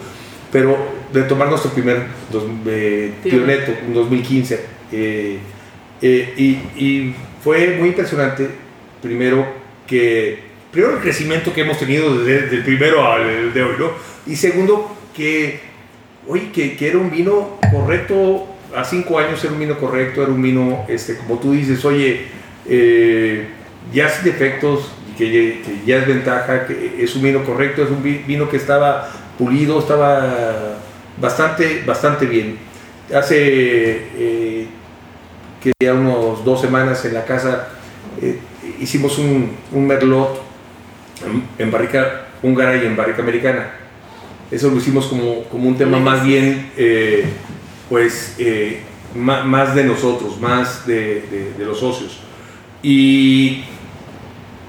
pero 0.52 0.78
de 1.14 1.24
tomar 1.24 1.48
nuestro 1.48 1.72
primer 1.72 2.04
dos, 2.32 2.44
eh, 2.66 3.14
Tío. 3.24 3.32
tío 3.32 3.46
neto 3.46 3.72
en 3.86 3.94
2015. 3.94 4.60
eh, 4.92 5.40
eh, 6.02 6.34
y, 6.38 6.84
y 6.86 7.16
fue 7.44 7.78
muy 7.80 7.90
impresionante, 7.90 8.48
primero, 9.02 9.46
que 9.88 10.38
primero 10.72 10.96
el 10.98 11.02
crecimiento 11.02 11.54
que 11.54 11.62
hemos 11.62 11.80
tenido 11.80 12.18
desde, 12.20 12.42
desde 12.44 12.56
el 12.58 12.64
primero 12.64 13.10
al 13.10 13.54
de 13.54 13.64
hoy, 13.64 13.76
¿no? 13.80 13.92
Y 14.28 14.36
segundo, 14.36 14.96
que, 15.16 15.62
oye, 16.28 16.52
que, 16.52 16.76
que 16.76 16.88
era 16.90 16.98
un 16.98 17.10
vino 17.10 17.58
correcto, 17.72 18.48
a 18.76 18.84
cinco 18.84 19.20
años 19.20 19.44
era 19.44 19.54
un 19.54 19.60
vino 19.60 19.78
correcto, 19.78 20.24
era 20.24 20.32
un 20.32 20.42
vino, 20.42 20.86
este, 20.88 21.18
como 21.18 21.40
tú 21.40 21.52
dices, 21.54 21.84
oye, 21.86 22.26
eh, 22.68 23.48
ya 23.94 24.10
sin 24.10 24.26
defectos, 24.26 24.92
que, 25.18 25.62
que 25.64 25.80
ya 25.86 25.98
es 25.98 26.08
ventaja, 26.08 26.66
que 26.66 26.96
es 27.04 27.16
un 27.16 27.22
vino 27.24 27.44
correcto, 27.44 27.84
es 27.84 27.90
un 27.90 28.02
vi- 28.02 28.24
vino 28.26 28.50
que 28.50 28.58
estaba 28.58 29.10
pulido, 29.38 29.80
estaba 29.80 30.78
bastante, 31.22 31.84
bastante 31.86 32.26
bien. 32.26 32.58
Hace 33.14 33.38
eh, 33.38 34.68
que 35.62 35.72
ya 35.80 35.94
unos 35.94 36.44
dos 36.44 36.62
semanas 36.62 37.06
en 37.06 37.14
la 37.14 37.26
casa 37.26 37.68
eh, 38.22 38.40
hicimos 38.80 39.20
un, 39.20 39.52
un 39.72 39.86
merlot 39.86 40.42
en, 41.26 41.44
en 41.64 41.72
barrica 41.72 42.26
húngara 42.42 42.76
y 42.78 42.86
en 42.88 42.96
barrica 42.96 43.22
americana. 43.22 43.72
Eso 44.50 44.70
lo 44.70 44.78
hicimos 44.78 45.06
como, 45.08 45.44
como 45.46 45.68
un 45.70 45.78
tema 45.78 46.00
más 46.00 46.26
bien, 46.26 46.72
eh, 46.78 47.26
pues, 47.94 48.34
eh, 48.40 48.82
más, 49.14 49.76
de 49.76 49.84
nosotros, 49.84 50.42
más 50.42 50.88
de, 50.88 51.54
los 51.60 51.80
socios. 51.80 52.18
Y, 52.82 53.66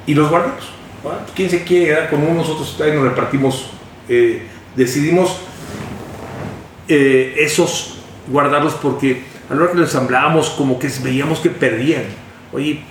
y 0.06 0.14
los 0.14 0.28
guardamos. 0.28 0.62
¿Quién 1.34 1.48
se 1.48 1.64
quiere 1.64 1.86
quedar 1.86 2.10
con 2.10 2.22
uno? 2.22 2.34
Nosotros 2.34 2.78
ahí 2.84 2.92
nos 2.92 3.04
repartimos. 3.04 3.70
eh, 4.10 4.42
decidimos 4.76 5.38
eh, 6.86 7.36
esos 7.38 7.96
guardarlos 8.28 8.74
porque 8.74 9.22
a 9.48 9.54
la 9.54 9.62
hora 9.62 9.72
que 9.72 9.78
los 9.78 9.88
ensamblábamos 9.88 10.50
como 10.50 10.78
que 10.78 10.90
veíamos 11.02 11.38
que 11.38 11.48
perdían. 11.48 12.02
Oye, 12.52 12.82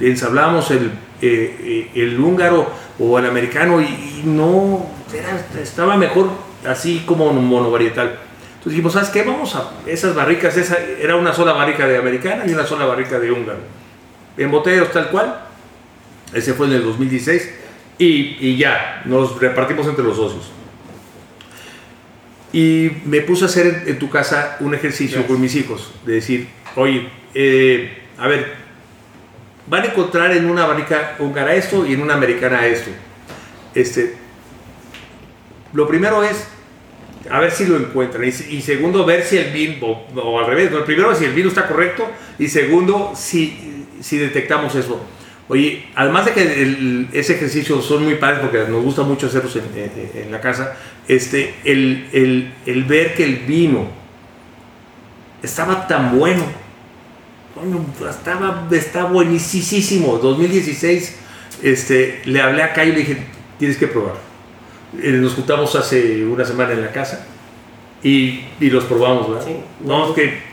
ensamblábamos 0.00 0.68
el, 0.72 0.90
el 1.20 2.18
húngaro 2.18 2.72
o 2.98 3.20
el 3.20 3.26
americano 3.26 3.80
y, 3.80 4.22
no, 4.24 4.84
estaba 5.62 5.96
mejor 5.96 6.28
así 6.66 7.04
como 7.06 7.32
monovarietal. 7.32 8.31
Entonces 8.62 8.76
dijimos, 8.76 8.92
¿sabes 8.92 9.08
qué? 9.08 9.24
Vamos 9.24 9.56
a 9.56 9.72
esas 9.86 10.14
barricas, 10.14 10.56
esa, 10.56 10.78
era 10.78 11.16
una 11.16 11.32
sola 11.34 11.52
barrica 11.52 11.84
de 11.84 11.98
americana 11.98 12.44
y 12.46 12.52
una 12.52 12.64
sola 12.64 12.84
barrica 12.84 13.18
de 13.18 13.32
húngaro. 13.32 13.58
En 14.36 14.52
botellas 14.52 14.92
tal 14.92 15.10
cual. 15.10 15.46
Ese 16.32 16.54
fue 16.54 16.68
en 16.68 16.74
el 16.74 16.84
2016 16.84 17.50
y, 17.98 18.36
y 18.38 18.56
ya, 18.56 19.02
nos 19.04 19.40
repartimos 19.40 19.88
entre 19.88 20.04
los 20.04 20.14
socios. 20.14 20.52
Y 22.52 22.92
me 23.04 23.20
puse 23.22 23.44
a 23.44 23.46
hacer 23.48 23.66
en, 23.66 23.88
en 23.88 23.98
tu 23.98 24.08
casa 24.08 24.58
un 24.60 24.76
ejercicio 24.76 25.18
Yes. 25.18 25.26
con 25.26 25.40
mis 25.40 25.56
hijos, 25.56 25.92
de 26.06 26.14
decir, 26.14 26.48
oye, 26.76 27.08
eh, 27.34 28.02
a 28.16 28.28
ver, 28.28 28.54
van 29.66 29.82
a 29.82 29.86
encontrar 29.86 30.30
en 30.30 30.48
una 30.48 30.66
barrica 30.66 31.16
húngara 31.18 31.52
esto 31.54 31.84
y 31.84 31.94
en 31.94 32.02
una 32.02 32.14
americana 32.14 32.64
esto. 32.64 32.90
Este, 33.74 34.14
lo 35.72 35.88
primero 35.88 36.22
es 36.22 36.46
a 37.30 37.40
ver 37.40 37.50
si 37.50 37.66
lo 37.66 37.76
encuentran. 37.76 38.24
Y, 38.24 38.32
se- 38.32 38.52
y 38.52 38.62
segundo, 38.62 39.04
ver 39.04 39.22
si 39.24 39.36
el 39.38 39.52
vino, 39.52 39.86
o, 40.16 40.38
al 40.40 40.46
revés, 40.46 40.70
¿no? 40.70 40.84
primero 40.84 41.14
si 41.14 41.24
el 41.24 41.32
vino 41.32 41.48
está 41.48 41.66
correcto 41.68 42.08
y 42.38 42.48
segundo, 42.48 43.12
si, 43.16 43.84
si 44.00 44.18
detectamos 44.18 44.74
eso. 44.74 45.00
Oye, 45.48 45.86
además 45.94 46.24
de 46.26 46.32
que 46.32 46.42
el- 46.62 47.08
ese 47.12 47.34
ejercicio 47.34 47.80
son 47.82 48.04
muy 48.04 48.14
padres 48.14 48.40
porque 48.40 48.58
nos 48.68 48.82
gusta 48.82 49.02
mucho 49.02 49.26
hacerlos 49.26 49.56
en, 49.56 50.30
la 50.32 50.40
casa, 50.40 50.76
este, 51.08 51.54
el, 51.64 52.08
el- 52.12 52.52
el 52.66 52.84
ver 52.84 53.14
que 53.14 53.24
el 53.24 53.36
vino 53.36 53.86
estaba 55.42 55.86
tan 55.86 56.18
bueno, 56.18 56.44
coño, 57.54 57.84
estaba, 58.08 58.68
está 58.70 59.04
buenísimo. 59.04 60.18
2016, 60.18 61.16
este, 61.62 62.22
le 62.24 62.40
hablé 62.40 62.62
a 62.62 62.72
Cayo 62.72 62.92
y 62.92 62.94
le 62.94 63.00
dije, 63.00 63.16
tienes 63.58 63.76
que 63.76 63.88
probar. 63.88 64.14
Eh, 65.00 65.12
Nos 65.12 65.34
juntamos 65.34 65.74
hace 65.76 66.24
una 66.24 66.44
semana 66.44 66.72
en 66.72 66.82
la 66.82 66.92
casa 66.92 67.26
y, 68.02 68.40
y 68.60 68.70
los 68.70 68.84
probamos, 68.84 69.30
¿verdad? 69.30 69.46
Sí. 69.46 69.56
No, 69.84 70.08
es 70.10 70.14
que. 70.14 70.52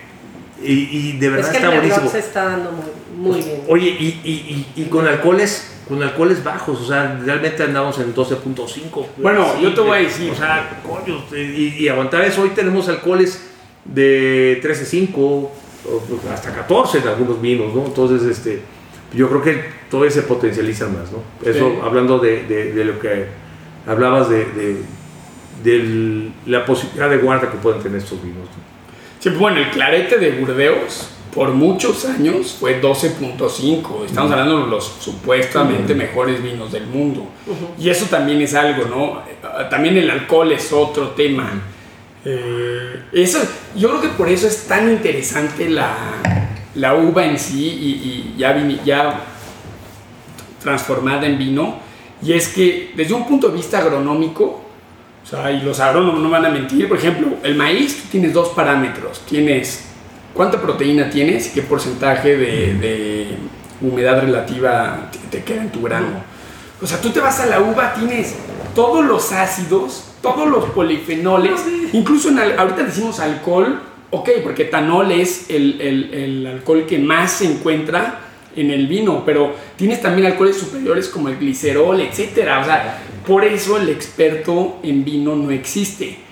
Y, 0.64 0.74
y 0.74 1.18
de 1.18 1.30
verdad 1.30 1.46
es 1.46 1.52
que 1.52 1.58
está 1.58 1.74
el 1.74 1.80
buenísimo. 1.80 2.10
se 2.10 2.20
está 2.20 2.46
dando 2.46 2.72
muy, 2.72 3.32
muy 3.32 3.42
bien. 3.42 3.62
Oye, 3.68 3.90
y, 4.00 4.20
y, 4.24 4.66
y, 4.76 4.82
y 4.82 4.86
con 4.86 5.08
alcoholes 5.08 5.76
con 5.88 6.04
alcoholes 6.04 6.44
bajos, 6.44 6.82
o 6.82 6.86
sea, 6.88 7.20
realmente 7.26 7.64
andamos 7.64 7.98
en 7.98 8.14
12.5. 8.14 9.06
Bueno, 9.18 9.60
yo 9.60 9.74
te 9.74 9.82
voy 9.82 9.98
a 9.98 10.02
decir. 10.02 10.30
O 10.32 10.36
sea, 10.36 10.80
coño, 10.88 11.24
y, 11.36 11.76
y 11.84 11.88
aguantar 11.88 12.22
eso, 12.26 12.44
hoy 12.44 12.50
tenemos 12.50 12.88
alcoholes 12.90 13.48
de 13.86 14.62
13.5 14.64 15.16
o 15.18 15.52
hasta 16.32 16.54
14 16.54 17.00
en 17.00 17.08
algunos 17.08 17.42
vinos, 17.42 17.74
¿no? 17.74 17.86
Entonces, 17.86 18.22
este, 18.30 18.62
yo 19.16 19.28
creo 19.30 19.42
que 19.42 19.64
todavía 19.90 20.12
se 20.12 20.22
potencializa 20.24 20.86
más, 20.88 21.12
¿no? 21.12 21.24
Eso, 21.50 21.70
Sí. 21.72 21.80
hablando 21.84 22.20
de, 22.20 22.44
de- 22.44 22.74
de 22.74 22.86
lo 22.86 23.00
que 23.00 23.26
hablabas 23.90 24.30
de, 24.30 24.46
de, 24.46 24.84
de 25.64 26.32
la 26.46 26.66
posibilidad 26.66 27.10
de 27.10 27.18
guarda 27.18 27.52
que 27.52 27.58
pueden 27.58 27.82
tener 27.82 27.98
estos 27.98 28.22
vinos. 28.22 28.44
¿no? 28.44 28.70
Sí, 29.20 29.30
bueno, 29.30 29.58
el 29.58 29.70
clarete 29.72 30.18
de 30.18 30.32
Burdeos 30.32 31.10
por 31.34 31.50
muchos 31.50 32.06
años 32.06 32.56
fue 32.60 32.82
12.5. 32.82 34.06
Estamos 34.06 34.32
hablando 34.32 34.62
de 34.62 34.68
los 34.68 34.86
supuestamente 35.00 35.94
mejores 35.94 36.42
vinos 36.42 36.72
del 36.72 36.88
mundo. 36.88 37.28
Y 37.78 37.90
eso 37.90 38.06
también 38.06 38.42
es 38.42 38.56
algo, 38.56 38.86
¿no? 38.86 39.22
También 39.70 39.98
el 39.98 40.10
alcohol 40.10 40.52
es 40.52 40.72
otro 40.72 41.10
tema. 41.10 41.62
Eh, 42.26 43.04
eso, 43.14 43.40
yo 43.76 43.90
creo 43.90 44.02
que 44.02 44.08
por 44.10 44.30
eso 44.30 44.48
es 44.48 44.68
tan 44.68 44.90
interesante 44.90 45.70
la, 45.70 45.96
la 46.76 46.96
uva 46.96 47.26
en 47.26 47.38
sí 47.38 48.34
y, 48.36 48.36
ya, 48.38 48.58
ya 48.84 49.22
transformada 50.62 51.28
en 51.28 51.38
vino. 51.38 51.80
Y 52.22 52.34
es 52.34 52.50
que 52.50 52.92
desde 52.96 53.14
un 53.14 53.26
punto 53.26 53.50
de 53.50 53.56
vista 53.56 53.80
agronómico, 53.80 54.62
o 55.24 55.28
sea, 55.28 55.52
y 55.52 55.62
los 55.62 55.80
agrónomos 55.80 56.22
no 56.22 56.30
van 56.30 56.46
a 56.46 56.50
mentir, 56.50 56.88
por 56.88 56.98
ejemplo, 56.98 57.38
el 57.44 57.56
maíz 57.56 58.06
tienes 58.12 58.34
dos 58.34 58.50
parámetros. 58.50 59.22
Tienes 59.26 59.86
cuánta 60.34 60.62
proteína 60.62 61.10
tienes 61.10 61.48
y 61.48 61.52
qué 61.52 61.62
porcentaje 61.62 62.38
de, 62.38 63.38
humedad 63.82 64.22
relativa 64.22 65.10
te, 65.32 65.44
queda 65.44 65.62
en 65.62 65.72
tu 65.72 65.82
grano. 65.82 66.08
O 66.82 66.88
sea, 66.88 67.00
tú 67.00 67.12
te 67.12 67.20
vas 67.20 67.40
a 67.40 67.46
la 67.46 67.62
uva, 67.62 67.94
tienes 67.94 68.36
todos 68.76 69.06
los 69.06 69.32
ácidos, 69.32 70.06
todos 70.22 70.50
los 70.50 70.66
polifenoles, 70.72 71.62
incluso 71.94 72.30
en 72.30 72.40
ahorita 72.40 72.84
decimos 72.84 73.20
alcohol, 73.20 73.82
ok, 74.12 74.30
porque 74.44 74.64
etanol 74.64 75.12
es 75.12 75.50
el, 75.50 75.80
el, 75.80 76.48
alcohol 76.48 76.86
que 76.86 77.00
más 77.00 77.32
se 77.32 77.46
encuentra 77.46 78.20
en 78.56 78.72
el 78.72 78.88
vino, 78.88 79.24
pero 79.26 79.54
tienes 79.76 80.02
también 80.02 80.28
alcoholes 80.28 80.58
superiores 80.58 81.08
como 81.08 81.30
el 81.30 81.38
glicerol, 81.38 82.02
etc. 82.02 82.48
O 82.62 82.66
sea, 82.66 83.02
por 83.26 83.46
eso 83.46 83.78
el 83.78 83.90
experto 83.90 84.80
en 84.84 85.04
vino 85.06 85.36
no 85.36 85.52
existe 85.52 86.30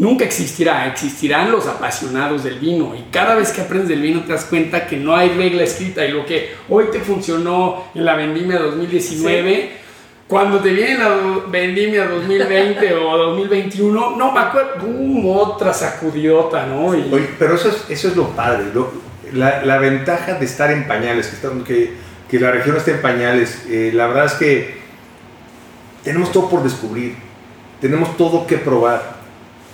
nunca 0.00 0.24
existirá, 0.24 0.86
existirán 0.86 1.52
los 1.52 1.66
apasionados 1.66 2.42
del 2.42 2.58
vino 2.58 2.94
y 2.96 3.12
cada 3.12 3.34
vez 3.34 3.52
que 3.52 3.60
aprendes 3.60 3.90
del 3.90 4.00
vino 4.00 4.22
te 4.22 4.32
das 4.32 4.46
cuenta 4.46 4.86
que 4.86 4.96
no 4.96 5.14
hay 5.14 5.28
regla 5.28 5.62
escrita 5.62 6.04
y 6.04 6.10
lo 6.10 6.24
que 6.24 6.54
hoy 6.70 6.86
te 6.90 7.00
funcionó 7.00 7.84
en 7.94 8.06
la 8.06 8.16
vendimia 8.16 8.58
2019, 8.58 9.70
cuando 10.26 10.58
te 10.60 10.70
viene 10.70 10.98
la 10.98 11.10
vendimia 11.50 12.08
2020 12.08 12.94
o 12.94 13.16
2021, 13.18 14.16
no 14.16 14.32
me 14.32 14.40
acuerdo, 14.40 14.80
¡pum! 14.80 15.36
otra 15.36 15.74
sacudidota, 15.74 16.64
¿no? 16.64 16.94
pero 17.38 17.56
eso 17.56 17.68
es, 17.68 17.84
eso 17.90 18.08
es 18.08 18.16
lo 18.16 18.28
padre, 18.28 18.64
la, 19.32 19.78
ventaja 19.78 20.34
de 20.34 20.44
estar 20.44 20.70
en 20.70 20.86
pañales, 20.86 21.32
que, 21.66 21.92
que, 22.28 22.40
la 22.40 22.50
región 22.50 22.76
esté 22.76 22.92
en 22.92 23.02
pañales, 23.02 23.64
eh, 23.68 23.90
la 23.94 24.06
verdad 24.06 24.26
es 24.26 24.32
que 24.34 24.74
tenemos 26.04 26.32
todo 26.32 26.48
por 26.48 26.62
descubrir, 26.62 27.14
tenemos 27.80 28.16
todo 28.16 28.46
que 28.46 28.58
probar 28.58 29.20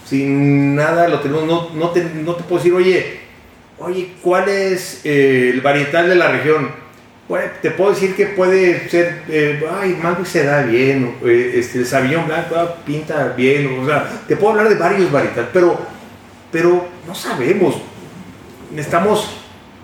sin 0.09 0.77
nada 0.77 1.09
lo 1.09 1.21
tenemos, 1.21 1.45
no, 1.45 1.71
no, 1.75 1.91
te, 1.91 2.05
no 2.05 2.35
te 2.37 2.45
puedo 2.45 2.59
decir, 2.59 2.73
oye, 2.73 3.21
oye, 3.79 4.13
¿cuál 4.23 4.49
es 4.49 5.01
eh, 5.05 5.51
el 5.53 5.61
varietal 5.61 6.09
de 6.09 6.15
la 6.15 6.31
región? 6.31 6.87
te 7.61 7.73
puedo 7.73 7.91
decir 7.91 8.15
que 8.15 8.27
puede 8.27 8.89
ser, 8.89 9.23
eh, 9.29 9.61
ay, 9.81 9.99
Malbec 10.01 10.27
se 10.27 10.45
da 10.45 10.63
bien, 10.63 11.17
eh, 11.25 11.55
este, 11.57 11.79
el 11.79 11.87
Sauvignon 11.87 12.25
Blanc 12.25 12.47
ah, 12.55 12.77
pinta 12.87 13.35
bien, 13.37 13.81
o 13.81 13.85
sea, 13.85 14.09
te 14.29 14.37
puedo 14.37 14.53
hablar 14.53 14.69
de 14.69 14.77
varios 14.77 15.11
varietales, 15.11 15.51
pero, 15.53 15.77
pero 16.53 16.87
no 17.05 17.15
sabemos, 17.17 17.83
necesitamos 18.71 19.36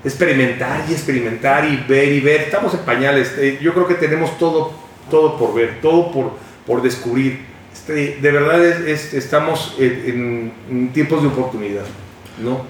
experimentar 0.05 0.85
y 0.89 0.93
experimentar 0.93 1.65
y 1.65 1.77
ver 1.89 2.13
y 2.13 2.21
ver, 2.21 2.43
estamos 2.43 2.75
en 2.75 2.81
pañales, 2.81 3.35
yo 3.61 3.73
creo 3.73 3.87
que 3.87 3.95
tenemos 3.95 4.37
todo, 4.39 4.73
todo 5.11 5.39
por 5.39 5.55
ver, 5.55 5.81
todo 5.81 6.11
por, 6.11 6.33
por 6.67 6.83
descubrir 6.83 7.53
este, 7.73 8.19
de 8.21 8.31
verdad 8.31 8.65
es, 8.65 9.13
estamos 9.13 9.75
en, 9.79 10.91
tiempos 10.93 11.23
de 11.23 11.29
oportunidad, 11.29 11.85
¿no? 12.39 12.65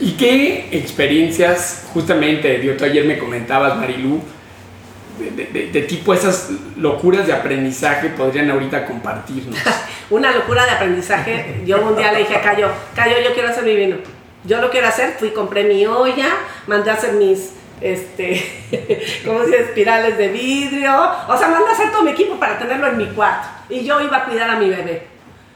¿Y 0.00 0.12
qué 0.12 0.68
experiencias, 0.72 1.86
justamente, 1.92 2.64
yo 2.64 2.74
tú 2.74 2.84
ayer 2.84 3.04
me 3.04 3.18
comentabas, 3.18 3.76
Marilú, 3.76 4.22
de, 5.18 5.82
tipo 5.82 6.14
esas 6.14 6.48
locuras 6.76 7.26
de 7.26 7.34
aprendizaje 7.34 8.08
podrían 8.10 8.50
ahorita 8.50 8.86
compartirnos? 8.86 9.58
Una 10.10 10.32
locura 10.32 10.64
de 10.64 10.70
aprendizaje, 10.70 11.60
yo 11.66 11.86
un 11.86 11.96
día 11.96 12.12
le 12.12 12.20
dije 12.20 12.36
a 12.36 12.40
Cayo, 12.40 12.68
Cayo, 12.94 13.16
yo 13.22 13.34
quiero 13.34 13.50
hacer 13.50 13.64
mi 13.64 13.76
vino. 13.76 13.96
Yo 14.44 14.60
lo 14.60 14.70
quiero 14.70 14.88
hacer, 14.88 15.16
fui, 15.18 15.30
compré 15.30 15.64
mi 15.64 15.86
olla, 15.86 16.28
mandé 16.66 16.90
a 16.90 16.94
hacer 16.94 17.14
mis, 17.14 17.52
este, 17.80 19.22
¿cómo 19.24 19.40
se 19.40 19.46
dice? 19.46 19.60
Espirales 19.62 20.18
de 20.18 20.28
vidrio. 20.28 20.94
O 21.28 21.36
sea, 21.36 21.48
mandé 21.48 21.70
a 21.70 21.72
hacer 21.72 21.90
todo 21.90 22.02
mi 22.02 22.10
equipo 22.10 22.36
para 22.36 22.58
tenerlo 22.58 22.88
en 22.88 22.98
mi 22.98 23.06
cuarto 23.06 23.48
y 23.68 23.84
yo 23.84 24.00
iba 24.00 24.18
a 24.18 24.24
cuidar 24.24 24.50
a 24.50 24.56
mi 24.56 24.68
bebé. 24.68 25.08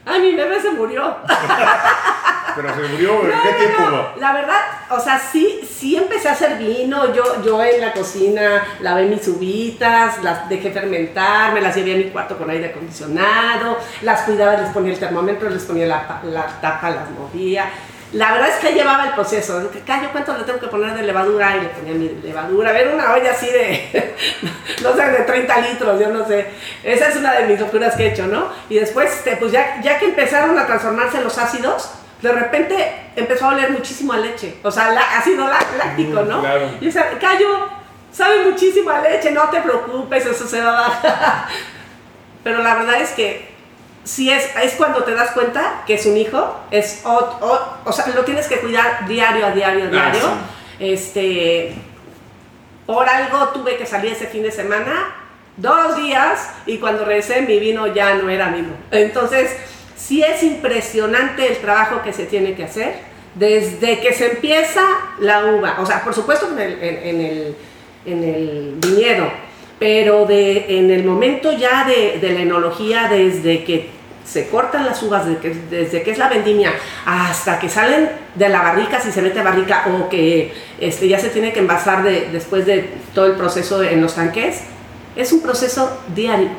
Ay, 0.05 0.21
mi 0.21 0.35
bebé 0.35 0.59
se 0.59 0.71
murió. 0.71 1.17
Pero 2.55 2.75
se 2.75 2.81
murió, 2.81 3.21
¿en 3.23 3.41
qué 3.41 3.53
tiempo? 3.53 4.09
La 4.17 4.33
verdad, 4.33 4.59
o 4.89 4.99
sea, 4.99 5.19
sí, 5.19 5.61
sí 5.69 5.95
empecé 5.95 6.29
a 6.29 6.31
hacer 6.31 6.57
vino. 6.57 7.13
Yo, 7.13 7.43
yo 7.43 7.63
en 7.63 7.79
la 7.79 7.93
cocina 7.93 8.65
lavé 8.81 9.05
mis 9.05 9.27
uvitas, 9.27 10.23
las 10.23 10.49
dejé 10.49 10.71
fermentar, 10.71 11.53
me 11.53 11.61
las 11.61 11.75
llevé 11.75 11.93
a 11.93 11.97
mi 11.97 12.05
cuarto 12.05 12.37
con 12.37 12.49
aire 12.49 12.69
acondicionado, 12.69 13.77
las 14.01 14.21
cuidaba, 14.21 14.59
les 14.59 14.71
ponía 14.71 14.91
el 14.93 14.99
termómetro, 14.99 15.49
les 15.49 15.63
ponía 15.63 15.85
la, 15.85 16.21
la 16.23 16.47
tapa, 16.59 16.89
las 16.89 17.11
movía. 17.11 17.69
La 18.13 18.31
verdad 18.31 18.49
es 18.49 18.55
que 18.55 18.73
llevaba 18.73 19.05
el 19.05 19.13
proceso. 19.13 19.69
Callo, 19.85 20.09
¿cuánto 20.11 20.35
le 20.35 20.43
tengo 20.43 20.59
que 20.59 20.67
poner 20.67 20.95
de 20.95 21.03
levadura? 21.03 21.57
Y 21.57 21.61
le 21.61 21.69
ponía 21.69 21.93
mi 21.93 22.09
levadura. 22.23 22.71
A 22.71 22.73
ver, 22.73 22.87
una 22.87 23.13
olla 23.13 23.31
así 23.31 23.45
de, 23.45 24.15
no 24.81 24.95
sé, 24.95 25.05
de 25.05 25.19
30 25.19 25.61
litros, 25.61 25.99
yo 25.99 26.09
no 26.09 26.27
sé. 26.27 26.47
Esa 26.83 27.09
es 27.09 27.15
una 27.17 27.33
de 27.33 27.45
mis 27.45 27.59
locuras 27.59 27.95
que 27.95 28.07
he 28.07 28.13
hecho, 28.13 28.25
¿no? 28.25 28.49
Y 28.67 28.79
después, 28.79 29.11
este, 29.11 29.35
pues 29.37 29.51
ya, 29.51 29.79
ya 29.81 29.99
que 29.99 30.05
empezaron 30.05 30.57
a 30.57 30.65
transformarse 30.65 31.21
los 31.21 31.37
ácidos, 31.37 31.91
de 32.23 32.31
repente 32.31 33.11
empezó 33.15 33.45
a 33.45 33.49
oler 33.49 33.69
muchísimo 33.71 34.13
a 34.13 34.17
leche. 34.17 34.57
O 34.63 34.71
sea, 34.71 34.89
ácido 35.17 35.47
láctico, 35.47 36.23
¿no? 36.23 36.41
Claro. 36.41 36.67
Y 36.81 36.87
o 36.87 36.91
sea, 36.91 37.11
Callo, 37.19 37.69
sabe 38.11 38.43
muchísimo 38.49 38.89
a 38.89 39.01
leche, 39.01 39.29
no 39.31 39.49
te 39.49 39.61
preocupes, 39.61 40.25
eso 40.25 40.47
se 40.47 40.61
va 40.61 40.69
a 40.71 40.81
dar. 40.81 41.45
Pero 42.43 42.63
la 42.63 42.73
verdad 42.73 43.01
es 43.01 43.11
que 43.11 43.48
si 44.03 44.31
es, 44.31 44.49
es 44.63 44.73
cuando 44.73 45.03
te 45.03 45.13
das 45.13 45.31
cuenta 45.31 45.83
que 45.85 45.95
es 45.95 46.05
un 46.05 46.17
hijo, 46.17 46.55
es, 46.71 47.01
o, 47.05 47.79
o, 47.85 47.91
sea, 47.91 48.07
lo 48.07 48.23
tienes 48.23 48.47
que 48.47 48.59
cuidar 48.59 49.07
diario 49.07 49.45
a 49.45 49.51
diario 49.51 49.85
a 49.85 49.87
ah, 49.87 49.91
diario. 49.91 50.21
Este, 50.79 51.75
por 52.85 53.07
algo 53.07 53.49
tuve 53.49 53.77
que 53.77 53.85
salir 53.85 54.13
ese 54.13 54.27
fin 54.27 54.43
de 54.43 54.51
semana, 54.51 55.15
dos 55.57 55.97
días, 55.97 56.49
y 56.65 56.77
cuando 56.77 57.05
regresé 57.05 57.41
mi 57.41 57.59
vino 57.59 57.87
ya 57.87 58.15
no 58.15 58.29
era 58.29 58.47
mismo. 58.47 58.73
Entonces, 58.91 59.55
sí 59.95 60.23
es 60.23 60.41
impresionante 60.43 61.47
el 61.47 61.57
trabajo 61.57 62.01
que 62.01 62.13
se 62.13 62.25
tiene 62.25 62.55
que 62.55 62.63
hacer 62.63 63.09
desde 63.35 63.99
que 63.99 64.13
se 64.13 64.31
empieza 64.31 64.81
la 65.19 65.45
uva, 65.45 65.77
o 65.79 65.85
sea, 65.85 66.03
por 66.03 66.13
supuesto 66.13 66.49
en 66.51 66.59
el, 66.59 66.83
en, 66.83 67.21
el, 67.21 67.55
en 68.05 68.23
el 68.23 68.73
viñedo, 68.77 69.31
pero 69.79 70.25
de, 70.25 70.77
en 70.77 70.91
el 70.91 71.03
momento 71.05 71.53
ya 71.53 71.85
de, 71.85 72.19
de 72.19 72.33
la 72.33 72.41
enología, 72.41 73.07
desde 73.09 73.63
que 73.63 73.99
se 74.29 74.47
cortan 74.47 74.85
las 74.85 75.01
uvas 75.01 75.23
desde 75.25 76.03
que, 76.03 76.11
es 76.11 76.17
la 76.19 76.29
vendimia 76.29 76.71
hasta 77.05 77.57
que 77.57 77.67
salen 77.67 78.11
de 78.35 78.49
la 78.49 78.61
barrica, 78.61 79.01
si 79.01 79.11
se 79.11 79.23
mete 79.23 79.41
barrica, 79.41 79.85
o 79.87 80.07
que 80.07 80.53
este, 80.79 81.07
ya 81.07 81.17
se 81.19 81.29
tiene 81.29 81.51
que 81.51 81.59
envasar 81.59 82.03
de, 82.03 82.29
después 82.31 82.65
de 82.67 82.89
todo 83.15 83.25
el 83.25 83.33
proceso 83.33 83.81
en 83.81 84.01
los 84.01 84.13
tanques, 84.13 84.61
es 85.15 85.31
un 85.33 85.41
proceso 85.41 85.99
diario, 86.13 86.49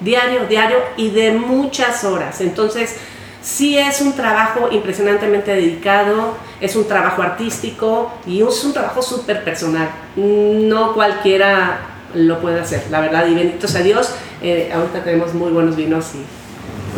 diario, 0.00 0.46
diario 0.48 0.78
y 0.96 1.10
de 1.10 1.32
muchas 1.32 2.02
horas. 2.04 2.40
Entonces, 2.40 2.96
sí 3.42 3.76
es 3.76 4.00
un 4.00 4.14
trabajo 4.14 4.70
impresionantemente 4.70 5.54
dedicado, 5.54 6.34
es 6.62 6.76
un 6.76 6.88
trabajo 6.88 7.20
artístico 7.20 8.10
y 8.26 8.40
es 8.40 8.64
un 8.64 8.72
trabajo 8.72 9.02
súper 9.02 9.44
personal. 9.44 9.90
No 10.16 10.94
cualquiera 10.94 11.97
lo 12.14 12.40
puede 12.40 12.60
hacer, 12.60 12.84
la 12.90 13.00
verdad, 13.00 13.26
y 13.26 13.34
benditos 13.34 13.74
a 13.74 13.82
Dios, 13.82 14.14
eh, 14.42 14.70
ahorita 14.72 15.04
tenemos 15.04 15.34
muy 15.34 15.52
buenos 15.52 15.76
vinos 15.76 16.14
y 16.14 16.24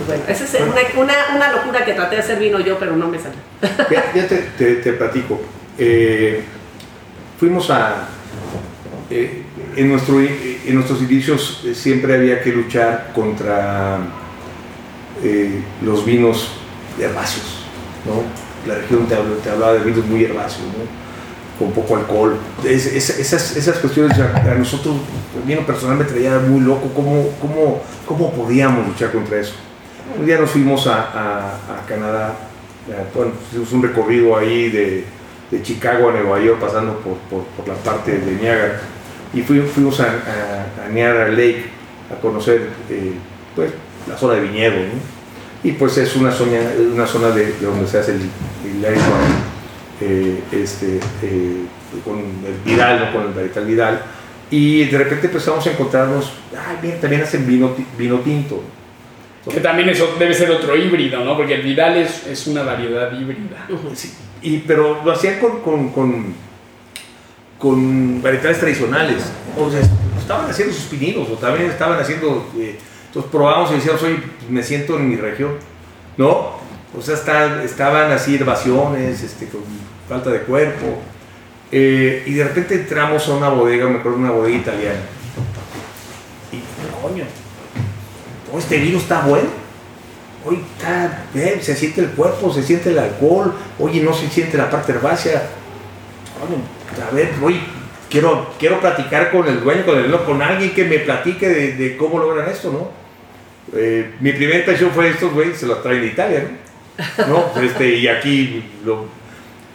bueno, 0.06 0.22
esa 0.28 0.44
es 0.44 0.56
una, 0.96 1.12
una, 1.34 1.52
locura 1.52 1.84
que 1.84 1.92
traté 1.92 2.16
de 2.16 2.22
hacer 2.22 2.38
vino 2.38 2.60
yo, 2.60 2.78
pero 2.78 2.96
no 2.96 3.08
me 3.08 3.18
salió. 3.18 3.38
Ya, 3.90 4.26
te, 4.26 4.92
platico. 4.92 5.40
Eh, 5.78 6.42
fuimos 7.38 7.70
a... 7.70 8.08
Eh, 9.10 9.42
en, 9.76 9.88
nuestro, 9.88 10.20
en 10.20 10.74
nuestros 10.74 11.02
inicios 11.02 11.62
eh, 11.64 11.74
siempre 11.74 12.14
había 12.14 12.40
que 12.42 12.52
luchar 12.52 13.10
contra 13.14 13.98
los 15.82 16.06
vinos 16.06 16.52
herbáceos, 16.98 17.64
¿no? 18.06 18.22
La 18.66 18.78
región 18.78 19.06
te, 19.06 19.16
te 19.42 19.50
hablaba 19.50 19.74
de 19.74 19.80
vinos 19.80 20.06
muy 20.06 20.24
herbáceos, 20.24 20.66
¿no? 20.66 21.09
Con 21.60 21.72
poco 21.72 21.94
alcohol. 21.94 22.38
esas, 22.64 23.78
cuestiones 23.80 24.18
a, 24.18 24.54
nosotros, 24.54 24.96
el 25.36 25.46
vino 25.46 25.60
personal 25.66 25.98
me 25.98 26.04
traía 26.04 26.38
muy 26.38 26.60
loco, 26.60 26.90
¿cómo, 26.94 27.28
cómo, 27.38 27.82
cómo 28.06 28.32
podíamos 28.32 28.88
luchar 28.88 29.12
contra 29.12 29.38
eso? 29.38 29.52
Un 30.18 30.24
día 30.24 30.38
nos 30.38 30.50
fuimos 30.50 30.86
a, 30.86 31.02
a, 31.02 31.86
Canadá, 31.86 32.34
hicimos 33.50 33.72
un 33.72 33.82
recorrido 33.82 34.36
ahí 34.38 34.70
de, 34.70 35.04
Chicago 35.62 36.08
a 36.08 36.12
Nueva 36.12 36.40
York, 36.40 36.58
pasando 36.60 36.98
por, 37.00 37.16
por, 37.28 37.68
la 37.68 37.74
parte 37.74 38.18
de 38.18 38.36
Niagara, 38.40 38.80
y 39.34 39.42
fuimos 39.42 40.00
a, 40.00 40.06
a, 40.86 40.88
Niagara 40.88 41.28
Lake 41.28 41.66
a 42.10 42.20
conocer 42.20 42.70
eh, 42.88 43.14
pues, 43.54 43.70
la 44.08 44.16
zona 44.16 44.34
de 44.34 44.40
viñedo, 44.40 44.76
y 45.62 45.72
pues 45.72 45.98
es 45.98 46.16
una 46.16 46.32
zona, 46.32 46.58
una 46.94 47.06
zona 47.06 47.30
de, 47.32 47.52
donde 47.60 47.86
se 47.86 47.98
hace 47.98 48.12
el, 48.12 48.22
el 48.64 48.86
eh, 50.00 50.40
este, 50.52 50.98
eh, 51.22 51.64
con 52.04 52.18
el 52.18 52.54
Vidal, 52.64 53.00
¿no? 53.00 53.12
con 53.12 53.28
el 53.28 53.34
Marital 53.34 53.64
Vidal, 53.66 54.02
y 54.50 54.84
de 54.84 54.98
repente 54.98 55.26
empezamos 55.28 55.66
a 55.66 55.70
encontrarnos, 55.70 56.32
ay, 56.52 56.78
mira, 56.82 56.96
también 57.00 57.22
hacen 57.22 57.46
vino, 57.46 57.72
vino 57.96 58.18
tinto. 58.20 58.62
Que 59.50 59.60
también 59.60 59.88
eso 59.88 60.14
debe 60.18 60.34
ser 60.34 60.50
otro 60.50 60.76
híbrido, 60.76 61.24
¿no? 61.24 61.34
Porque 61.36 61.54
el 61.54 61.62
Vidal 61.62 61.96
es, 61.96 62.26
es 62.26 62.46
una 62.46 62.62
variedad 62.62 63.10
híbrida. 63.18 63.66
Sí, 63.94 64.12
y, 64.42 64.58
pero 64.58 65.02
lo 65.02 65.12
hacían 65.12 65.38
con, 65.38 65.60
con, 65.62 65.88
con, 65.90 66.34
con 67.58 68.22
varietales 68.22 68.58
tradicionales. 68.58 69.32
O 69.58 69.70
sea, 69.70 69.80
estaban 70.18 70.50
haciendo 70.50 70.74
sus 70.74 70.84
pininos, 70.84 71.28
o 71.28 71.34
también 71.34 71.70
estaban 71.70 71.98
haciendo. 71.98 72.50
eh, 72.58 72.78
entonces 73.06 73.30
probamos 73.32 73.70
y 73.72 73.74
decíamos, 73.74 74.02
oye, 74.02 74.16
pues, 74.38 74.50
me 74.50 74.62
siento 74.62 74.96
en 74.96 75.08
mi 75.08 75.16
región. 75.16 75.52
¿No? 76.16 76.58
O 76.96 77.00
sea, 77.00 77.14
está- 77.14 77.62
estaban 77.64 78.12
así 78.12 78.34
herbaciones, 78.36 79.22
este, 79.22 79.46
con 79.48 79.62
falta 80.10 80.30
de 80.30 80.40
cuerpo. 80.40 80.98
Eh, 81.72 82.24
y 82.26 82.34
de 82.34 82.44
repente 82.44 82.74
entramos 82.74 83.26
a 83.28 83.34
una 83.34 83.48
bodega, 83.48 83.88
me 83.88 84.00
acuerdo, 84.00 84.18
una 84.18 84.32
bodega 84.32 84.58
italiana. 84.58 85.00
Y, 86.52 86.60
coño, 87.00 87.24
este 88.58 88.78
vino 88.78 88.98
está 88.98 89.20
bueno. 89.20 89.48
Oye, 90.44 90.58
está 90.76 91.22
se 91.60 91.76
siente 91.76 92.00
el 92.00 92.08
cuerpo, 92.08 92.52
se 92.52 92.62
siente 92.62 92.90
el 92.90 92.98
alcohol, 92.98 93.54
oye, 93.78 94.02
no 94.02 94.12
se 94.12 94.28
siente 94.28 94.58
la 94.58 94.68
parte 94.68 94.92
herbácea. 94.92 95.48
Coño, 96.40 96.56
a 97.08 97.14
ver, 97.14 97.30
oye, 97.42 97.60
quiero, 98.08 98.50
quiero 98.58 98.80
platicar 98.80 99.30
con 99.30 99.46
el 99.46 99.60
dueño, 99.60 99.84
con, 99.84 99.98
el, 99.98 100.10
con 100.22 100.42
alguien 100.42 100.74
que 100.74 100.84
me 100.84 100.98
platique 100.98 101.48
de, 101.48 101.74
de 101.74 101.96
cómo 101.96 102.18
logran 102.18 102.48
esto, 102.48 102.72
¿no? 102.72 102.90
Eh, 103.78 104.14
mi 104.18 104.32
primera 104.32 104.58
impresión 104.58 104.90
fue 104.90 105.10
estos 105.10 105.32
güeyes 105.32 105.58
se 105.58 105.66
los 105.66 105.82
traen 105.82 106.00
de 106.00 106.06
Italia, 106.08 106.50
¿no? 107.18 107.26
¿No? 107.54 107.62
Este, 107.62 107.96
y 107.96 108.08
aquí 108.08 108.64
lo, 108.84 109.19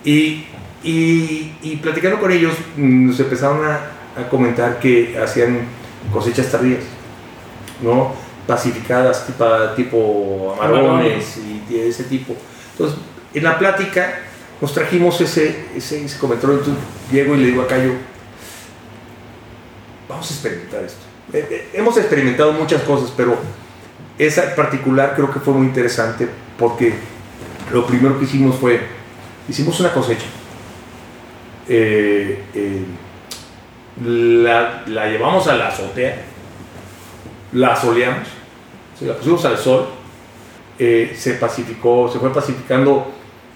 y, 0.06 0.46
y, 0.84 1.54
y 1.62 1.80
platicando 1.82 2.20
con 2.20 2.32
ellos 2.32 2.54
mm, 2.78 3.08
nos 3.08 3.20
empezaron 3.20 3.66
a, 3.66 3.92
a 4.16 4.30
comentar 4.30 4.80
que 4.80 5.18
hacían 5.22 5.68
cosechas 6.14 6.50
tardías, 6.52 6.84
¿no? 7.82 8.14
Pacificadas, 8.48 9.26
tipo, 9.26 9.46
tipo 9.76 10.56
amarones 10.62 11.38
y 11.38 11.74
de 11.74 11.90
ese 11.90 12.04
tipo. 12.06 12.36
Entonces, 12.72 13.00
en 13.34 13.44
la 13.44 13.58
plática 13.58 14.20
nos 14.62 14.74
trajimos 14.74 15.20
ese, 15.20 15.66
ese, 15.76 16.06
ese 16.06 16.18
comentario. 16.20 16.58
Entonces, 16.58 16.84
llego 17.12 17.36
y 17.36 17.40
le 17.40 17.46
digo 17.48 17.64
a 17.64 17.68
Cayo, 17.68 17.94
vamos 20.08 20.30
a 20.30 20.34
experimentar 20.34 20.84
esto. 20.84 21.02
Eh, 21.34 21.48
eh, 21.50 21.70
hemos 21.74 21.98
experimentado 21.98 22.54
muchas 22.54 22.84
cosas, 22.84 23.12
pero 23.18 23.38
esa 24.18 24.50
en 24.50 24.56
particular 24.56 25.14
creo 25.16 25.32
que 25.34 25.40
fue 25.40 25.54
muy 25.54 25.68
interesante 25.68 26.30
porque 26.58 26.94
lo 27.74 27.86
primero 27.86 28.18
que 28.18 28.26
hicimos 28.26 28.56
fue, 28.56 28.80
hicimos 29.48 29.80
una 29.80 29.92
cosecha. 29.92 30.26
Eh, 31.68 32.44
eh, 32.54 32.86
la, 34.04 34.84
la 34.88 35.08
llevamos 35.08 35.48
a 35.48 35.56
la 35.56 35.70
azotea, 35.70 36.22
la 37.54 37.76
soleamos, 37.76 38.28
se 39.00 39.06
la 39.06 39.16
pusimos 39.16 39.44
al 39.46 39.58
sol, 39.58 39.88
eh, 40.78 41.16
se 41.18 41.36
pacificó, 41.36 42.10
se 42.12 42.20
fue 42.20 42.34
pacificando 42.34 43.12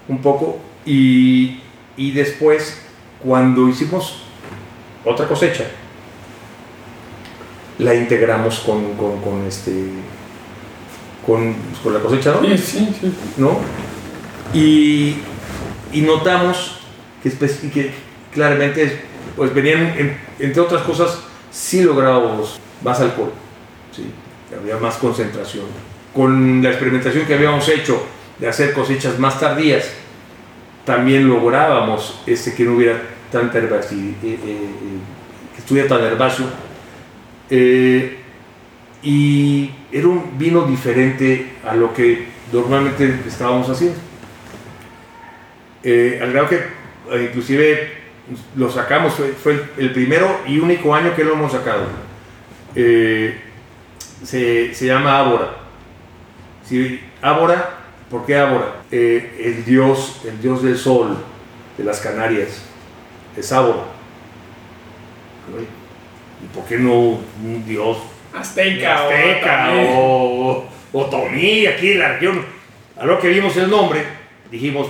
un 0.08 0.18
poco 0.22 0.58
y, 0.86 1.60
y 1.96 2.10
después 2.12 2.82
cuando 3.22 3.68
hicimos 3.68 4.22
otra 5.04 5.28
cosecha, 5.28 5.64
la 7.78 7.94
integramos 7.94 8.60
con, 8.60 8.94
con, 8.94 9.20
con 9.20 9.46
este 9.46 9.72
con, 11.26 11.54
con 11.82 11.94
la 11.94 12.00
cosecha, 12.00 12.32
¿no? 12.32 12.42
Sí, 12.42 12.56
sí, 12.58 12.88
sí. 13.00 13.12
¿no? 13.36 13.58
Y, 14.52 15.16
y 15.92 16.02
notamos 16.02 16.80
que, 17.22 17.30
que 17.70 17.90
claramente 18.32 19.02
pues 19.36 19.52
venían, 19.54 19.80
en- 19.98 20.16
entre 20.38 20.60
otras 20.60 20.82
cosas, 20.82 21.20
sí 21.50 21.82
lográbamos 21.82 22.58
más 22.82 23.00
alcohol, 23.00 23.32
¿sí? 23.94 24.04
había 24.58 24.76
más 24.76 24.96
concentración. 24.96 25.64
Con 26.14 26.62
la 26.62 26.70
experimentación 26.70 27.24
que 27.26 27.34
habíamos 27.34 27.68
hecho 27.68 28.02
de 28.38 28.48
hacer 28.48 28.72
cosechas 28.72 29.18
más 29.18 29.38
tardías, 29.38 29.90
también 30.84 31.28
lográbamos 31.28 32.20
este, 32.26 32.54
que 32.54 32.64
no 32.64 32.74
hubiera 32.74 33.00
tanta 33.30 33.58
herbácea, 33.58 33.96
eh, 33.98 34.14
eh, 34.24 34.38
eh, 34.44 34.68
que 35.54 35.58
estuviera 35.60 35.88
tan 35.88 36.00
herbáceo. 36.02 36.46
Eh, 37.50 38.16
y 39.02 39.70
era 39.92 40.08
un 40.08 40.38
vino 40.38 40.62
diferente 40.62 41.52
a 41.66 41.74
lo 41.74 41.92
que 41.94 42.26
normalmente 42.52 43.20
estábamos 43.26 43.68
haciendo. 43.68 43.98
Eh, 45.82 46.18
al 46.22 46.32
grado 46.32 46.48
que 46.48 46.56
eh, 46.56 47.26
inclusive 47.28 48.00
lo 48.56 48.70
sacamos, 48.70 49.14
fue, 49.14 49.28
fue 49.28 49.64
el, 49.78 49.92
primero 49.92 50.40
y 50.46 50.58
único 50.58 50.94
año 50.94 51.14
que 51.14 51.24
lo 51.24 51.32
hemos 51.32 51.52
sacado. 51.52 51.84
Eh, 52.74 53.40
se, 54.22 54.74
se 54.74 54.86
llama 54.86 55.18
Ábora. 55.18 55.56
Sí, 56.64 57.00
Ábora, 57.22 57.78
¿por 58.10 58.26
qué 58.26 58.36
Ábora? 58.36 58.82
El 58.90 59.64
dios, 59.64 60.20
el 60.26 60.40
dios 60.40 60.62
del 60.62 60.76
sol 60.76 61.16
de 61.76 61.84
las 61.84 62.00
Canarias 62.00 62.62
es 63.36 63.52
Ábora. 63.52 63.84
¿Y 66.42 66.54
por 66.54 66.64
qué 66.66 66.78
no 66.78 66.92
un 66.92 67.64
dios 67.66 67.98
Azteca, 68.34 69.08
o 69.72 70.64
o, 70.92 71.00
o 71.00 71.04
Tomí, 71.06 71.66
aquí 71.66 71.92
en 71.92 71.98
la 71.98 72.12
región. 72.12 72.44
A 72.98 73.04
lo 73.06 73.18
que 73.18 73.28
vimos 73.28 73.56
el 73.56 73.70
nombre, 73.70 74.04
dijimos, 74.50 74.88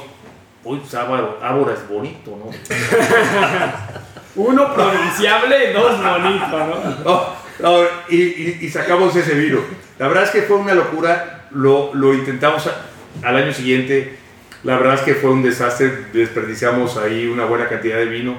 uy, 0.64 0.78
pues 0.78 0.94
Ábora, 0.94 1.72
es 1.74 1.88
bonito, 1.88 2.36
¿no? 2.36 2.50
Uno 4.36 4.74
pronunciable, 4.74 5.72
dos 5.72 5.98
bonito, 6.02 6.58
¿no? 6.58 7.04
No, 7.04 7.26
no, 7.58 7.82
y, 8.08 8.16
y- 8.16 8.58
y 8.62 8.68
sacamos 8.70 9.14
ese 9.16 9.34
vino. 9.34 9.58
La 9.98 10.08
verdad 10.08 10.24
es 10.24 10.30
que 10.30 10.42
fue 10.42 10.56
una 10.56 10.74
locura, 10.74 11.46
lo, 11.50 11.90
lo 11.94 12.14
intentamos 12.14 12.66
a- 12.68 13.26
al 13.26 13.36
año 13.36 13.52
siguiente, 13.52 14.16
la 14.62 14.76
verdad 14.76 14.94
es 14.94 15.00
que 15.00 15.14
fue 15.14 15.30
un 15.30 15.42
desastre, 15.42 16.06
desperdiciamos 16.12 16.96
ahí 16.96 17.26
una 17.26 17.44
buena 17.44 17.68
cantidad 17.68 17.96
de 17.96 18.06
vino, 18.06 18.36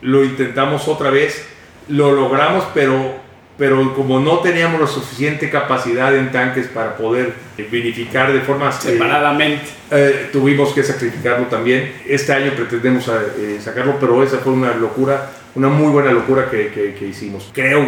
lo 0.00 0.24
intentamos 0.24 0.86
otra 0.88 1.10
vez, 1.10 1.46
lo 1.88 2.12
logramos, 2.12 2.64
pero, 2.72 3.20
pero 3.58 3.94
como 3.94 4.18
no 4.18 4.38
teníamos 4.38 4.80
la 4.80 4.86
suficiente 4.86 5.50
capacidad 5.50 6.16
en 6.16 6.32
tanques 6.32 6.66
para 6.68 6.96
poder 6.96 7.32
vinificar 7.70 8.32
de 8.32 8.40
forma 8.40 8.68
eh, 8.70 8.72
Separadamente. 8.72 9.62
eh, 9.90 10.28
tuvimos 10.32 10.72
que 10.72 10.82
sacrificarlo 10.82 11.46
también. 11.46 11.92
Este 12.08 12.32
año 12.32 12.52
pretendemos 12.56 13.06
eh, 13.08 13.58
sacarlo, 13.62 13.98
pero 14.00 14.22
esa 14.22 14.38
fue 14.38 14.52
una 14.54 14.74
locura, 14.74 15.30
una 15.54 15.68
muy 15.68 15.92
buena 15.92 16.10
locura 16.12 16.50
que, 16.50 16.68
que- 16.68 16.94
que 16.94 17.06
hicimos. 17.06 17.50
Creo 17.52 17.86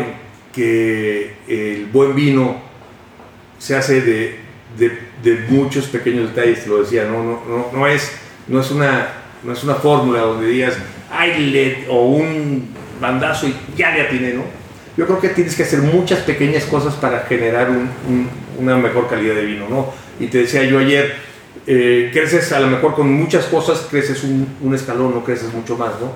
que 0.53 1.35
el 1.49 1.87
buen 1.87 2.15
vino 2.15 2.61
se 3.59 3.75
hace 3.77 4.01
de, 4.03 4.37
de- 4.79 4.99
de 5.23 5.45
muchos 5.49 5.87
pequeños 5.87 6.35
detalles, 6.35 6.67
lo 6.67 6.83
decía, 6.83 7.05
no, 7.05 7.23
no, 7.25 7.43
no, 7.49 7.67
no 7.73 7.87
es, 7.87 8.13
no, 8.47 8.61
es 8.61 8.71
una, 8.71 9.09
no 9.43 9.53
es 9.53 9.65
una 9.65 9.75
fórmula 9.77 10.21
donde 10.21 10.47
digas, 10.49 10.77
ay, 11.11 11.47
le, 11.51 11.87
o 11.89 12.05
un 12.07 12.69
bandazo 13.01 13.49
y 13.49 13.55
ya 13.77 13.91
le 13.95 14.03
atiné, 14.03 14.35
¿no? 14.35 14.45
Yo 14.97 15.07
creo 15.07 15.21
que 15.21 15.31
tienes 15.31 15.57
que 15.57 15.65
hacer 15.65 15.81
muchas 15.81 16.21
pequeñas 16.21 16.65
cosas 16.65 16.95
para 16.95 17.21
generar 17.21 17.69
un- 17.71 17.91
un- 18.09 18.29
una 18.59 18.77
mejor 18.77 19.09
calidad 19.09 19.35
de 19.35 19.45
vino, 19.45 19.69
¿no? 19.69 19.93
Y 20.21 20.27
te 20.29 20.39
decía 20.39 20.63
yo 20.65 20.79
ayer, 20.79 21.15
eh, 21.67 22.11
creces 22.13 22.53
a 22.53 22.61
lo 22.61 22.69
mejor 22.69 22.95
con 22.95 23.13
muchas 23.13 23.47
cosas, 23.47 23.87
creces 23.91 24.23
un, 24.23 24.75
escalón, 24.75 25.15
no 25.15 25.25
creces 25.25 25.53
mucho 25.53 25.77
más, 25.77 25.93
¿no? 26.01 26.13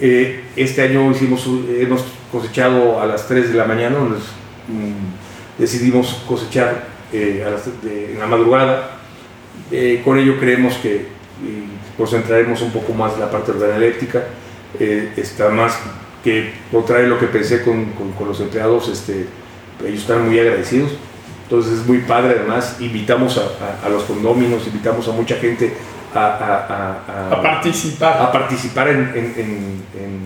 Eh, 0.00 0.40
este 0.56 0.82
año 0.82 1.10
hicimos, 1.10 1.46
hemos 1.78 2.04
cosechado 2.32 3.00
a 3.00 3.06
las 3.06 3.26
3 3.28 3.50
de 3.50 3.54
la 3.56 3.64
mañana, 3.64 3.98
mm, 3.98 5.60
decidimos 5.62 6.22
cosechar 6.28 6.94
eh, 7.12 7.44
en 8.12 8.18
la 8.18 8.26
madrugada. 8.26 8.90
Con 10.04 10.18
ello 10.18 10.38
creemos 10.38 10.74
que 10.74 11.06
concentraremos 11.96 12.60
un 12.62 12.72
poco 12.72 12.92
más 12.92 13.16
la 13.18 13.30
parte 13.30 13.52
organoléptica. 13.52 14.24
Está 14.78 15.48
más 15.48 15.78
que 16.24 16.52
contrario 16.72 17.06
a 17.06 17.08
lo 17.10 17.18
que 17.18 17.26
pensé 17.26 17.62
con, 17.62 17.84
con- 17.92 18.12
con 18.12 18.28
los 18.28 18.40
empleados, 18.40 18.88
este, 18.88 19.26
ellos 19.86 20.00
están 20.00 20.26
muy 20.26 20.38
agradecidos. 20.38 20.90
Entonces 21.44 21.74
es 21.80 21.86
muy 21.86 21.98
padre, 21.98 22.36
además 22.40 22.76
invitamos 22.80 23.38
a, 23.38 23.42
a- 23.42 23.86
a 23.86 23.88
los 23.88 24.02
condóminos, 24.04 24.66
invitamos 24.66 25.06
a 25.08 25.12
mucha 25.12 25.36
gente 25.36 25.72
a, 26.14 26.18
a- 26.20 26.66
a- 26.66 27.30
a- 27.30 27.34
A 27.34 27.42
participar. 27.42 28.20
a 28.22 28.32
participar 28.32 28.88
en, 28.88 28.98
en- 29.14 29.34
en- 29.36 29.82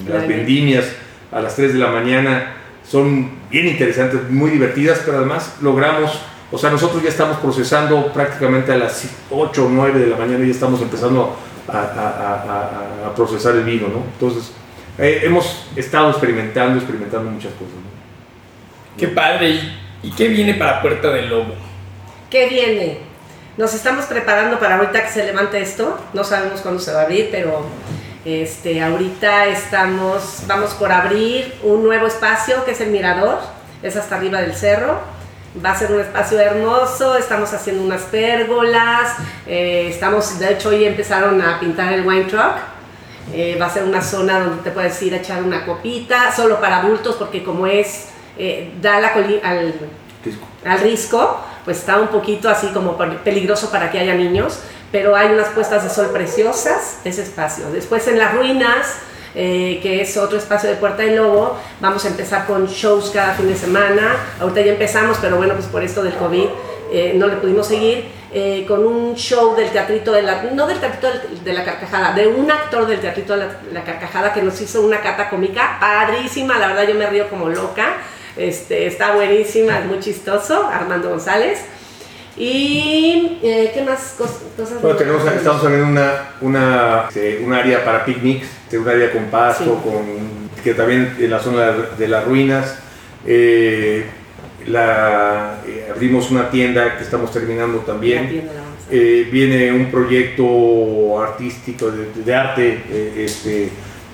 en 0.07 0.13
las 0.13 0.27
vendimias 0.27 0.87
a 1.33 1.41
las 1.41 1.55
3 1.57 1.75
de 1.75 1.79
la 1.79 1.89
mañana. 1.91 2.55
Son 2.89 3.31
bien 3.51 3.67
interesantes, 3.69 4.31
muy 4.31 4.51
divertidas, 4.51 5.03
pero 5.05 5.19
además 5.19 5.57
logramos, 5.61 6.11
o 6.51 6.59
sea, 6.59 6.71
nosotros 6.71 7.03
ya 7.03 7.09
estamos 7.11 7.37
procesando 7.39 8.13
prácticamente 8.13 8.73
a 8.73 8.77
las 8.77 9.05
8 9.31 9.67
o 9.67 9.69
9 9.69 10.01
de 10.01 10.07
la 10.07 10.17
mañana, 10.17 10.45
ya 10.45 10.51
estamos 10.51 10.81
empezando 10.81 11.37
a, 11.69 11.73
a- 11.73 11.83
a- 11.83 13.05
a- 13.05 13.09
a 13.09 13.15
procesar 13.15 13.55
el 13.57 13.65
vino, 13.65 13.89
¿no? 13.89 14.03
Entonces, 14.15 14.53
eh, 14.99 15.21
hemos 15.25 15.67
estado 15.77 16.11
experimentando, 16.11 16.79
experimentando 16.79 17.31
muchas 17.31 17.53
cosas. 17.53 17.75
¿no? 17.75 18.99
Qué 18.99 19.09
padre. 19.09 19.51
¿Y, 19.51 19.79
y 20.03 20.11
qué 20.13 20.29
viene 20.29 20.55
para 20.55 20.81
Puerta 20.83 21.11
del 21.11 21.29
Lobo? 21.29 21.55
¿Qué 22.31 22.49
viene? 22.49 22.99
Nos 23.57 23.75
estamos 23.75 24.07
preparando 24.07 24.59
para 24.59 24.77
ahorita 24.77 25.03
que 25.05 25.11
se 25.11 25.25
levante 25.25 25.61
esto. 25.61 25.99
No 26.15 26.25
sabemos 26.25 26.61
cuándo 26.61 26.81
se 26.81 26.93
va 26.93 27.01
a 27.01 27.03
abrir, 27.05 27.29
pero 27.31 27.67
Este, 28.25 28.83
ahorita 28.83 29.47
estamos, 29.47 30.43
vamos 30.47 30.75
por 30.75 30.93
abrir 30.93 31.55
un 31.63 31.83
nuevo 31.83 32.07
espacio 32.07 32.65
que 32.67 32.73
es 32.73 32.81
el 32.83 32.91
Mirador, 32.91 33.39
es 33.83 33.97
hasta 33.97 34.17
arriba 34.17 34.43
del 34.43 34.55
cerro. 34.55 35.01
Va 35.65 35.71
a 35.71 35.79
ser 35.79 35.91
un 35.91 36.01
espacio 36.01 36.39
hermoso, 36.39 37.17
estamos 37.17 37.53
haciendo 37.55 37.83
unas 37.83 38.03
pérgolas, 38.03 39.17
eh, 39.47 39.89
estamos, 39.89 40.39
de 40.39 40.53
hecho 40.53 40.69
hoy 40.69 40.85
empezaron 40.85 41.41
a 41.41 41.59
pintar 41.59 41.93
el 41.95 42.07
wine 42.07 42.25
truck, 42.25 42.57
eh, 43.33 43.57
va 43.61 43.67
a 43.67 43.71
ser 43.71 43.85
una 43.85 44.03
zona 44.03 44.41
donde 44.41 44.63
te 44.63 44.71
puedes 44.71 45.01
ir 45.03 45.15
a 45.15 45.19
echar 45.19 45.43
una 45.43 45.65
copita, 45.67 46.33
solo 46.35 46.61
para 46.61 46.79
adultos, 46.79 47.17
porque 47.17 47.43
como 47.45 47.67
es, 47.67 48.09
eh, 48.39 48.73
da 48.81 49.01
la 49.01 49.09
al, 49.09 49.75
Disco. 50.25 50.47
al 50.65 50.79
risco, 50.81 51.41
pues 51.65 51.79
está 51.79 51.99
un 52.01 52.09
poquito 52.09 52.49
así 52.49 52.69
como 52.69 52.97
pe- 52.97 53.07
peligroso 53.25 53.71
para 53.71 53.91
que 53.91 53.99
haya 53.99 54.15
niños, 54.15 54.61
pero 54.93 55.15
hay 55.17 55.29
unas 55.33 55.49
puestas 55.49 55.85
de 55.85 55.91
sol 55.91 56.09
preciosas 56.13 56.99
de 57.05 57.11
ese 57.11 57.23
espacio. 57.23 57.71
Después 57.71 58.07
en 58.09 58.19
las 58.19 58.35
ruinas, 58.35 58.97
eh, 59.35 59.79
que 59.83 60.03
es 60.03 60.17
otro 60.17 60.37
espacio 60.39 60.69
de 60.69 60.77
Puerta 60.77 61.03
del 61.05 61.17
Lobo, 61.17 61.57
vamos 61.81 62.05
a 62.05 62.09
empezar 62.09 62.47
con 62.47 62.67
shows 62.67 63.11
cada 63.11 63.35
fin 63.35 63.47
de 63.47 63.57
semana. 63.57 64.17
Ahorita 64.41 64.61
ya 64.63 64.73
empezamos, 64.73 65.19
pero 65.21 65.37
bueno, 65.37 65.55
pues 65.55 65.67
por 65.67 65.85
esto 65.85 66.03
del 66.03 66.15
COVID 66.15 66.47
eh, 66.93 67.13
no 67.17 67.29
le 67.29 67.37
pudimos 67.37 67.69
seguir. 67.69 68.07
Eh, 68.33 68.65
con 68.69 68.85
un 68.85 69.15
show 69.17 69.57
del 69.57 69.71
teatrito 69.71 70.13
de 70.13 70.23
la, 70.23 70.43
no 70.55 70.67
del 70.67 70.79
teatrito 70.79 71.09
de 71.45 71.53
la 71.53 71.65
carcajada, 71.65 72.13
de 72.15 72.29
un 72.29 72.51
actor 72.51 72.87
del 72.87 73.01
teatrito 73.01 73.37
de 73.37 73.47
la, 73.47 73.53
la 73.73 73.85
carcajada 73.85 74.33
que 74.33 74.41
nos 74.43 74.61
hizo 74.61 74.83
una 74.83 75.01
cata 75.01 75.29
cómica 75.29 75.79
padrísima, 75.81 76.59
la 76.59 76.69
verdad 76.69 76.87
yo 76.89 76.95
me 76.95 77.07
río 77.07 77.29
como 77.29 77.49
loca, 77.49 77.95
este, 78.37 78.87
está 78.87 79.13
buenísima, 79.15 79.79
es 79.81 79.87
muy 79.87 79.99
chistoso, 79.99 80.69
Armando 80.73 81.09
González. 81.11 81.59
Y, 82.37 83.39
eh, 83.43 83.71
¿qué 83.75 83.83
más 83.83 84.15
cos- 84.19 84.39
cosas? 84.57 84.81
Bueno, 84.81 84.97
tenemos, 84.97 85.27
estamos 85.31 85.63
abriendo 85.63 85.89
una, 85.89 86.13
una, 86.41 87.05
este, 87.09 87.39
un 87.45 87.53
área 87.53 87.85
para 87.85 88.05
picnics, 88.05 88.47
este, 88.65 88.79
un 88.79 88.89
área 88.89 89.11
con 89.13 89.25
pasto, 89.25 89.65
Sí. 89.65 89.71
con, 89.91 90.51
que 90.63 90.73
también 90.75 91.17
en 91.19 91.31
la 91.31 91.41
zona 91.41 91.73
de 91.99 92.09
las 92.09 92.25
ruinas. 92.25 92.77
Eh, 93.27 94.09
la, 94.71 95.61
eh, 95.67 95.89
abrimos 95.95 96.31
una 96.31 96.51
tienda 96.51 96.97
que 96.97 97.05
estamos 97.05 97.33
terminando 97.33 97.79
también. 97.79 98.49
Eh, 98.91 99.29
viene 99.31 99.71
un 99.73 99.91
proyecto 99.91 101.21
artístico 101.23 101.91
de, 101.91 102.09
de 102.25 102.35
arte 102.35 102.83
eh, 102.91 103.13
este, 103.25 103.65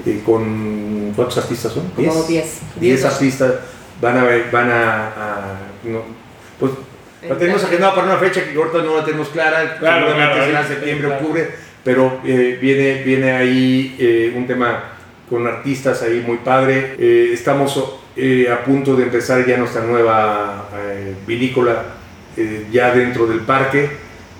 eh, 0.04 0.20
con 0.24 1.12
¿cuántos 1.16 1.38
artistas 1.38 1.72
son? 1.72 1.88
Como 1.90 2.12
10. 2.12 2.28
10 2.28 2.61
10 2.80 3.04
artistas 3.07 3.54
van 4.00 4.18
a 4.18 4.24
ver- 4.24 4.50
van 4.52 4.70
a, 4.70 5.07
a- 5.09 5.59
no, 5.84 6.02
pues 6.61 6.72
la 7.26 7.36
tenemos 7.38 7.64
agendada 7.64 7.94
para 7.94 8.07
una 8.09 8.16
fecha 8.18 8.44
que 8.44 8.57
ahorita 8.57 8.82
no 8.82 8.96
la 8.98 9.04
tenemos 9.04 9.28
clara, 9.30 9.78
Claro, 9.78 10.07
seguramente 10.09 10.34
claro, 10.36 10.46
será 10.46 10.68
septiembre, 10.68 11.07
claro. 11.09 11.22
octubre, 11.22 11.50
pero 11.82 12.20
eh, 12.26 12.59
viene, 12.61 13.02
viene 13.02 13.32
ahí 13.32 13.96
eh, 13.98 14.34
un 14.36 14.46
tema 14.46 14.92
con 15.30 15.46
artistas 15.46 16.02
ahí 16.02 16.22
muy 16.24 16.36
padre. 16.36 16.94
Eh, 16.98 17.30
estamos 17.32 17.96
eh, 18.19 18.51
a 18.51 18.64
punto 18.64 18.97
de 18.97 19.03
empezar 19.03 19.47
ya 19.47 19.59
nuestra 19.59 19.83
nueva 19.83 20.71
eh, 20.75 21.14
vinícola 21.27 21.83
eh, 22.35 22.67
ya 22.73 22.95
dentro 22.95 23.27
del 23.27 23.41
parque. 23.41 23.91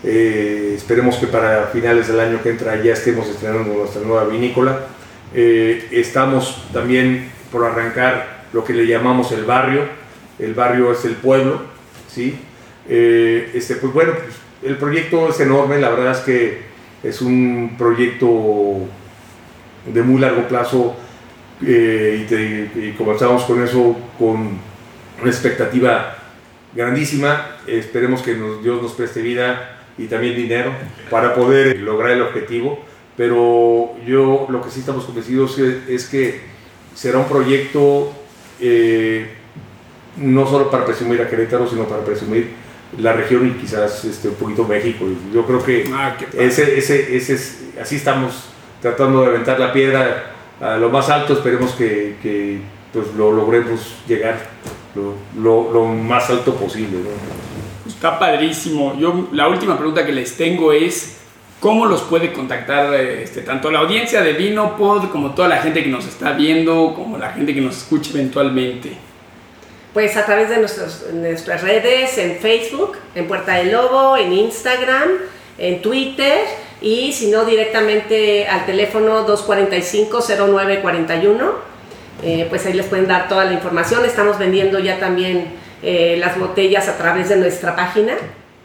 Esperemos 0.03 1.17
que 1.17 1.27
para 1.27 1.67
finales 1.67 2.07
del 2.07 2.19
año 2.19 2.41
que 2.41 2.49
entra 2.49 2.81
ya 2.81 2.93
estemos 2.93 3.27
estrenando 3.27 3.73
nuestra 3.73 4.01
nueva 4.01 4.25
vinícola. 4.25 4.87
Estamos 5.33 6.67
también 6.71 7.29
por 7.51 7.65
arrancar 7.65 8.45
lo 8.53 8.63
que 8.63 8.73
le 8.73 8.87
llamamos 8.87 9.31
el 9.31 9.43
barrio. 9.43 9.81
El 10.39 10.53
barrio 10.53 10.91
es 10.91 11.03
el 11.03 11.15
pueblo, 11.15 11.61
¿sí? 12.07 12.39
Este, 12.87 13.75
pues 13.75 13.91
bueno, 13.91 14.13
pues, 14.13 14.35
el 14.63 14.77
proyecto 14.77 15.29
es 15.29 15.39
enorme, 15.39 15.79
la 15.79 15.89
verdad 15.89 16.11
es 16.11 16.19
que 16.19 16.61
es 17.03 17.21
un 17.21 17.75
proyecto 17.77 18.87
de 19.91 20.01
muy 20.03 20.21
largo 20.21 20.47
plazo 20.47 20.95
eh, 21.65 22.21
y, 22.23 22.25
te- 22.27 22.71
y 22.87 22.93
comenzamos 22.97 23.43
con 23.43 23.63
eso 23.63 23.95
con 24.19 24.59
una 25.21 25.29
expectativa 25.31 26.17
grandísima. 26.73 27.57
Esperemos 27.67 28.21
que 28.21 28.35
nos- 28.35 28.63
Dios 28.63 28.81
nos 28.81 28.93
preste 28.93 29.21
vida 29.21 29.79
y 29.97 30.05
también 30.05 30.35
dinero 30.35 30.71
para 31.09 31.33
poder 31.33 31.79
lograr 31.79 32.11
el 32.11 32.21
objetivo. 32.21 32.79
Pero 33.15 33.95
yo 34.05 34.45
lo 34.49 34.61
que 34.61 34.69
sí 34.69 34.81
estamos 34.81 35.05
convencidos 35.05 35.57
es, 35.57 35.89
es 35.89 36.05
que 36.05 36.41
será 36.93 37.17
un 37.17 37.25
proyecto 37.27 38.13
eh, 38.59 39.27
no 40.17 40.47
solo 40.47 40.69
para 40.69 40.85
presumir 40.85 41.21
a 41.21 41.27
Querétaro, 41.29 41.67
sino 41.67 41.85
para 41.85 42.03
presumir 42.05 42.49
la 42.99 43.13
región 43.13 43.47
y 43.47 43.51
quizás 43.59 44.05
este, 44.05 44.29
un 44.29 44.35
poquito 44.35 44.63
México. 44.65 45.05
Yo 45.33 45.45
creo 45.45 45.63
que 45.63 45.89
Ah, 45.93 46.15
ese, 46.37 46.77
ese, 46.77 47.15
ese 47.17 47.33
es, 47.33 47.63
así 47.81 47.95
estamos 47.97 48.49
tratando 48.81 49.21
de 49.21 49.27
aventar 49.27 49.59
la 49.59 49.73
piedra 49.73 50.31
a 50.61 50.77
lo 50.77 50.89
más 50.89 51.09
alto. 51.09 51.33
Esperemos 51.33 51.71
que, 51.71 52.15
que, 52.21 52.59
pues, 52.93 53.07
lo 53.15 53.31
logremos 53.31 53.95
llegar 54.07 54.37
lo, 54.95 55.13
lo- 55.41 55.71
lo 55.71 55.85
más 55.85 56.29
alto 56.29 56.55
posible. 56.55 56.97
¿no? 56.99 57.89
Está 57.91 58.17
padrísimo. 58.19 58.95
Yo 58.99 59.27
la 59.31 59.47
última 59.47 59.77
pregunta 59.77 60.05
que 60.05 60.11
les 60.11 60.35
tengo 60.35 60.71
es 60.71 61.17
cómo 61.59 61.85
los 61.85 62.01
puede 62.03 62.33
contactar 62.33 62.93
este, 62.95 63.41
tanto 63.41 63.71
la 63.71 63.79
audiencia 63.79 64.21
de 64.21 64.33
Vinopod 64.33 65.09
como 65.09 65.33
toda 65.33 65.47
la 65.47 65.57
gente 65.57 65.83
que 65.83 65.89
nos 65.89 66.05
está 66.05 66.33
viendo, 66.33 66.93
como 66.95 67.17
la 67.17 67.29
gente 67.31 67.53
que 67.53 67.61
nos 67.61 67.77
escucha 67.77 68.11
eventualmente. 68.11 68.91
Pues 69.93 70.15
a 70.17 70.25
través 70.25 70.49
de 70.49 70.57
nuestros- 70.57 71.05
nuestras 71.13 71.61
redes, 71.63 72.17
en 72.19 72.37
Facebook, 72.37 72.97
en 73.15 73.27
Puerta 73.27 73.55
del 73.55 73.71
Lobo, 73.71 74.15
en 74.17 74.31
Instagram, 74.33 75.09
en 75.57 75.81
Twitter 75.81 76.39
y 76.81 77.13
si 77.13 77.31
no 77.31 77.45
directamente 77.45 78.47
al 78.47 78.65
teléfono 78.65 79.25
245-0941. 79.27 81.51
Eh, 82.23 82.47
pues 82.49 82.65
ahí 82.65 82.73
les 82.73 82.87
pueden 82.87 83.07
dar 83.07 83.29
toda 83.29 83.45
la 83.45 83.53
información. 83.53 84.03
Estamos 84.03 84.39
vendiendo 84.39 84.79
ya 84.79 84.99
también 84.99 85.53
eh, 85.83 86.17
las 86.19 86.39
botellas 86.39 86.87
a 86.87 86.97
través 86.97 87.29
de 87.29 87.37
nuestra 87.37 87.75
página. 87.75 88.13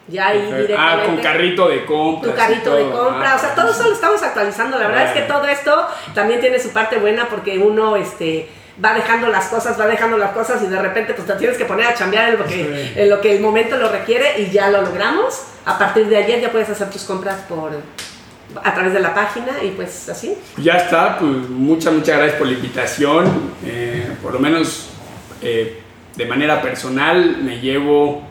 Ya 0.09 0.29
ahí 0.29 0.49
ah, 0.51 0.57
directamente. 0.57 1.07
con 1.07 1.17
carrito 1.19 1.69
de 1.69 1.85
compra. 1.85 2.31
tu 2.31 2.37
carrito 2.37 2.75
de 2.75 2.91
compra, 2.91 3.37
o 3.37 3.39
sea, 3.39 3.55
todo 3.55 3.71
eso 3.71 3.85
lo 3.85 3.93
estamos 3.93 4.23
actualizando. 4.23 4.79
La 4.79 4.89
verdad 4.89 5.07
es 5.07 5.13
que 5.13 5.23
todo 5.23 5.47
esto 5.47 5.87
también 6.15 6.41
tiene 6.41 6.59
su 6.59 6.71
parte 6.71 6.97
buena 6.97 7.29
porque 7.29 7.59
uno 7.59 7.97
este, 7.97 8.49
va 8.83 8.95
dejando 8.95 9.29
las 9.29 9.47
cosas, 9.47 9.79
va 9.79 9.87
dejando 9.87 10.17
las 10.19 10.31
cosas 10.31 10.63
y 10.63 10.67
de 10.67 10.81
repente 10.81 11.15
pues 11.15 11.27
te 11.27 11.35
tienes 11.35 11.59
que 11.59 11.65
poner 11.65 11.87
a 11.87 11.95
chambear 11.95 12.31
en 12.31 12.39
lo 12.39 12.45
que, 12.45 12.53
Sí. 12.55 12.93
en 13.01 13.11
lo 13.11 13.21
que 13.21 13.35
el 13.37 13.41
momento 13.43 13.77
lo 13.77 13.91
requiere 13.91 14.41
y 14.41 14.51
ya 14.51 14.71
lo 14.71 14.83
logramos. 14.83 15.43
A 15.67 15.79
partir 15.79 16.07
de 16.07 16.17
ayer 16.17 16.41
ya 16.41 16.51
puedes 16.51 16.69
hacer 16.71 16.91
tus 16.91 17.03
compras 17.05 17.37
por 17.49 17.73
a 18.63 18.75
través 18.75 18.93
de 18.93 19.01
la 19.01 19.15
página 19.15 19.63
y 19.63 19.69
pues 19.71 20.09
así. 20.09 20.35
Ya 20.59 20.75
está, 20.75 21.19
pues 21.19 21.31
muchas, 21.49 21.93
muchas 21.93 22.17
gracias 22.19 22.39
por 22.39 22.47
la 22.47 22.53
invitación. 22.55 23.53
Eh, 23.65 24.07
por 24.23 24.33
lo 24.33 24.39
menos 24.39 24.91
eh, 25.41 25.81
de 26.17 26.27
manera 26.27 26.61
personal 26.63 27.39
me 27.43 27.61
llevo... 27.61 28.23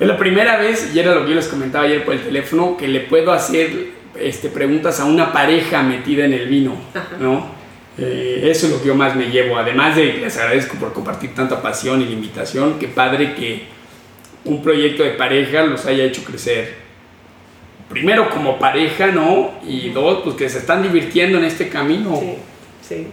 Es 0.00 0.08
la 0.08 0.16
primera 0.16 0.56
vez, 0.56 0.90
y 0.94 0.98
era 0.98 1.14
lo 1.14 1.22
que 1.24 1.30
yo 1.30 1.36
les 1.36 1.46
comentaba 1.48 1.84
ayer 1.84 2.04
por 2.04 2.14
el 2.14 2.22
teléfono, 2.22 2.76
que 2.76 2.88
le 2.88 3.00
puedo 3.00 3.32
hacer 3.32 3.90
este, 4.18 4.48
preguntas 4.48 4.98
a 5.00 5.04
una 5.04 5.32
pareja 5.32 5.82
metida 5.82 6.24
en 6.24 6.32
el 6.32 6.48
vino, 6.48 6.74
¿no? 7.20 7.46
Eh, 7.98 8.40
eso 8.44 8.66
es 8.66 8.72
lo 8.72 8.80
que 8.80 8.88
yo 8.88 8.94
más 8.94 9.14
me 9.16 9.26
llevo. 9.26 9.58
Además 9.58 9.96
de 9.96 10.14
les 10.14 10.36
agradezco 10.36 10.76
por 10.76 10.92
compartir 10.92 11.34
tanta 11.34 11.60
pasión 11.60 12.00
y 12.00 12.06
la 12.06 12.12
invitación. 12.12 12.78
Qué 12.78 12.88
padre 12.88 13.34
que 13.34 13.66
un 14.44 14.62
proyecto 14.62 15.02
de 15.02 15.10
pareja 15.10 15.62
los 15.62 15.86
haya 15.86 16.04
hecho 16.04 16.24
crecer. 16.24 16.74
Primero 17.88 18.30
como 18.30 18.58
pareja, 18.58 19.08
¿no? 19.08 19.52
Y 19.66 19.90
dos, 19.90 20.22
pues 20.24 20.36
que 20.36 20.48
se 20.48 20.58
están 20.58 20.82
divirtiendo 20.82 21.38
en 21.38 21.44
este 21.44 21.68
camino. 21.68 22.16
Sí, 22.18 22.36
sí. 22.88 23.06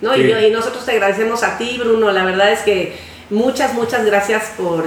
No, 0.00 0.14
Sí. 0.14 0.22
Y, 0.22 0.46
y 0.46 0.50
nosotros 0.50 0.84
te 0.84 0.92
agradecemos 0.92 1.42
a 1.42 1.58
ti, 1.58 1.76
Bruno. 1.78 2.10
La 2.10 2.24
verdad 2.24 2.50
es 2.52 2.60
que 2.60 2.96
muchas, 3.30 3.74
muchas 3.74 4.04
gracias 4.04 4.54
por, 4.56 4.84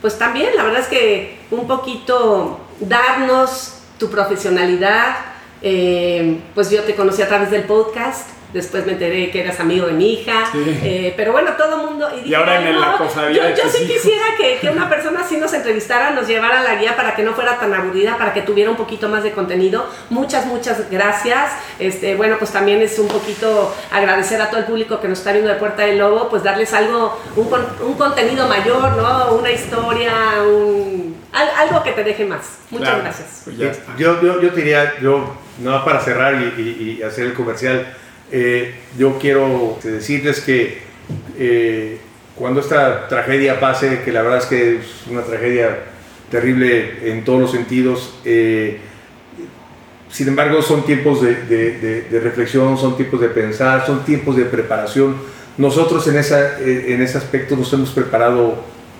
pues 0.00 0.18
también, 0.18 0.56
la 0.56 0.64
verdad 0.64 0.80
es 0.80 0.88
que 0.88 1.36
un 1.50 1.66
poquito 1.66 2.60
darnos 2.80 3.82
tu 3.98 4.10
profesionalidad. 4.10 5.16
Eh, 5.62 6.38
pues 6.54 6.70
yo 6.70 6.82
te 6.82 6.94
conocí 6.94 7.22
a 7.22 7.28
través 7.28 7.50
del 7.50 7.62
podcast. 7.64 8.28
Después 8.52 8.84
me 8.84 8.92
enteré 8.94 9.30
que 9.30 9.42
eras 9.42 9.60
amigo 9.60 9.86
de 9.86 9.92
mi 9.92 10.14
hija. 10.14 10.48
Sí. 10.50 10.58
Eh, 10.82 11.14
pero 11.16 11.30
bueno, 11.30 11.52
todo 11.56 11.80
el 11.82 11.86
mundo. 11.88 12.08
Y, 12.18 12.22
dije, 12.22 12.34
ahora 12.34 12.60
en 12.60 12.66
"Ay, 12.66 12.80
la 12.80 12.96
cofradía 12.98 13.50
Yo, 13.54 13.62
yo 13.62 13.70
sí 13.70 13.84
hijos". 13.84 13.92
quisiera 14.02 14.24
que, 14.36 14.58
que 14.58 14.68
una 14.70 14.88
persona 14.88 15.20
así 15.20 15.36
nos 15.36 15.52
entrevistara, 15.52 16.10
nos 16.10 16.26
llevara 16.26 16.60
la 16.64 16.74
guía 16.74 16.96
para 16.96 17.14
que 17.14 17.22
no 17.22 17.32
fuera 17.34 17.60
tan 17.60 17.72
aburrida, 17.72 18.18
para 18.18 18.32
que 18.34 18.42
tuviera 18.42 18.68
un 18.68 18.76
poquito 18.76 19.08
más 19.08 19.22
de 19.22 19.30
contenido. 19.30 19.86
Muchas, 20.08 20.46
muchas 20.46 20.90
gracias. 20.90 21.52
Este, 21.78 22.16
bueno, 22.16 22.38
pues 22.40 22.50
también 22.50 22.82
es 22.82 22.98
un 22.98 23.06
poquito 23.06 23.72
agradecer 23.92 24.42
a 24.42 24.48
todo 24.50 24.58
el 24.58 24.66
público 24.66 25.00
que 25.00 25.06
nos 25.06 25.18
está 25.20 25.30
viendo 25.30 25.48
de 25.48 25.56
Puerta 25.56 25.86
del 25.86 25.98
Lobo, 25.98 26.28
pues 26.28 26.42
darles 26.42 26.74
algo, 26.74 27.20
un, 27.36 27.48
con- 27.48 27.68
un 27.82 27.94
contenido 27.94 28.48
mayor, 28.48 28.96
¿no? 28.96 29.32
Una 29.34 29.52
historia, 29.52 30.12
un, 30.44 31.14
al- 31.32 31.68
algo 31.68 31.84
que 31.84 31.92
te 31.92 32.02
deje 32.02 32.24
más. 32.24 32.58
Muchas 32.70 32.88
Claro, 32.88 33.02
gracias. 33.04 33.42
pues 33.44 33.56
ya 33.58 33.66
está. 33.70 33.92
Yo, 33.96 34.20
yo, 34.20 34.40
yo 34.40 34.50
te 34.50 34.56
diría, 34.56 34.92
yo, 35.00 35.34
no 35.60 35.84
para 35.84 36.00
cerrar 36.00 36.34
y, 36.58 37.02
hacer 37.02 37.26
el 37.26 37.34
comercial, 37.34 37.94
eh, 38.32 38.74
yo 38.98 39.18
quiero 39.18 39.78
decirles 39.82 40.40
que 40.40 40.78
eh, 41.38 41.98
cuando 42.34 42.60
esta 42.60 43.08
tragedia 43.08 43.60
pase, 43.60 44.02
que 44.04 44.12
la 44.12 44.22
verdad 44.22 44.38
es 44.38 44.46
que 44.46 44.76
es 44.76 44.86
una 45.10 45.22
tragedia 45.22 45.78
terrible 46.30 47.10
en 47.10 47.24
todos 47.24 47.40
los 47.40 47.50
sentidos, 47.50 48.14
eh, 48.24 48.80
sin 50.10 50.28
embargo, 50.28 50.60
son 50.60 50.84
tiempos 50.84 51.22
de, 51.22 52.06
reflexión, 52.10 52.76
son 52.76 52.96
tiempos 52.96 53.20
de 53.20 53.28
pensar, 53.28 53.86
son 53.86 54.04
tiempos 54.04 54.36
de 54.36 54.44
preparación. 54.44 55.16
Nosotros 55.56 56.06
en, 56.08 56.16
esa, 56.16 56.58
en 56.58 57.00
ese 57.00 57.18
aspecto 57.18 57.54
nos 57.54 57.72
hemos 57.72 57.90
preparado 57.90 58.56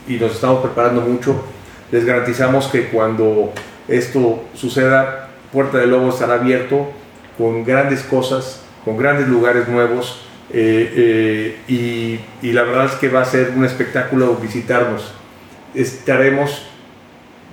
y 0.06 0.14
nos 0.14 0.32
estamos 0.32 0.62
preparando 0.62 1.00
mucho. 1.00 1.42
Les 1.90 2.04
garantizamos 2.04 2.68
que 2.68 2.84
cuando 2.84 3.52
esto 3.88 4.44
suceda, 4.54 5.19
Puerta 5.53 5.78
del 5.78 5.90
Lobo 5.90 6.11
estará 6.11 6.34
abierto 6.34 6.90
con 7.36 7.64
grandes 7.64 8.03
cosas, 8.03 8.62
con 8.84 8.96
grandes 8.96 9.28
lugares 9.28 9.68
nuevos 9.68 10.22
eh, 10.53 10.92
eh, 10.96 11.57
y, 11.68 12.46
y, 12.46 12.53
la 12.53 12.64
verdad 12.64 12.86
es 12.86 12.92
que 12.92 13.09
va 13.09 13.22
a 13.22 13.24
ser 13.24 13.53
un 13.57 13.64
espectáculo 13.64 14.36
visitarnos. 14.36 15.12
Estaremos, 15.74 16.66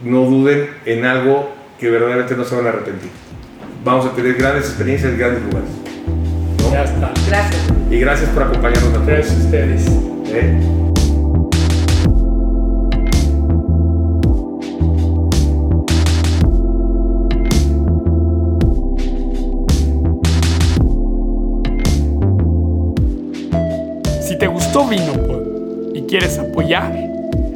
no 0.03 0.21
duden, 0.21 0.69
en 0.85 1.05
algo 1.05 1.51
que 1.79 1.91
verdaderamente 1.91 2.35
no 2.35 2.43
se 2.43 2.55
van 2.55 2.65
a 2.65 2.69
arrepentir. 2.69 3.11
Vamos 3.83 4.05
a 4.07 4.11
tener 4.13 4.33
grandes 4.33 4.65
experiencias 4.65 5.11
en 5.11 5.19
grandes 5.19 5.43
lugares. 5.43 5.69
Ya 6.71 6.83
está. 6.83 7.11
Gracias. 7.27 7.67
Y 7.89 7.99
gracias 7.99 8.29
por 8.31 8.43
acompañarnos. 8.43 9.05
Gracias 9.05 9.35
a 9.35 9.43
ustedes. 9.45 9.85
¿Eh? 10.27 10.96
Vinopod 24.89 25.95
y 25.95 26.03
quieres 26.03 26.39
apoyar, 26.39 26.95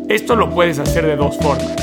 esto 0.10 0.36
lo 0.36 0.50
puedes 0.50 0.80
hacer 0.80 1.06
de 1.06 1.16
dos 1.16 1.38
formas. 1.38 1.76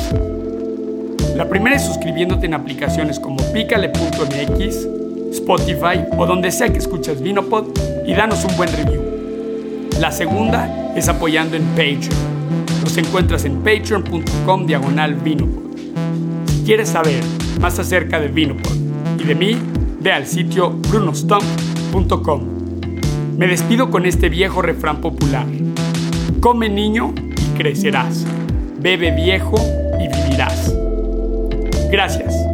La 1.35 1.49
primera 1.49 1.77
es 1.77 1.85
suscribiéndote 1.85 2.47
en 2.47 2.55
aplicaciones 2.55 3.19
como 3.19 3.39
picale.mx, 3.53 4.89
Spotify 5.33 6.05
o 6.17 6.27
donde 6.27 6.51
sea 6.51 6.69
que 6.69 6.79
escuchas 6.79 7.23
Vinopod 7.23 7.67
y 8.07 8.13
danos 8.13 8.45
un 8.45 8.57
buen 8.57 8.71
review. 8.73 9.03
La 10.01 10.13
segunda 10.13 10.93
es 10.95 11.09
apoyando 11.09 11.57
en 11.57 11.65
Patreon. 11.69 12.39
Nos 12.83 12.97
encuentras 12.97 13.45
en 13.45 13.63
patreon.com 13.63 14.67
diagonal 14.67 15.15
Vinopod. 15.15 15.79
Si 16.47 16.65
quieres 16.65 16.91
saber 16.91 17.23
más 17.61 17.79
acerca 17.79 18.21
de 18.21 18.29
Vinopod 18.29 18.77
y 19.19 19.25
de 19.25 19.35
mí, 19.35 19.57
ve 20.01 20.13
al 20.13 20.27
sitio 20.27 20.71
brunostomp.com. 20.71 22.58
Me 23.39 23.47
despido 23.47 23.89
con 23.89 24.05
este 24.05 24.29
viejo 24.29 24.63
refrán 24.63 25.01
popular. 25.01 25.47
Come 26.41 26.69
niño 26.69 27.15
y 27.41 27.57
crecerás. 27.57 28.27
Bebe 28.81 29.13
viejo 29.13 29.55
y 30.01 30.09
vivirás. 30.09 30.75
Gracias. 31.89 32.48